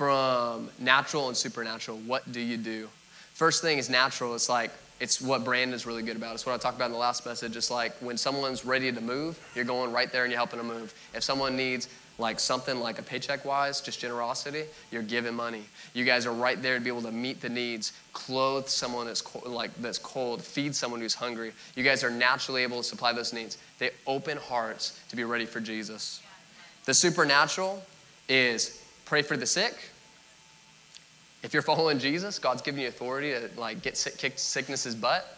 From 0.01 0.71
natural 0.79 1.29
and 1.29 1.37
supernatural, 1.37 1.99
what 2.07 2.33
do 2.33 2.41
you 2.41 2.57
do? 2.57 2.89
First 3.35 3.61
thing 3.61 3.77
is 3.77 3.91
natural. 3.91 4.35
It's 4.35 4.49
like, 4.49 4.71
it's 4.99 5.21
what 5.21 5.45
Brandon's 5.45 5.85
really 5.85 6.03
good 6.03 6.17
about. 6.17 6.33
It's 6.33 6.47
what 6.47 6.55
I 6.55 6.57
talked 6.57 6.77
about 6.77 6.87
in 6.87 6.93
the 6.93 6.99
last 6.99 7.27
message. 7.27 7.55
It's 7.55 7.71
like 7.71 7.93
when 7.97 8.17
someone's 8.17 8.65
ready 8.65 8.91
to 8.91 9.01
move, 9.03 9.39
you're 9.55 9.67
going 9.67 9.93
right 9.93 10.11
there 10.11 10.25
and 10.25 10.33
you're 10.33 10.39
helping 10.39 10.57
them 10.57 10.69
move. 10.69 10.95
If 11.13 11.23
someone 11.23 11.55
needs 11.55 11.91
like 12.17 12.41
something 12.41 12.81
like 12.81 12.99
a 12.99 13.03
paycheck 13.03 13.45
wise, 13.45 13.83
just 13.83 14.01
generosity, 14.01 14.65
you're 14.91 15.03
giving 15.03 15.35
money. 15.35 15.65
You 15.93 16.07
guys 16.07 16.25
are 16.25 16.33
right 16.33 16.63
there 16.63 16.79
to 16.79 16.81
be 16.83 16.89
able 16.89 17.03
to 17.03 17.13
meet 17.13 17.43
the 17.43 17.51
needs, 17.51 17.93
clothe 18.15 18.69
someone 18.69 19.05
that's 19.07 19.21
cold, 19.21 19.49
like 19.49 19.75
that's 19.83 19.99
cold, 19.99 20.41
feed 20.41 20.75
someone 20.75 21.03
who's 21.03 21.13
hungry. 21.13 21.53
You 21.77 21.85
guys 21.85 22.03
are 22.05 22.11
naturally 22.11 22.63
able 22.63 22.79
to 22.79 22.85
supply 22.85 23.13
those 23.13 23.35
needs. 23.35 23.59
They 23.79 23.91
open 24.07 24.39
hearts 24.39 24.99
to 25.11 25.17
be 25.17 25.25
ready 25.25 25.45
for 25.45 25.61
Jesus. 25.61 26.23
The 26.87 26.95
supernatural 26.95 27.83
is 28.31 28.80
pray 29.11 29.23
for 29.23 29.37
the 29.37 29.45
sick. 29.45 29.75
If 31.43 31.53
you're 31.53 31.65
following 31.65 31.99
Jesus, 31.99 32.39
God's 32.39 32.63
giving 32.63 32.81
you 32.81 32.87
authority 32.87 33.33
to 33.33 33.51
like 33.59 33.83
get 33.83 33.97
sick, 33.97 34.17
kick 34.17 34.39
sickness's 34.39 34.95
butt. 34.95 35.37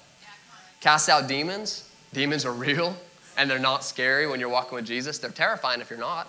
Cast 0.83 1.09
out 1.09 1.27
demons. 1.27 1.89
Demons 2.13 2.45
are 2.45 2.53
real 2.53 2.95
and 3.39 3.51
they're 3.51 3.59
not 3.59 3.83
scary 3.83 4.27
when 4.27 4.41
you're 4.41 4.51
walking 4.51 4.77
with 4.77 4.85
Jesus. 4.85 5.17
They're 5.17 5.31
terrifying 5.31 5.81
if 5.81 5.89
you're 5.89 5.99
not. 5.99 6.29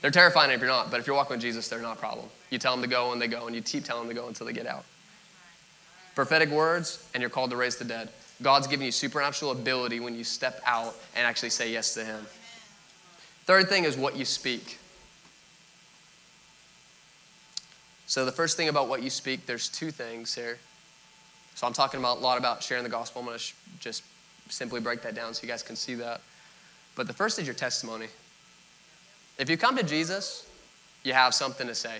They're 0.00 0.10
terrifying 0.10 0.50
if 0.50 0.58
you're 0.58 0.68
not, 0.68 0.90
but 0.90 0.98
if 0.98 1.06
you're 1.06 1.14
walking 1.14 1.34
with 1.34 1.42
Jesus, 1.42 1.68
they're 1.68 1.80
not 1.80 1.96
a 1.96 2.00
problem. 2.00 2.26
You 2.50 2.58
tell 2.58 2.72
them 2.72 2.82
to 2.82 2.88
go 2.88 3.12
and 3.12 3.22
they 3.22 3.28
go, 3.28 3.46
and 3.46 3.54
you 3.54 3.62
keep 3.62 3.84
telling 3.84 4.08
them 4.08 4.16
to 4.16 4.20
go 4.20 4.26
until 4.26 4.44
they 4.44 4.52
get 4.52 4.66
out. 4.66 4.84
Prophetic 6.16 6.50
words, 6.50 7.08
and 7.14 7.20
you're 7.20 7.30
called 7.30 7.50
to 7.50 7.56
raise 7.56 7.76
the 7.76 7.84
dead. 7.84 8.08
God's 8.42 8.66
giving 8.66 8.84
you 8.84 8.90
supernatural 8.90 9.52
ability 9.52 10.00
when 10.00 10.16
you 10.16 10.24
step 10.24 10.60
out 10.66 10.96
and 11.14 11.24
actually 11.24 11.50
say 11.50 11.72
yes 11.72 11.94
to 11.94 12.04
Him. 12.04 12.26
Third 13.44 13.68
thing 13.68 13.84
is 13.84 13.96
what 13.96 14.16
you 14.16 14.24
speak. 14.24 14.80
So, 18.06 18.24
the 18.24 18.32
first 18.32 18.56
thing 18.56 18.68
about 18.68 18.88
what 18.88 19.02
you 19.02 19.10
speak, 19.10 19.46
there's 19.46 19.68
two 19.68 19.90
things 19.90 20.34
here. 20.34 20.58
So, 21.54 21.66
I'm 21.66 21.72
talking 21.72 22.00
about 22.00 22.18
a 22.18 22.20
lot 22.20 22.38
about 22.38 22.62
sharing 22.62 22.84
the 22.84 22.90
gospel. 22.90 23.20
I'm 23.20 23.26
going 23.26 23.38
to 23.38 23.42
sh- 23.42 23.54
just 23.80 24.02
simply 24.48 24.80
break 24.80 25.02
that 25.02 25.14
down 25.14 25.34
so 25.34 25.42
you 25.42 25.48
guys 25.48 25.62
can 25.62 25.76
see 25.76 25.94
that. 25.96 26.20
But 26.96 27.06
the 27.06 27.12
first 27.12 27.38
is 27.38 27.46
your 27.46 27.54
testimony. 27.54 28.06
If 29.38 29.50
you 29.50 29.56
come 29.56 29.76
to 29.76 29.82
Jesus, 29.82 30.46
you 31.02 31.12
have 31.12 31.34
something 31.34 31.66
to 31.66 31.74
say. 31.74 31.98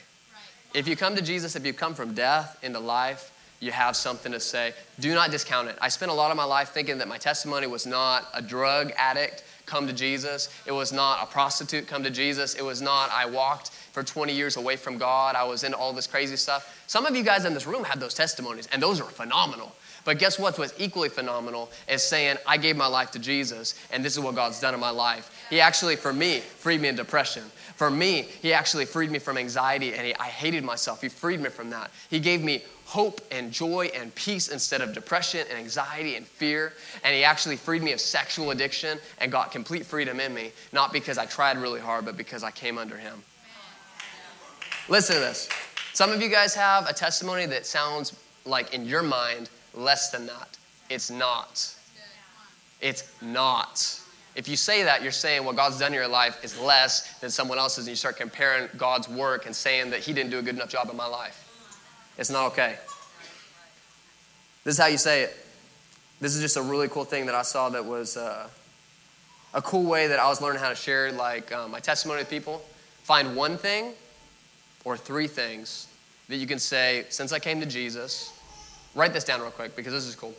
If 0.73 0.89
you 0.89 0.97
come 0.97 1.15
to 1.17 1.23
Jesus, 1.23 1.57
if 1.57 1.65
you 1.65 1.73
come 1.73 1.95
from 1.95 2.15
death 2.15 2.59
into 2.63 2.81
life, 2.81 3.31
you 3.61 3.73
have 3.73 3.97
something 3.97 4.33
to 4.33 4.41
say. 4.41 4.75
Do 5.01 5.15
not 5.15 5.31
discount 5.31 5.69
it. 5.69 5.79
I 5.81 5.89
spent 5.89 6.11
a 6.11 6.15
lot 6.15 6.31
of 6.31 6.37
my 6.37 6.45
life 6.45 6.71
thinking 6.71 6.99
that 6.99 7.09
my 7.09 7.17
testimony 7.17 7.67
was 7.67 7.87
not 7.87 8.27
a 8.35 8.43
drug 8.43 8.93
addict 8.97 9.45
come 9.67 9.87
to 9.87 9.93
Jesus. 9.93 10.51
It 10.67 10.73
was 10.73 10.93
not 10.93 11.23
a 11.23 11.27
prostitute 11.27 11.87
come 11.87 12.03
to 12.03 12.11
Jesus. 12.11 12.55
It 12.55 12.65
was 12.65 12.83
not 12.83 13.11
I 13.11 13.27
walked 13.27 13.71
for 13.95 14.03
20 14.03 14.33
years 14.33 14.57
away 14.57 14.75
from 14.75 14.99
God. 14.99 15.37
I 15.37 15.45
was 15.45 15.63
in 15.63 15.73
all 15.73 15.93
this 15.93 16.09
crazy 16.09 16.35
stuff. 16.35 16.83
Some 16.89 17.07
of 17.07 17.15
you 17.15 17.23
guys 17.23 17.45
in 17.45 17.55
this 17.55 17.65
room 17.65 17.85
had 17.85 18.01
those 18.01 18.13
testimonies, 18.13 18.69
and 18.73 18.83
those 18.83 19.01
are 19.01 19.05
phenomenal. 19.05 19.73
But 20.05 20.19
guess 20.19 20.37
what 20.37 20.59
was 20.59 20.75
equally 20.79 21.09
phenomenal 21.09 21.71
is 21.89 22.03
saying, 22.03 22.39
I 22.45 22.57
gave 22.57 22.77
my 22.77 22.89
life 22.89 23.13
to 23.13 23.21
Jesus, 23.21 23.77
and 23.93 24.05
this 24.05 24.15
is 24.15 24.21
what 24.21 24.35
God's 24.35 24.59
done 24.61 24.75
in 24.75 24.81
my 24.81 24.91
life. 24.91 25.31
He 25.49 25.61
actually, 25.61 25.95
for 25.95 26.13
me, 26.13 26.41
freed 26.41 26.81
me 26.81 26.89
in 26.89 26.97
depression. 26.97 27.45
For 27.77 27.89
me, 27.89 28.23
He 28.43 28.53
actually 28.53 28.85
freed 28.85 29.13
me 29.13 29.21
from 29.21 29.39
anxiety, 29.39 29.95
and 29.95 30.05
he, 30.09 30.15
I 30.17 30.27
hated 30.27 30.65
myself. 30.65 31.01
He 31.01 31.09
freed 31.09 31.41
me 31.41 31.49
from 31.49 31.71
that. 31.71 31.93
He 32.11 32.19
gave 32.19 32.43
me 32.43 32.65
hope 32.87 33.21
and 33.31 33.53
joy 33.53 33.93
and 33.95 34.13
peace 34.17 34.49
instead 34.49 34.81
of 34.81 34.93
depression 34.93 35.47
and 35.49 35.57
anxiety 35.57 36.17
and 36.17 36.27
fear. 36.27 36.73
And 37.05 37.15
He 37.15 37.23
actually 37.23 37.57
freed 37.57 37.83
me 37.85 37.93
of 37.93 38.01
sexual 38.01 38.51
addiction 38.51 38.99
and 39.19 39.31
got 39.31 39.53
complete 39.53 39.87
freedom 39.87 40.19
in 40.19 40.35
me, 40.35 40.51
not 40.73 40.93
because 40.93 41.17
I 41.17 41.27
tried 41.27 41.59
really 41.59 41.81
hard, 41.81 42.05
but 42.05 42.17
because 42.17 42.43
I 42.43 42.51
came 42.51 42.77
under 42.77 42.97
Him. 42.97 43.23
Listen 44.89 45.17
to 45.17 45.21
this. 45.21 45.49
Some 45.95 46.13
of 46.13 46.21
you 46.21 46.29
guys 46.29 46.55
have 46.55 46.89
a 46.89 46.93
testimony 46.93 47.47
that 47.47 47.65
sounds 47.65 48.15
like 48.45 48.75
in 48.75 48.85
your 48.85 49.03
mind 49.03 49.49
less 49.73 50.11
than 50.11 50.27
that. 50.27 50.59
It's 50.91 51.11
not. 51.11 51.75
It's 52.83 53.11
not. 53.23 54.01
If 54.35 54.47
you 54.47 54.57
say 54.57 54.83
that, 54.83 55.03
you're 55.03 55.13
saying 55.13 55.45
what 55.45 55.57
God's 55.57 55.79
done 55.79 55.93
in 55.93 55.95
your 55.95 56.09
life 56.09 56.45
is 56.45 56.59
less 56.61 57.19
than 57.21 57.31
someone 57.31 57.57
else's, 57.57 57.87
and 57.87 57.93
you 57.93 57.97
start 57.97 58.17
comparing 58.17 58.69
God's 58.77 59.09
work 59.09 59.47
and 59.47 59.57
saying 59.57 59.91
that 59.91 60.01
He 60.01 60.13
didn't 60.13 60.31
do 60.31 60.39
a 60.39 60.43
good 60.43 60.57
enough 60.57 60.69
job 60.69 60.91
in 60.91 60.97
my 60.97 61.07
life. 61.07 61.41
It's 62.19 62.31
not 62.31 62.47
okay. 62.53 62.77
This 64.65 64.75
is 64.75 64.79
how 64.79 64.87
you 64.87 64.99
say 64.99 65.23
it. 65.23 65.37
This 66.21 66.35
is 66.35 66.43
just 66.43 66.57
a 66.57 66.63
really 66.63 66.89
cool 66.89 67.05
thing 67.05 67.27
that 67.27 67.35
I 67.35 67.43
saw 67.43 67.71
that 67.71 67.85
was 67.85 68.17
uh, 68.17 68.49
a 69.55 69.63
cool 69.63 69.85
way 69.85 70.09
that 70.09 70.19
I 70.19 70.29
was 70.29 70.43
learning 70.43 70.61
how 70.61 70.69
to 70.69 70.75
share 70.75 71.11
like 71.13 71.53
um, 71.53 71.71
my 71.71 71.81
testimony 71.81 72.21
with 72.21 72.31
people. 72.31 72.63
Find 73.05 73.37
one 73.37 73.57
thing 73.57 73.95
or 74.85 74.97
three 74.97 75.27
things 75.27 75.89
that 76.29 76.37
you 76.37 76.47
can 76.47 76.59
say 76.59 77.05
since 77.09 77.33
I 77.33 77.39
came 77.39 77.61
to 77.61 77.67
Jesus 77.67 78.35
Write 78.95 79.13
this 79.13 79.25
down 79.25 79.41
real 79.41 79.51
quick 79.51 79.75
because 79.75 79.93
this 79.93 80.07
is 80.07 80.15
cool. 80.15 80.35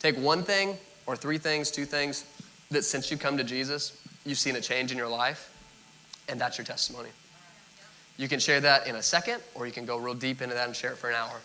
Take 0.00 0.16
one 0.18 0.42
thing 0.42 0.76
or 1.06 1.16
three 1.16 1.38
things, 1.38 1.70
two 1.70 1.86
things 1.86 2.24
that 2.70 2.84
since 2.84 3.10
you 3.10 3.16
come 3.16 3.36
to 3.38 3.44
Jesus, 3.44 3.98
you've 4.24 4.38
seen 4.38 4.56
a 4.56 4.60
change 4.60 4.92
in 4.92 4.98
your 4.98 5.08
life, 5.08 5.52
and 6.28 6.38
that's 6.38 6.58
your 6.58 6.64
testimony. 6.64 7.08
You 8.18 8.28
can 8.28 8.40
share 8.40 8.60
that 8.60 8.86
in 8.86 8.96
a 8.96 9.02
second, 9.02 9.40
or 9.54 9.66
you 9.66 9.72
can 9.72 9.86
go 9.86 9.96
real 9.96 10.14
deep 10.14 10.42
into 10.42 10.54
that 10.54 10.66
and 10.66 10.76
share 10.76 10.92
it 10.92 10.98
for 10.98 11.08
an 11.08 11.16
hour. 11.16 11.40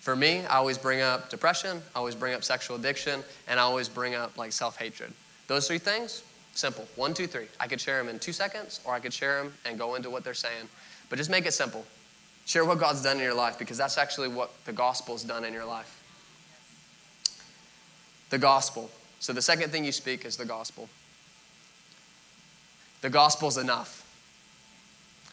For 0.00 0.14
me, 0.14 0.44
I 0.46 0.56
always 0.56 0.76
bring 0.76 1.00
up 1.00 1.30
depression, 1.30 1.80
I 1.94 1.98
always 1.98 2.14
bring 2.14 2.34
up 2.34 2.44
sexual 2.44 2.76
addiction, 2.76 3.22
and 3.48 3.58
I 3.58 3.62
always 3.62 3.88
bring 3.88 4.14
up 4.14 4.36
like 4.36 4.52
self 4.52 4.76
hatred. 4.76 5.12
Those 5.46 5.66
three 5.66 5.78
things, 5.78 6.22
simple. 6.54 6.86
One, 6.96 7.14
two, 7.14 7.26
three. 7.26 7.46
I 7.58 7.66
could 7.66 7.80
share 7.80 7.98
them 7.98 8.08
in 8.08 8.18
two 8.18 8.32
seconds, 8.32 8.80
or 8.84 8.92
I 8.92 9.00
could 9.00 9.12
share 9.12 9.42
them 9.42 9.54
and 9.64 9.78
go 9.78 9.94
into 9.94 10.10
what 10.10 10.24
they're 10.24 10.34
saying. 10.34 10.68
But 11.08 11.16
just 11.16 11.30
make 11.30 11.46
it 11.46 11.52
simple. 11.52 11.84
Share 12.46 12.64
what 12.64 12.78
God's 12.78 13.02
done 13.02 13.16
in 13.16 13.22
your 13.22 13.34
life 13.34 13.58
because 13.58 13.78
that's 13.78 13.98
actually 13.98 14.28
what 14.28 14.50
the 14.64 14.72
gospel's 14.72 15.24
done 15.24 15.44
in 15.44 15.52
your 15.52 15.64
life. 15.64 16.02
The 18.30 18.38
gospel. 18.38 18.90
So 19.20 19.32
the 19.32 19.42
second 19.42 19.70
thing 19.70 19.84
you 19.84 19.92
speak 19.92 20.24
is 20.24 20.36
the 20.36 20.44
gospel. 20.44 20.88
The 23.00 23.10
gospel's 23.10 23.58
enough. 23.58 24.00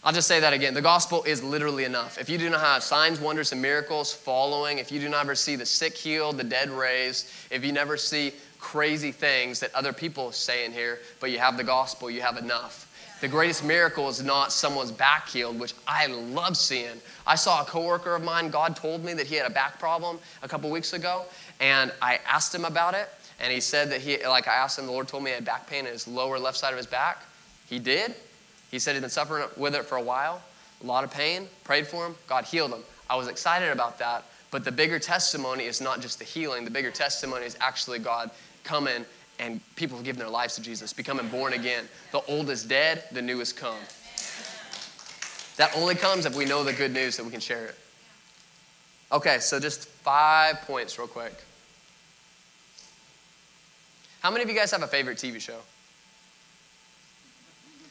I'll 0.03 0.13
just 0.13 0.27
say 0.27 0.39
that 0.39 0.51
again. 0.51 0.73
The 0.73 0.81
gospel 0.81 1.23
is 1.23 1.43
literally 1.43 1.83
enough. 1.83 2.17
If 2.17 2.27
you 2.27 2.39
do 2.39 2.49
not 2.49 2.61
have 2.61 2.81
signs, 2.81 3.19
wonders, 3.19 3.51
and 3.51 3.61
miracles 3.61 4.11
following, 4.11 4.79
if 4.79 4.91
you 4.91 4.99
do 4.99 5.09
not 5.09 5.21
ever 5.21 5.35
see 5.35 5.55
the 5.55 5.65
sick 5.65 5.95
healed, 5.95 6.37
the 6.37 6.43
dead 6.43 6.69
raised, 6.71 7.29
if 7.51 7.63
you 7.63 7.71
never 7.71 7.97
see 7.97 8.33
crazy 8.59 9.11
things 9.11 9.59
that 9.59 9.73
other 9.75 9.93
people 9.93 10.31
say 10.31 10.65
in 10.65 10.71
here, 10.71 10.99
but 11.19 11.29
you 11.29 11.37
have 11.37 11.55
the 11.55 11.63
gospel, 11.63 12.09
you 12.09 12.21
have 12.21 12.37
enough. 12.37 12.87
The 13.21 13.27
greatest 13.27 13.63
miracle 13.63 14.09
is 14.09 14.23
not 14.23 14.51
someone's 14.51 14.91
back 14.91 15.29
healed, 15.29 15.59
which 15.59 15.75
I 15.87 16.07
love 16.07 16.57
seeing. 16.57 16.99
I 17.27 17.35
saw 17.35 17.61
a 17.61 17.65
coworker 17.65 18.15
of 18.15 18.23
mine, 18.23 18.49
God 18.49 18.75
told 18.75 19.05
me 19.05 19.13
that 19.13 19.27
he 19.27 19.35
had 19.35 19.45
a 19.45 19.53
back 19.53 19.77
problem 19.77 20.17
a 20.41 20.47
couple 20.47 20.71
weeks 20.71 20.93
ago, 20.93 21.25
and 21.59 21.93
I 22.01 22.19
asked 22.27 22.53
him 22.53 22.65
about 22.65 22.95
it, 22.95 23.07
and 23.39 23.53
he 23.53 23.61
said 23.61 23.91
that 23.91 24.01
he, 24.01 24.25
like 24.25 24.47
I 24.47 24.55
asked 24.55 24.79
him, 24.79 24.87
the 24.87 24.91
Lord 24.91 25.07
told 25.07 25.23
me 25.23 25.29
he 25.29 25.35
had 25.35 25.45
back 25.45 25.67
pain 25.67 25.85
in 25.85 25.91
his 25.91 26.07
lower 26.07 26.39
left 26.39 26.57
side 26.57 26.71
of 26.71 26.77
his 26.77 26.87
back. 26.87 27.23
He 27.67 27.77
did. 27.77 28.15
He 28.71 28.79
said 28.79 28.95
he'd 28.95 29.01
been 29.01 29.11
suffering 29.11 29.47
with 29.55 29.75
it 29.75 29.85
for 29.85 29.99
a 29.99 30.01
while, 30.01 30.41
a 30.83 30.87
lot 30.87 31.03
of 31.03 31.11
pain, 31.11 31.47
prayed 31.63 31.85
for 31.85 32.07
him, 32.07 32.15
God 32.27 32.45
healed 32.45 32.71
him. 32.71 32.81
I 33.07 33.17
was 33.17 33.27
excited 33.27 33.69
about 33.69 33.99
that, 33.99 34.25
but 34.49 34.63
the 34.63 34.71
bigger 34.71 34.97
testimony 34.97 35.65
is 35.65 35.79
not 35.79 36.01
just 36.01 36.17
the 36.17 36.25
healing, 36.25 36.65
the 36.65 36.71
bigger 36.71 36.89
testimony 36.89 37.45
is 37.45 37.55
actually 37.61 37.99
God 37.99 38.31
coming 38.63 39.05
and 39.41 39.59
people 39.75 39.99
giving 40.01 40.19
their 40.19 40.29
lives 40.29 40.55
to 40.55 40.61
Jesus, 40.61 40.93
becoming 40.93 41.27
born 41.27 41.53
again. 41.53 41.85
The 42.11 42.21
old 42.27 42.49
is 42.51 42.63
dead, 42.63 43.03
the 43.11 43.21
new 43.21 43.41
is 43.41 43.51
come. 43.51 43.75
That 45.57 45.75
only 45.75 45.95
comes 45.95 46.25
if 46.25 46.35
we 46.35 46.45
know 46.45 46.63
the 46.63 46.73
good 46.73 46.93
news 46.93 47.17
that 47.17 47.25
we 47.25 47.31
can 47.31 47.41
share 47.41 47.65
it. 47.65 47.75
Okay, 49.11 49.39
so 49.39 49.59
just 49.59 49.87
five 49.87 50.61
points, 50.61 50.97
real 50.97 51.07
quick. 51.07 51.33
How 54.21 54.29
many 54.29 54.43
of 54.43 54.49
you 54.49 54.55
guys 54.55 54.71
have 54.71 54.83
a 54.83 54.87
favorite 54.87 55.17
TV 55.17 55.41
show? 55.41 55.57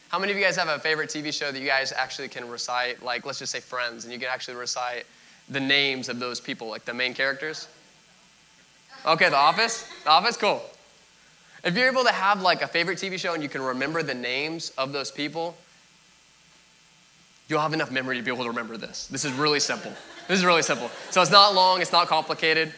How 0.07 0.19
many 0.19 0.31
of 0.31 0.37
you 0.37 0.43
guys 0.43 0.55
have 0.55 0.69
a 0.69 0.79
favorite 0.79 1.09
TV 1.09 1.33
show 1.33 1.51
that 1.51 1.59
you 1.59 1.67
guys 1.67 1.91
actually 1.91 2.29
can 2.29 2.47
recite, 2.49 3.03
like, 3.03 3.25
let's 3.25 3.39
just 3.39 3.51
say 3.51 3.59
Friends, 3.59 4.05
and 4.05 4.13
you 4.13 4.19
can 4.19 4.29
actually 4.29 4.55
recite 4.55 5.05
the 5.49 5.59
names 5.59 6.07
of 6.07 6.19
those 6.19 6.39
people, 6.39 6.69
like 6.69 6.85
the 6.85 6.93
main 6.93 7.13
characters? 7.13 7.67
Okay, 9.05 9.29
The 9.29 9.37
Office? 9.37 9.85
The 10.05 10.09
Office? 10.09 10.37
Cool. 10.37 10.61
If 11.63 11.77
you're 11.77 11.87
able 11.87 12.03
to 12.03 12.11
have 12.11 12.41
like 12.41 12.61
a 12.61 12.67
favorite 12.67 12.97
TV 12.97 13.19
show 13.19 13.33
and 13.33 13.43
you 13.43 13.49
can 13.49 13.61
remember 13.61 14.01
the 14.01 14.15
names 14.15 14.71
of 14.77 14.93
those 14.93 15.11
people, 15.11 15.55
you'll 17.47 17.59
have 17.59 17.73
enough 17.73 17.91
memory 17.91 18.17
to 18.17 18.23
be 18.23 18.31
able 18.31 18.43
to 18.43 18.49
remember 18.49 18.77
this. 18.77 19.07
This 19.07 19.25
is 19.25 19.33
really 19.33 19.59
simple. 19.59 19.91
This 20.27 20.39
is 20.39 20.45
really 20.45 20.63
simple. 20.63 20.89
So 21.11 21.21
it's 21.21 21.31
not 21.31 21.53
long, 21.53 21.81
it's 21.81 21.91
not 21.91 22.07
complicated. 22.07 22.73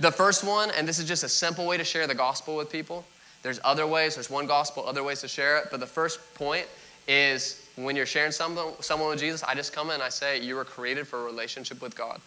The 0.00 0.10
first 0.10 0.44
one, 0.44 0.70
and 0.76 0.88
this 0.88 0.98
is 0.98 1.06
just 1.06 1.24
a 1.24 1.28
simple 1.28 1.66
way 1.66 1.76
to 1.76 1.84
share 1.84 2.06
the 2.06 2.14
gospel 2.14 2.56
with 2.56 2.70
people. 2.70 3.04
There's 3.42 3.60
other 3.64 3.86
ways, 3.86 4.14
there's 4.14 4.30
one 4.30 4.46
gospel, 4.46 4.86
other 4.86 5.02
ways 5.02 5.20
to 5.20 5.28
share 5.28 5.58
it, 5.58 5.68
but 5.70 5.80
the 5.80 5.86
first 5.86 6.34
point 6.34 6.66
is 7.08 7.68
when 7.76 7.96
you're 7.96 8.06
sharing 8.06 8.32
someone, 8.32 8.72
someone 8.80 9.10
with 9.10 9.20
Jesus, 9.20 9.42
I 9.42 9.54
just 9.54 9.72
come 9.72 9.88
in 9.88 9.94
and 9.94 10.02
I 10.02 10.08
say, 10.08 10.40
You 10.40 10.56
were 10.56 10.64
created 10.64 11.06
for 11.06 11.20
a 11.20 11.24
relationship 11.24 11.82
with 11.82 11.94
God. 11.94 12.20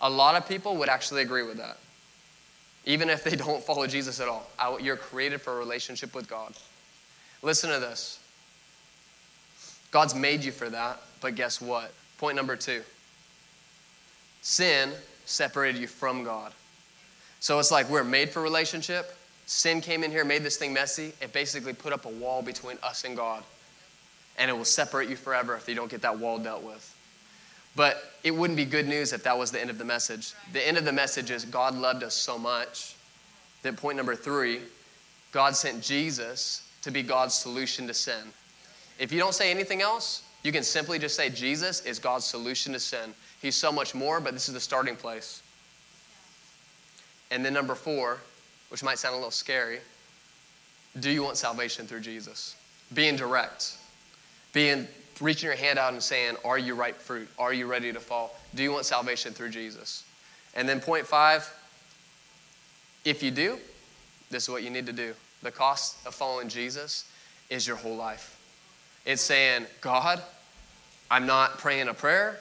A 0.00 0.10
lot 0.10 0.34
of 0.34 0.48
people 0.48 0.76
would 0.76 0.88
actually 0.88 1.22
agree 1.22 1.42
with 1.42 1.56
that 1.56 1.78
even 2.88 3.10
if 3.10 3.22
they 3.22 3.36
don't 3.36 3.62
follow 3.62 3.86
Jesus 3.86 4.18
at 4.18 4.28
all. 4.28 4.48
You're 4.80 4.96
created 4.96 5.40
for 5.42 5.52
a 5.52 5.56
relationship 5.56 6.14
with 6.14 6.28
God. 6.28 6.54
Listen 7.42 7.70
to 7.70 7.78
this 7.78 8.18
God's 9.92 10.14
made 10.14 10.42
you 10.42 10.50
for 10.50 10.68
that, 10.70 11.00
but 11.20 11.36
guess 11.36 11.60
what? 11.60 11.92
Point 12.16 12.34
number 12.34 12.56
two 12.56 12.82
sin 14.42 14.90
separated 15.26 15.80
you 15.80 15.86
from 15.86 16.24
God. 16.24 16.52
So 17.40 17.58
it's 17.58 17.70
like 17.70 17.88
we're 17.90 18.02
made 18.02 18.30
for 18.30 18.42
relationship. 18.42 19.14
Sin 19.46 19.80
came 19.80 20.02
in 20.02 20.10
here, 20.10 20.24
made 20.24 20.42
this 20.42 20.56
thing 20.56 20.72
messy, 20.72 21.12
and 21.22 21.32
basically 21.32 21.74
put 21.74 21.92
up 21.92 22.06
a 22.06 22.08
wall 22.08 22.42
between 22.42 22.78
us 22.82 23.04
and 23.04 23.16
God. 23.16 23.44
And 24.38 24.50
it 24.50 24.54
will 24.54 24.64
separate 24.64 25.08
you 25.08 25.16
forever 25.16 25.54
if 25.54 25.68
you 25.68 25.74
don't 25.74 25.90
get 25.90 26.02
that 26.02 26.18
wall 26.18 26.38
dealt 26.38 26.62
with. 26.62 26.94
But 27.78 28.12
it 28.24 28.32
wouldn't 28.32 28.56
be 28.56 28.64
good 28.64 28.88
news 28.88 29.12
if 29.12 29.22
that 29.22 29.38
was 29.38 29.52
the 29.52 29.60
end 29.60 29.70
of 29.70 29.78
the 29.78 29.84
message. 29.84 30.34
The 30.52 30.66
end 30.66 30.78
of 30.78 30.84
the 30.84 30.92
message 30.92 31.30
is 31.30 31.44
God 31.44 31.76
loved 31.76 32.02
us 32.02 32.12
so 32.12 32.36
much 32.36 32.96
that 33.62 33.76
point 33.76 33.96
number 33.96 34.16
three, 34.16 34.62
God 35.30 35.54
sent 35.54 35.80
Jesus 35.80 36.68
to 36.82 36.90
be 36.90 37.04
God's 37.04 37.34
solution 37.34 37.86
to 37.86 37.94
sin. 37.94 38.32
If 38.98 39.12
you 39.12 39.20
don't 39.20 39.32
say 39.32 39.52
anything 39.52 39.80
else, 39.80 40.24
you 40.42 40.50
can 40.50 40.64
simply 40.64 40.98
just 40.98 41.14
say 41.14 41.30
Jesus 41.30 41.84
is 41.84 42.00
God's 42.00 42.24
solution 42.24 42.72
to 42.72 42.80
sin. 42.80 43.14
He's 43.40 43.54
so 43.54 43.70
much 43.70 43.94
more, 43.94 44.18
but 44.18 44.32
this 44.32 44.48
is 44.48 44.54
the 44.54 44.60
starting 44.60 44.96
place. 44.96 45.40
And 47.30 47.44
then 47.44 47.52
number 47.52 47.76
four, 47.76 48.18
which 48.70 48.82
might 48.82 48.98
sound 48.98 49.12
a 49.12 49.18
little 49.18 49.30
scary, 49.30 49.78
do 50.98 51.10
you 51.10 51.22
want 51.22 51.36
salvation 51.36 51.86
through 51.86 52.00
Jesus? 52.00 52.56
Being 52.92 53.14
direct, 53.14 53.76
being 54.52 54.88
reaching 55.20 55.46
your 55.46 55.56
hand 55.56 55.78
out 55.78 55.92
and 55.92 56.02
saying, 56.02 56.36
Are 56.44 56.58
you 56.58 56.74
ripe 56.74 56.96
fruit? 56.96 57.28
Are 57.38 57.52
you 57.52 57.66
ready 57.66 57.92
to 57.92 58.00
fall? 58.00 58.34
Do 58.54 58.62
you 58.62 58.72
want 58.72 58.84
salvation 58.84 59.32
through 59.32 59.50
Jesus? 59.50 60.04
And 60.54 60.68
then, 60.68 60.80
point 60.80 61.06
five, 61.06 61.48
if 63.04 63.22
you 63.22 63.30
do, 63.30 63.58
this 64.30 64.44
is 64.44 64.48
what 64.48 64.62
you 64.62 64.70
need 64.70 64.86
to 64.86 64.92
do. 64.92 65.14
The 65.42 65.50
cost 65.50 66.06
of 66.06 66.14
following 66.14 66.48
Jesus 66.48 67.10
is 67.48 67.66
your 67.66 67.76
whole 67.76 67.96
life. 67.96 68.38
It's 69.06 69.22
saying, 69.22 69.66
God, 69.80 70.22
I'm 71.10 71.26
not 71.26 71.58
praying 71.58 71.88
a 71.88 71.94
prayer. 71.94 72.38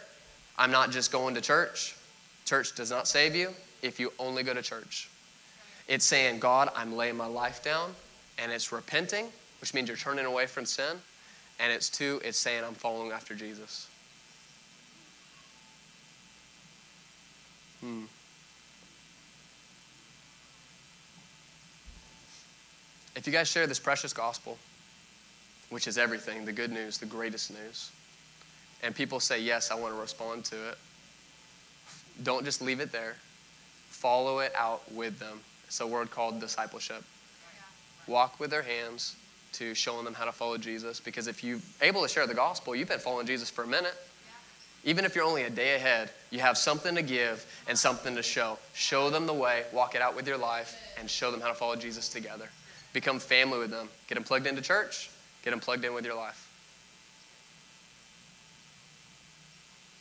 I'm 0.57 0.71
not 0.71 0.91
just 0.91 1.11
going 1.11 1.35
to 1.35 1.41
church. 1.41 1.95
Church 2.45 2.75
does 2.75 2.89
not 2.89 3.07
save 3.07 3.35
you 3.35 3.51
if 3.81 3.99
you 3.99 4.11
only 4.19 4.43
go 4.43 4.53
to 4.53 4.61
church. 4.61 5.09
It's 5.87 6.03
saying, 6.03 6.39
God, 6.39 6.69
I'm 6.75 6.95
laying 6.95 7.15
my 7.15 7.27
life 7.27 7.63
down, 7.63 7.93
and 8.37 8.51
it's 8.51 8.71
repenting, 8.71 9.27
which 9.61 9.73
means 9.73 9.87
you're 9.87 9.97
turning 9.97 10.25
away 10.25 10.47
from 10.47 10.65
sin. 10.65 10.97
And 11.59 11.71
it's 11.71 11.89
two, 11.89 12.21
it's 12.23 12.37
saying, 12.37 12.63
I'm 12.63 12.73
following 12.73 13.11
after 13.11 13.33
Jesus. 13.33 13.87
Hmm. 17.81 18.03
If 23.15 23.25
you 23.25 23.33
guys 23.33 23.47
share 23.47 23.65
this 23.65 23.79
precious 23.79 24.13
gospel, 24.13 24.57
which 25.69 25.87
is 25.87 25.97
everything, 25.97 26.45
the 26.45 26.51
good 26.51 26.71
news, 26.71 26.99
the 26.99 27.05
greatest 27.05 27.51
news, 27.51 27.91
and 28.83 28.93
people 28.93 29.19
say, 29.19 29.41
Yes, 29.41 29.71
I 29.71 29.75
want 29.75 29.95
to 29.95 29.99
respond 29.99 30.45
to 30.45 30.69
it, 30.69 30.77
don't 32.23 32.45
just 32.45 32.61
leave 32.61 32.79
it 32.79 32.91
there. 32.91 33.15
Follow 33.89 34.39
it 34.39 34.53
out 34.55 34.91
with 34.91 35.19
them. 35.19 35.39
It's 35.65 35.79
a 35.79 35.87
word 35.87 36.11
called 36.11 36.39
discipleship. 36.39 37.03
Walk 38.07 38.39
with 38.39 38.51
their 38.51 38.61
hands, 38.61 39.15
to 39.53 39.73
showing 39.73 40.05
them 40.05 40.13
how 40.13 40.25
to 40.25 40.31
follow 40.31 40.57
Jesus. 40.57 40.99
Because 40.99 41.27
if 41.27 41.43
you're 41.43 41.59
able 41.81 42.01
to 42.01 42.07
share 42.07 42.27
the 42.27 42.33
gospel, 42.33 42.75
you've 42.75 42.87
been 42.87 42.99
following 42.99 43.27
Jesus 43.27 43.49
for 43.49 43.63
a 43.63 43.67
minute. 43.67 43.93
Even 44.83 45.03
if 45.03 45.15
you're 45.15 45.25
only 45.25 45.43
a 45.43 45.49
day 45.49 45.75
ahead, 45.75 46.11
you 46.29 46.39
have 46.39 46.57
something 46.57 46.95
to 46.95 47.01
give 47.01 47.45
and 47.67 47.77
something 47.77 48.15
to 48.15 48.23
show. 48.23 48.57
Show 48.73 49.09
them 49.09 49.25
the 49.25 49.33
way, 49.33 49.63
walk 49.73 49.95
it 49.95 50.01
out 50.01 50.15
with 50.15 50.27
your 50.27 50.37
life, 50.37 50.75
and 50.99 51.09
show 51.09 51.31
them 51.31 51.41
how 51.41 51.47
to 51.47 51.53
follow 51.53 51.75
Jesus 51.75 52.07
together. 52.09 52.49
Become 52.93 53.19
family 53.19 53.59
with 53.59 53.71
them. 53.71 53.89
Get 54.07 54.15
them 54.15 54.23
plugged 54.23 54.47
into 54.47 54.61
church, 54.61 55.09
get 55.43 55.51
them 55.51 55.59
plugged 55.59 55.83
in 55.83 55.93
with 55.93 56.05
your 56.05 56.15
life. 56.15 56.43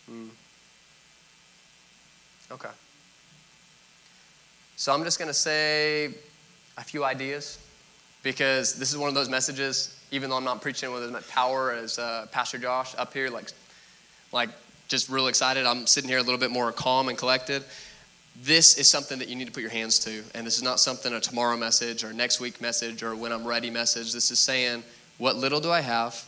Hmm. 0.09 0.29
Okay. 2.53 2.69
So 4.77 4.93
I'm 4.93 5.03
just 5.03 5.19
going 5.19 5.29
to 5.29 5.35
say 5.35 6.15
a 6.77 6.85
few 6.85 7.03
ideas 7.03 7.59
because 8.23 8.75
this 8.75 8.91
is 8.91 8.99
one 8.99 9.09
of 9.09 9.15
those 9.15 9.29
messages, 9.29 9.99
even 10.11 10.31
though 10.31 10.37
I'm 10.37 10.45
not 10.45 10.61
preaching 10.61 10.93
with 10.93 11.03
as 11.03 11.11
much 11.11 11.29
power 11.29 11.73
as 11.73 11.99
uh, 11.99 12.27
Pastor 12.33 12.59
Josh 12.59 12.95
up 12.99 13.13
here, 13.13 13.31
like, 13.31 13.51
like 14.33 14.51
just 14.89 15.09
real 15.09 15.29
excited. 15.29 15.67
I'm 15.67 15.87
sitting 15.87 16.09
here 16.09 16.19
a 16.19 16.23
little 16.23 16.39
bit 16.39 16.51
more 16.51 16.73
calm 16.73 17.09
and 17.09 17.17
collected. 17.17 17.65
This 18.43 18.79
is 18.79 18.89
something 18.89 19.19
that 19.19 19.29
you 19.29 19.37
need 19.37 19.47
to 19.47 19.53
put 19.53 19.63
your 19.63 19.71
hands 19.71 19.99
to. 20.01 20.23
And 20.35 20.47
this 20.47 20.57
is 20.57 20.63
not 20.63 20.81
something 20.81 21.13
a 21.13 21.21
tomorrow 21.21 21.57
message 21.57 22.05
or 22.05 22.13
next 22.13 22.41
week 22.41 22.61
message 22.61 23.03
or 23.03 23.17
when 23.17 23.33
I'm 23.33 23.47
ready 23.47 23.71
message. 23.71 24.13
This 24.13 24.31
is 24.31 24.39
saying, 24.39 24.83
what 25.19 25.37
little 25.37 25.61
do 25.61 25.71
I 25.71 25.81
have 25.81 26.25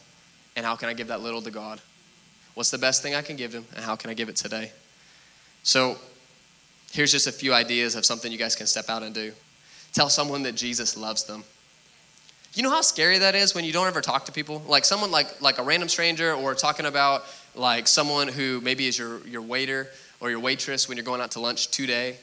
and 0.57 0.65
how 0.65 0.77
can 0.77 0.89
I 0.89 0.95
give 0.95 1.09
that 1.09 1.21
little 1.21 1.43
to 1.43 1.51
God? 1.51 1.81
What's 2.55 2.71
the 2.71 2.79
best 2.79 3.03
thing 3.03 3.15
I 3.15 3.23
can 3.23 3.37
give 3.37 3.53
Him 3.53 3.67
and 3.77 3.85
how 3.85 3.97
can 3.97 4.11
I 4.11 4.15
give 4.15 4.29
it 4.29 4.37
today? 4.37 4.73
So, 5.63 5.99
Here's 6.93 7.13
just 7.13 7.27
a 7.27 7.33
few 7.33 7.53
ideas 7.53 7.95
of 7.95 8.07
something 8.07 8.33
you 8.33 8.39
guys 8.39 8.57
can 8.57 8.67
step 8.67 8.89
out 8.89 9.03
and 9.03 9.15
do. 9.15 9.33
Tell 9.93 10.09
someone 10.09 10.43
that 10.45 10.55
Jesus 10.55 10.97
loves 10.97 11.25
them. 11.25 11.45
You 12.55 12.63
know 12.63 12.71
how 12.71 12.81
scary 12.81 13.19
that 13.19 13.35
is 13.35 13.55
when 13.55 13.65
you 13.65 13.73
don't 13.73 13.87
ever 13.87 14.01
talk 14.01 14.27
to 14.27 14.33
people? 14.33 14.63
Like 14.67 14.85
someone 14.85 15.11
like 15.11 15.41
like 15.41 15.59
a 15.59 15.63
random 15.63 15.89
stranger 15.89 16.33
or 16.33 16.55
talking 16.55 16.87
about 16.87 17.25
like 17.55 17.87
someone 17.87 18.29
who 18.29 18.61
maybe 18.61 18.87
is 18.87 18.99
your, 18.99 19.27
your 19.27 19.43
waiter 19.43 19.89
or 20.21 20.31
your 20.31 20.41
waitress 20.41 20.89
when 20.89 20.97
you're 20.97 21.05
going 21.05 21.21
out 21.21 21.33
to 21.33 21.41
lunch 21.41 21.69
today. 21.71 22.17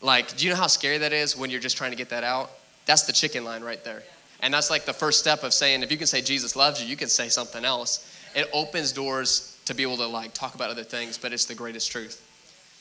Like, 0.00 0.36
do 0.36 0.46
you 0.46 0.52
know 0.52 0.58
how 0.58 0.68
scary 0.68 0.98
that 0.98 1.12
is 1.12 1.36
when 1.36 1.50
you're 1.50 1.60
just 1.60 1.76
trying 1.76 1.90
to 1.90 1.96
get 1.96 2.10
that 2.10 2.24
out? 2.24 2.50
That's 2.86 3.02
the 3.02 3.12
chicken 3.12 3.44
line 3.44 3.62
right 3.62 3.82
there. 3.84 4.02
And 4.40 4.54
that's 4.54 4.70
like 4.70 4.84
the 4.84 4.92
first 4.92 5.18
step 5.18 5.42
of 5.42 5.52
saying 5.52 5.82
if 5.82 5.90
you 5.90 5.98
can 5.98 6.06
say 6.06 6.22
Jesus 6.22 6.54
loves 6.54 6.80
you, 6.80 6.88
you 6.88 6.96
can 6.96 7.08
say 7.08 7.28
something 7.28 7.64
else. 7.64 8.14
It 8.36 8.48
opens 8.52 8.92
doors 8.92 9.58
to 9.64 9.74
be 9.74 9.82
able 9.82 9.96
to 9.96 10.06
like 10.06 10.32
talk 10.32 10.54
about 10.54 10.70
other 10.70 10.84
things, 10.84 11.18
but 11.18 11.32
it's 11.32 11.46
the 11.46 11.54
greatest 11.54 11.90
truth. 11.90 12.24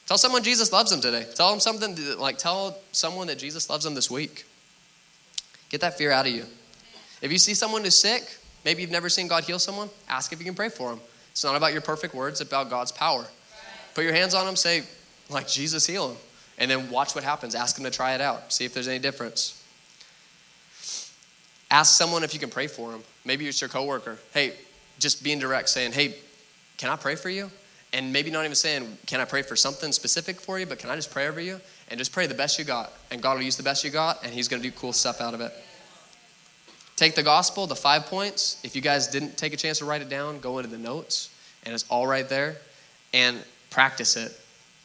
Tell 0.06 0.18
someone 0.18 0.44
Jesus 0.44 0.72
loves 0.72 0.92
them 0.92 1.02
today. 1.02 1.26
Tell 1.36 1.50
them 1.50 1.60
something 1.60 1.98
like 2.18 2.38
tell 2.38 2.78
someone 2.92 3.28
that 3.28 3.40
Jesus 3.40 3.70
loves 3.70 3.84
them 3.84 3.96
this 3.96 4.10
week. 4.10 4.46
Get 5.70 5.82
that 5.82 5.98
fear 5.98 6.12
out 6.12 6.28
of 6.28 6.34
you. 6.34 6.46
If 7.22 7.32
you 7.32 7.38
see 7.38 7.54
someone 7.54 7.84
who's 7.84 7.96
sick, 7.96 8.38
maybe 8.64 8.82
you've 8.82 8.92
never 8.92 9.10
seen 9.10 9.28
God 9.28 9.44
heal 9.44 9.60
someone, 9.60 9.90
ask 10.08 10.32
if 10.32 10.40
you 10.40 10.46
can 10.46 10.56
pray 10.56 10.70
for 10.70 10.90
them. 10.90 11.02
It's 11.32 11.44
not 11.44 11.56
about 11.56 11.72
your 11.74 11.82
perfect 11.82 12.14
words, 12.14 12.42
it's 12.42 12.50
about 12.50 12.70
God's 12.70 12.92
power. 12.92 13.26
Put 13.94 14.04
your 14.04 14.14
hands 14.14 14.34
on 14.34 14.46
them, 14.46 14.56
say, 14.56 14.84
like 15.30 15.48
Jesus 15.48 15.88
heal 15.88 16.10
them. 16.10 16.18
And 16.60 16.70
then 16.70 16.90
watch 16.90 17.14
what 17.16 17.24
happens. 17.24 17.56
Ask 17.56 17.76
them 17.76 17.86
to 17.86 17.92
try 17.92 18.16
it 18.16 18.22
out. 18.22 18.52
See 18.52 18.66
if 18.66 18.74
there's 18.74 18.88
any 18.88 19.00
difference. 19.00 19.64
Ask 21.70 21.96
someone 21.96 22.24
if 22.24 22.34
you 22.34 22.40
can 22.40 22.50
pray 22.50 22.68
for 22.68 22.92
them. 22.92 23.04
Maybe 23.26 23.48
it's 23.48 23.62
your 23.62 23.70
coworker. 23.70 24.18
Hey, 24.34 24.54
just 25.00 25.24
being 25.24 25.40
direct, 25.40 25.70
saying, 25.70 25.92
hey, 25.92 26.16
can 26.78 26.90
I 26.90 26.96
pray 26.96 27.16
for 27.16 27.30
you? 27.30 27.52
And 27.94 28.12
maybe 28.12 28.32
not 28.32 28.44
even 28.44 28.56
saying, 28.56 28.98
can 29.06 29.20
I 29.20 29.26
pray 29.26 29.42
for 29.42 29.56
something 29.56 29.92
specific 29.92 30.40
for 30.40 30.60
you, 30.60 30.66
but 30.66 30.80
can 30.80 30.90
I 30.90 30.96
just 30.96 31.12
pray 31.12 31.28
over 31.28 31.40
you? 31.40 31.60
And 31.90 31.98
just 31.98 32.12
pray 32.12 32.28
the 32.28 32.34
best 32.34 32.60
you 32.60 32.66
got. 32.66 32.92
And 33.12 33.22
God 33.22 33.38
will 33.38 33.44
use 33.44 33.58
the 33.58 33.64
best 33.64 33.84
you 33.84 33.90
got, 33.90 34.24
and 34.24 34.34
He's 34.34 34.48
going 34.48 34.62
to 34.62 34.68
do 34.68 34.76
cool 34.76 34.94
stuff 34.94 35.22
out 35.22 35.34
of 35.34 35.42
it. 35.42 35.54
Take 36.98 37.16
the 37.16 37.24
gospel, 37.24 37.68
the 37.68 37.76
five 37.76 38.08
points. 38.08 38.60
If 38.64 38.76
you 38.76 38.82
guys 38.82 39.08
didn't 39.08 39.38
take 39.38 39.54
a 39.54 39.58
chance 39.58 39.80
to 39.80 39.86
write 39.86 40.02
it 40.02 40.10
down, 40.10 40.40
go 40.40 40.58
into 40.58 40.70
the 40.70 40.78
notes, 40.78 41.30
and 41.64 41.74
it's 41.74 41.86
all 41.90 42.08
right 42.08 42.28
there, 42.28 42.58
and 43.14 43.42
practice 43.70 44.18
it. 44.18 44.38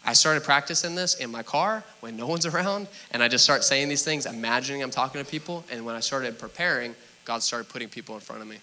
I 0.04 0.12
started 0.12 0.44
practicing 0.44 0.94
this 0.94 1.14
in 1.14 1.30
my 1.30 1.42
car 1.42 1.82
when 2.00 2.16
no 2.16 2.26
one's 2.26 2.46
around, 2.54 2.86
and 3.10 3.22
I 3.22 3.28
just 3.28 3.42
start 3.42 3.64
saying 3.64 3.88
these 3.88 4.04
things, 4.04 4.26
imagining 4.26 4.82
I'm 4.82 4.90
talking 4.90 5.24
to 5.24 5.28
people, 5.28 5.64
and 5.72 5.84
when 5.84 5.96
I 5.96 6.00
started 6.00 6.38
preparing, 6.38 6.94
God 7.24 7.42
started 7.42 7.68
putting 7.68 7.88
people 7.88 8.14
in 8.14 8.20
front 8.20 8.42
of 8.42 8.48
me. 8.48 8.58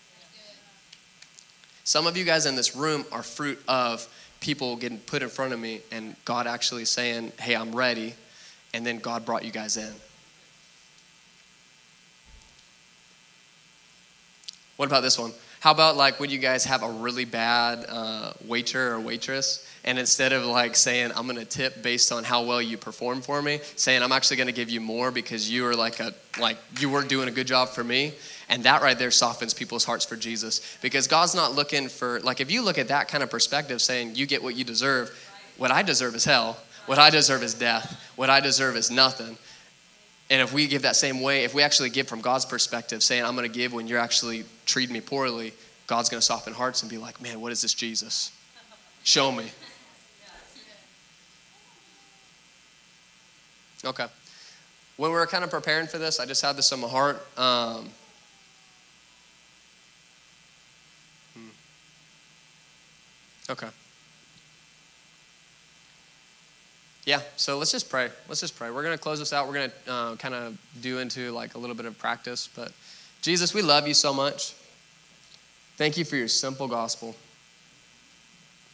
Some 1.83 2.05
of 2.05 2.15
you 2.15 2.23
guys 2.23 2.45
in 2.45 2.55
this 2.55 2.75
room 2.75 3.03
are 3.11 3.23
fruit 3.23 3.59
of 3.67 4.07
people 4.41 4.75
getting 4.75 4.99
put 4.99 5.23
in 5.23 5.29
front 5.29 5.53
of 5.53 5.59
me 5.59 5.81
and 5.91 6.15
God 6.23 6.45
actually 6.47 6.85
saying, 6.85 7.31
Hey, 7.39 7.55
I'm 7.55 7.75
ready. 7.75 8.13
And 8.73 8.85
then 8.85 8.99
God 8.99 9.25
brought 9.25 9.43
you 9.43 9.51
guys 9.51 9.75
in. 9.75 9.91
What 14.79 14.85
about 14.87 15.01
this 15.01 15.19
one? 15.19 15.33
How 15.59 15.71
about 15.71 15.97
like 15.97 16.21
when 16.21 16.29
you 16.29 16.37
guys 16.37 16.63
have 16.63 16.83
a 16.83 16.89
really 16.89 17.25
bad 17.25 17.85
uh, 17.89 18.31
waiter 18.47 18.93
or 18.93 19.01
waitress, 19.01 19.69
and 19.83 19.99
instead 19.99 20.31
of 20.31 20.45
like 20.45 20.73
saying 20.77 21.11
I'm 21.17 21.27
gonna 21.27 21.43
tip 21.43 21.83
based 21.83 22.13
on 22.13 22.23
how 22.23 22.43
well 22.45 22.61
you 22.61 22.77
perform 22.77 23.21
for 23.21 23.41
me, 23.41 23.59
saying 23.75 24.01
I'm 24.01 24.13
actually 24.13 24.37
gonna 24.37 24.53
give 24.53 24.69
you 24.69 24.79
more 24.79 25.11
because 25.11 25.51
you 25.51 25.67
are 25.67 25.75
like 25.75 25.99
a 25.99 26.13
like 26.39 26.55
you 26.79 26.89
were 26.89 27.03
doing 27.03 27.27
a 27.27 27.31
good 27.31 27.45
job 27.45 27.67
for 27.67 27.83
me, 27.83 28.13
and 28.47 28.63
that 28.63 28.81
right 28.81 28.97
there 28.97 29.11
softens 29.11 29.53
people's 29.53 29.83
hearts 29.83 30.05
for 30.05 30.15
Jesus 30.15 30.77
because 30.81 31.07
God's 31.07 31.35
not 31.35 31.53
looking 31.53 31.89
for, 31.89 32.21
like, 32.21 32.39
if 32.39 32.49
you 32.49 32.61
look 32.61 32.77
at 32.77 32.87
that 32.87 33.09
kind 33.09 33.21
of 33.21 33.29
perspective, 33.29 33.81
saying 33.81 34.15
you 34.15 34.25
get 34.25 34.41
what 34.41 34.55
you 34.55 34.63
deserve, 34.63 35.11
what 35.57 35.71
I 35.71 35.83
deserve 35.83 36.15
is 36.15 36.23
hell, 36.23 36.57
what 36.85 36.99
I 36.99 37.09
deserve 37.09 37.43
is 37.43 37.53
death, 37.53 38.01
what 38.15 38.29
I 38.29 38.39
deserve 38.39 38.77
is 38.77 38.89
nothing. 38.89 39.37
And 40.29 40.41
if 40.41 40.53
we 40.53 40.67
give 40.67 40.83
that 40.83 40.95
same 40.95 41.21
way, 41.21 41.43
if 41.43 41.55
we 41.55 41.63
actually 41.63 41.89
give 41.89 42.07
from 42.07 42.21
God's 42.21 42.45
perspective, 42.45 43.01
saying, 43.01 43.23
I'm 43.23 43.35
going 43.35 43.49
to 43.49 43.53
give 43.53 43.73
when 43.73 43.87
you're 43.87 43.99
actually 43.99 44.45
treating 44.65 44.93
me 44.93 45.01
poorly, 45.01 45.53
God's 45.87 46.09
going 46.09 46.19
to 46.19 46.25
soften 46.25 46.53
hearts 46.53 46.83
and 46.83 46.91
be 46.91 46.97
like, 46.97 47.19
man, 47.21 47.41
what 47.41 47.51
is 47.51 47.61
this 47.61 47.73
Jesus? 47.73 48.31
Show 49.03 49.31
me. 49.31 49.45
Okay. 53.83 54.05
When 54.97 55.11
we 55.11 55.17
were 55.17 55.25
kind 55.25 55.43
of 55.43 55.49
preparing 55.49 55.87
for 55.87 55.97
this, 55.97 56.19
I 56.19 56.25
just 56.25 56.41
had 56.43 56.57
this 56.57 56.71
on 56.73 56.81
my 56.81 56.87
heart. 56.87 57.25
Um, 57.37 57.89
Okay. 63.49 63.67
Yeah, 67.09 67.21
so 67.37 67.57
let's 67.57 67.71
just 67.71 67.89
pray. 67.89 68.11
Let's 68.27 68.39
just 68.39 68.55
pray. 68.55 68.69
We're 68.69 68.83
going 68.83 68.95
to 68.95 69.01
close 69.01 69.17
this 69.17 69.33
out. 69.33 69.47
We're 69.47 69.55
going 69.55 69.71
to 69.71 69.91
uh, 69.91 70.15
kind 70.17 70.35
of 70.35 70.55
do 70.79 70.99
into 70.99 71.31
like 71.31 71.55
a 71.55 71.57
little 71.57 71.75
bit 71.75 71.87
of 71.87 71.97
practice. 71.97 72.47
But 72.55 72.71
Jesus, 73.23 73.51
we 73.51 73.63
love 73.63 73.87
you 73.87 73.95
so 73.95 74.13
much. 74.13 74.53
Thank 75.75 75.97
you 75.97 76.05
for 76.05 76.17
your 76.17 76.27
simple 76.27 76.67
gospel. 76.67 77.15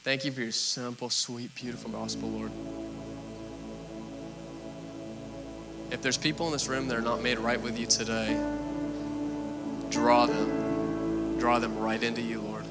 Thank 0.04 0.26
you 0.26 0.34
for 0.34 0.42
your 0.42 0.52
simple, 0.52 1.10
sweet, 1.10 1.56
beautiful 1.56 1.90
gospel, 1.92 2.28
Lord. 2.28 2.52
If 5.92 6.02
there's 6.02 6.18
people 6.18 6.46
in 6.48 6.52
this 6.52 6.68
room 6.68 6.90
that 6.90 6.98
are 6.98 7.02
not 7.02 7.24
made 7.24 7.40
right 7.40 7.62
with 7.62 7.80
you 7.80 7.86
today, 7.86 8.38
draw 9.90 10.26
them. 10.26 11.40
Draw 11.40 11.60
them 11.60 11.80
right 11.80 12.04
into 12.04 12.22
you, 12.22 12.42
Lord. 12.42 12.66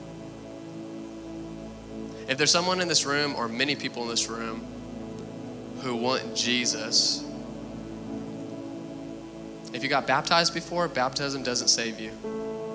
If 2.28 2.36
there's 2.36 2.50
someone 2.50 2.82
in 2.82 2.88
this 2.88 3.06
room 3.06 3.34
or 3.34 3.48
many 3.48 3.74
people 3.74 4.02
in 4.02 4.10
this 4.10 4.28
room 4.28 4.73
who 5.84 5.94
want 5.94 6.34
Jesus, 6.34 7.22
if 9.74 9.82
you 9.82 9.88
got 9.88 10.06
baptized 10.06 10.54
before, 10.54 10.88
baptism 10.88 11.42
doesn't 11.42 11.68
save 11.68 12.00
you. 12.00 12.10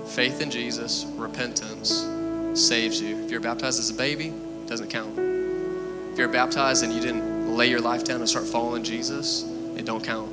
Faith 0.09 0.41
in 0.41 0.51
Jesus, 0.51 1.05
repentance 1.15 2.07
saves 2.53 3.01
you. 3.01 3.23
If 3.23 3.31
you're 3.31 3.39
baptized 3.39 3.79
as 3.79 3.89
a 3.89 3.95
baby, 3.95 4.27
it 4.27 4.67
doesn't 4.67 4.89
count. 4.89 5.17
If 5.17 6.19
you're 6.19 6.27
baptized 6.27 6.83
and 6.83 6.93
you 6.93 7.01
didn't 7.01 7.55
lay 7.55 7.67
your 7.67 7.81
life 7.81 8.03
down 8.03 8.19
and 8.19 8.29
start 8.29 8.45
following 8.45 8.83
Jesus, 8.83 9.43
it 9.75 9.85
don't 9.85 10.03
count. 10.03 10.29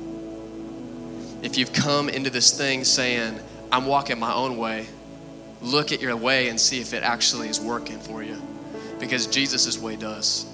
If 1.41 1.57
you've 1.57 1.73
come 1.73 2.09
into 2.09 2.29
this 2.29 2.55
thing 2.55 2.83
saying, 2.83 3.39
I'm 3.71 3.85
walking 3.85 4.19
my 4.19 4.33
own 4.33 4.57
way, 4.57 4.87
look 5.61 5.91
at 5.91 5.99
your 5.99 6.15
way 6.15 6.49
and 6.49 6.59
see 6.59 6.79
if 6.79 6.93
it 6.93 7.01
actually 7.01 7.49
is 7.49 7.59
working 7.59 7.99
for 7.99 8.21
you 8.21 8.39
because 8.99 9.25
Jesus' 9.25 9.79
way 9.79 9.95
does. 9.95 10.45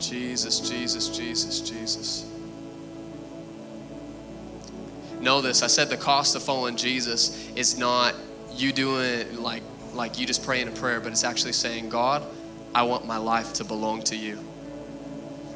Jesus, 0.00 0.60
Jesus, 0.60 1.08
Jesus, 1.08 1.60
Jesus. 1.60 2.26
Know 5.20 5.40
this. 5.42 5.62
I 5.62 5.66
said 5.66 5.90
the 5.90 5.96
cost 5.96 6.34
of 6.34 6.42
following 6.42 6.76
Jesus 6.76 7.50
is 7.54 7.76
not 7.78 8.14
you 8.54 8.72
doing 8.72 9.42
like 9.42 9.62
like 9.92 10.18
you 10.18 10.26
just 10.26 10.44
praying 10.44 10.68
a 10.68 10.70
prayer, 10.70 11.00
but 11.00 11.12
it's 11.12 11.24
actually 11.24 11.52
saying, 11.52 11.88
God, 11.88 12.22
I 12.74 12.84
want 12.84 13.06
my 13.06 13.16
life 13.16 13.52
to 13.54 13.64
belong 13.64 14.02
to 14.04 14.16
you. 14.16 14.38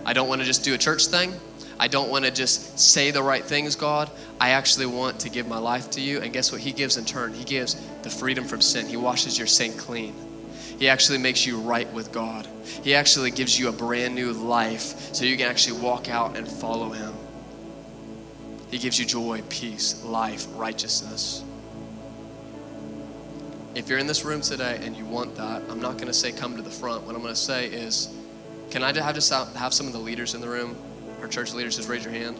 I 0.04 0.12
don't 0.12 0.28
want 0.28 0.40
to 0.40 0.46
just 0.46 0.64
do 0.64 0.74
a 0.74 0.78
church 0.78 1.06
thing. 1.06 1.32
I 1.78 1.88
don't 1.88 2.10
want 2.10 2.24
to 2.24 2.30
just 2.30 2.78
say 2.78 3.10
the 3.10 3.22
right 3.22 3.44
things, 3.44 3.74
God. 3.76 4.10
I 4.40 4.50
actually 4.50 4.86
want 4.86 5.20
to 5.20 5.30
give 5.30 5.48
my 5.48 5.58
life 5.58 5.90
to 5.92 6.00
you. 6.00 6.20
And 6.20 6.32
guess 6.32 6.52
what? 6.52 6.60
He 6.60 6.72
gives 6.72 6.96
in 6.96 7.04
turn. 7.04 7.32
He 7.32 7.44
gives 7.44 7.74
the 8.02 8.10
freedom 8.10 8.44
from 8.44 8.60
sin. 8.60 8.86
He 8.86 8.96
washes 8.96 9.38
your 9.38 9.46
sin 9.46 9.72
clean. 9.76 10.14
He 10.78 10.88
actually 10.88 11.18
makes 11.18 11.46
you 11.46 11.60
right 11.60 11.90
with 11.92 12.12
God. 12.12 12.48
He 12.82 12.94
actually 12.94 13.30
gives 13.30 13.58
you 13.58 13.68
a 13.68 13.72
brand 13.72 14.14
new 14.14 14.32
life 14.32 15.14
so 15.14 15.24
you 15.24 15.36
can 15.36 15.48
actually 15.48 15.80
walk 15.80 16.08
out 16.08 16.36
and 16.36 16.46
follow 16.46 16.90
Him. 16.90 17.14
He 18.70 18.78
gives 18.78 18.98
you 18.98 19.04
joy, 19.04 19.42
peace, 19.48 20.04
life, 20.04 20.46
righteousness. 20.56 21.44
If 23.74 23.88
you're 23.88 23.98
in 23.98 24.06
this 24.06 24.24
room 24.24 24.40
today 24.40 24.80
and 24.82 24.96
you 24.96 25.04
want 25.04 25.36
that, 25.36 25.62
I'm 25.68 25.80
not 25.80 25.94
going 25.94 26.06
to 26.06 26.14
say 26.14 26.32
come 26.32 26.56
to 26.56 26.62
the 26.62 26.70
front. 26.70 27.02
What 27.04 27.14
I'm 27.14 27.22
going 27.22 27.34
to 27.34 27.40
say 27.40 27.66
is, 27.66 28.12
can 28.70 28.82
I 28.82 28.92
have 28.92 29.14
just 29.14 29.32
have 29.32 29.74
some 29.74 29.86
of 29.86 29.92
the 29.92 29.98
leaders 29.98 30.34
in 30.34 30.40
the 30.40 30.48
room 30.48 30.76
our 31.24 31.28
church 31.28 31.54
leaders, 31.54 31.76
just 31.76 31.88
raise 31.88 32.04
your 32.04 32.12
hand. 32.12 32.38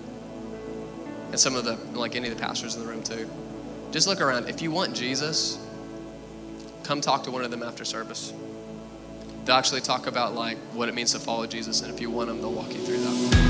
And 1.30 1.40
some 1.40 1.56
of 1.56 1.64
the, 1.64 1.76
like 1.98 2.16
any 2.16 2.28
of 2.28 2.36
the 2.36 2.40
pastors 2.40 2.76
in 2.76 2.82
the 2.82 2.86
room 2.86 3.02
too. 3.02 3.28
Just 3.92 4.06
look 4.06 4.20
around. 4.20 4.50
If 4.50 4.60
you 4.60 4.70
want 4.70 4.94
Jesus, 4.94 5.58
come 6.84 7.00
talk 7.00 7.24
to 7.24 7.30
one 7.30 7.44
of 7.44 7.50
them 7.50 7.62
after 7.62 7.84
service. 7.84 8.32
They'll 9.44 9.56
actually 9.56 9.80
talk 9.80 10.06
about 10.06 10.34
like 10.34 10.58
what 10.72 10.88
it 10.88 10.94
means 10.94 11.12
to 11.12 11.18
follow 11.18 11.46
Jesus, 11.46 11.82
and 11.82 11.92
if 11.92 12.00
you 12.00 12.10
want 12.10 12.28
them, 12.28 12.40
they'll 12.40 12.52
walk 12.52 12.72
you 12.72 12.80
through 12.80 12.98
that. 12.98 13.43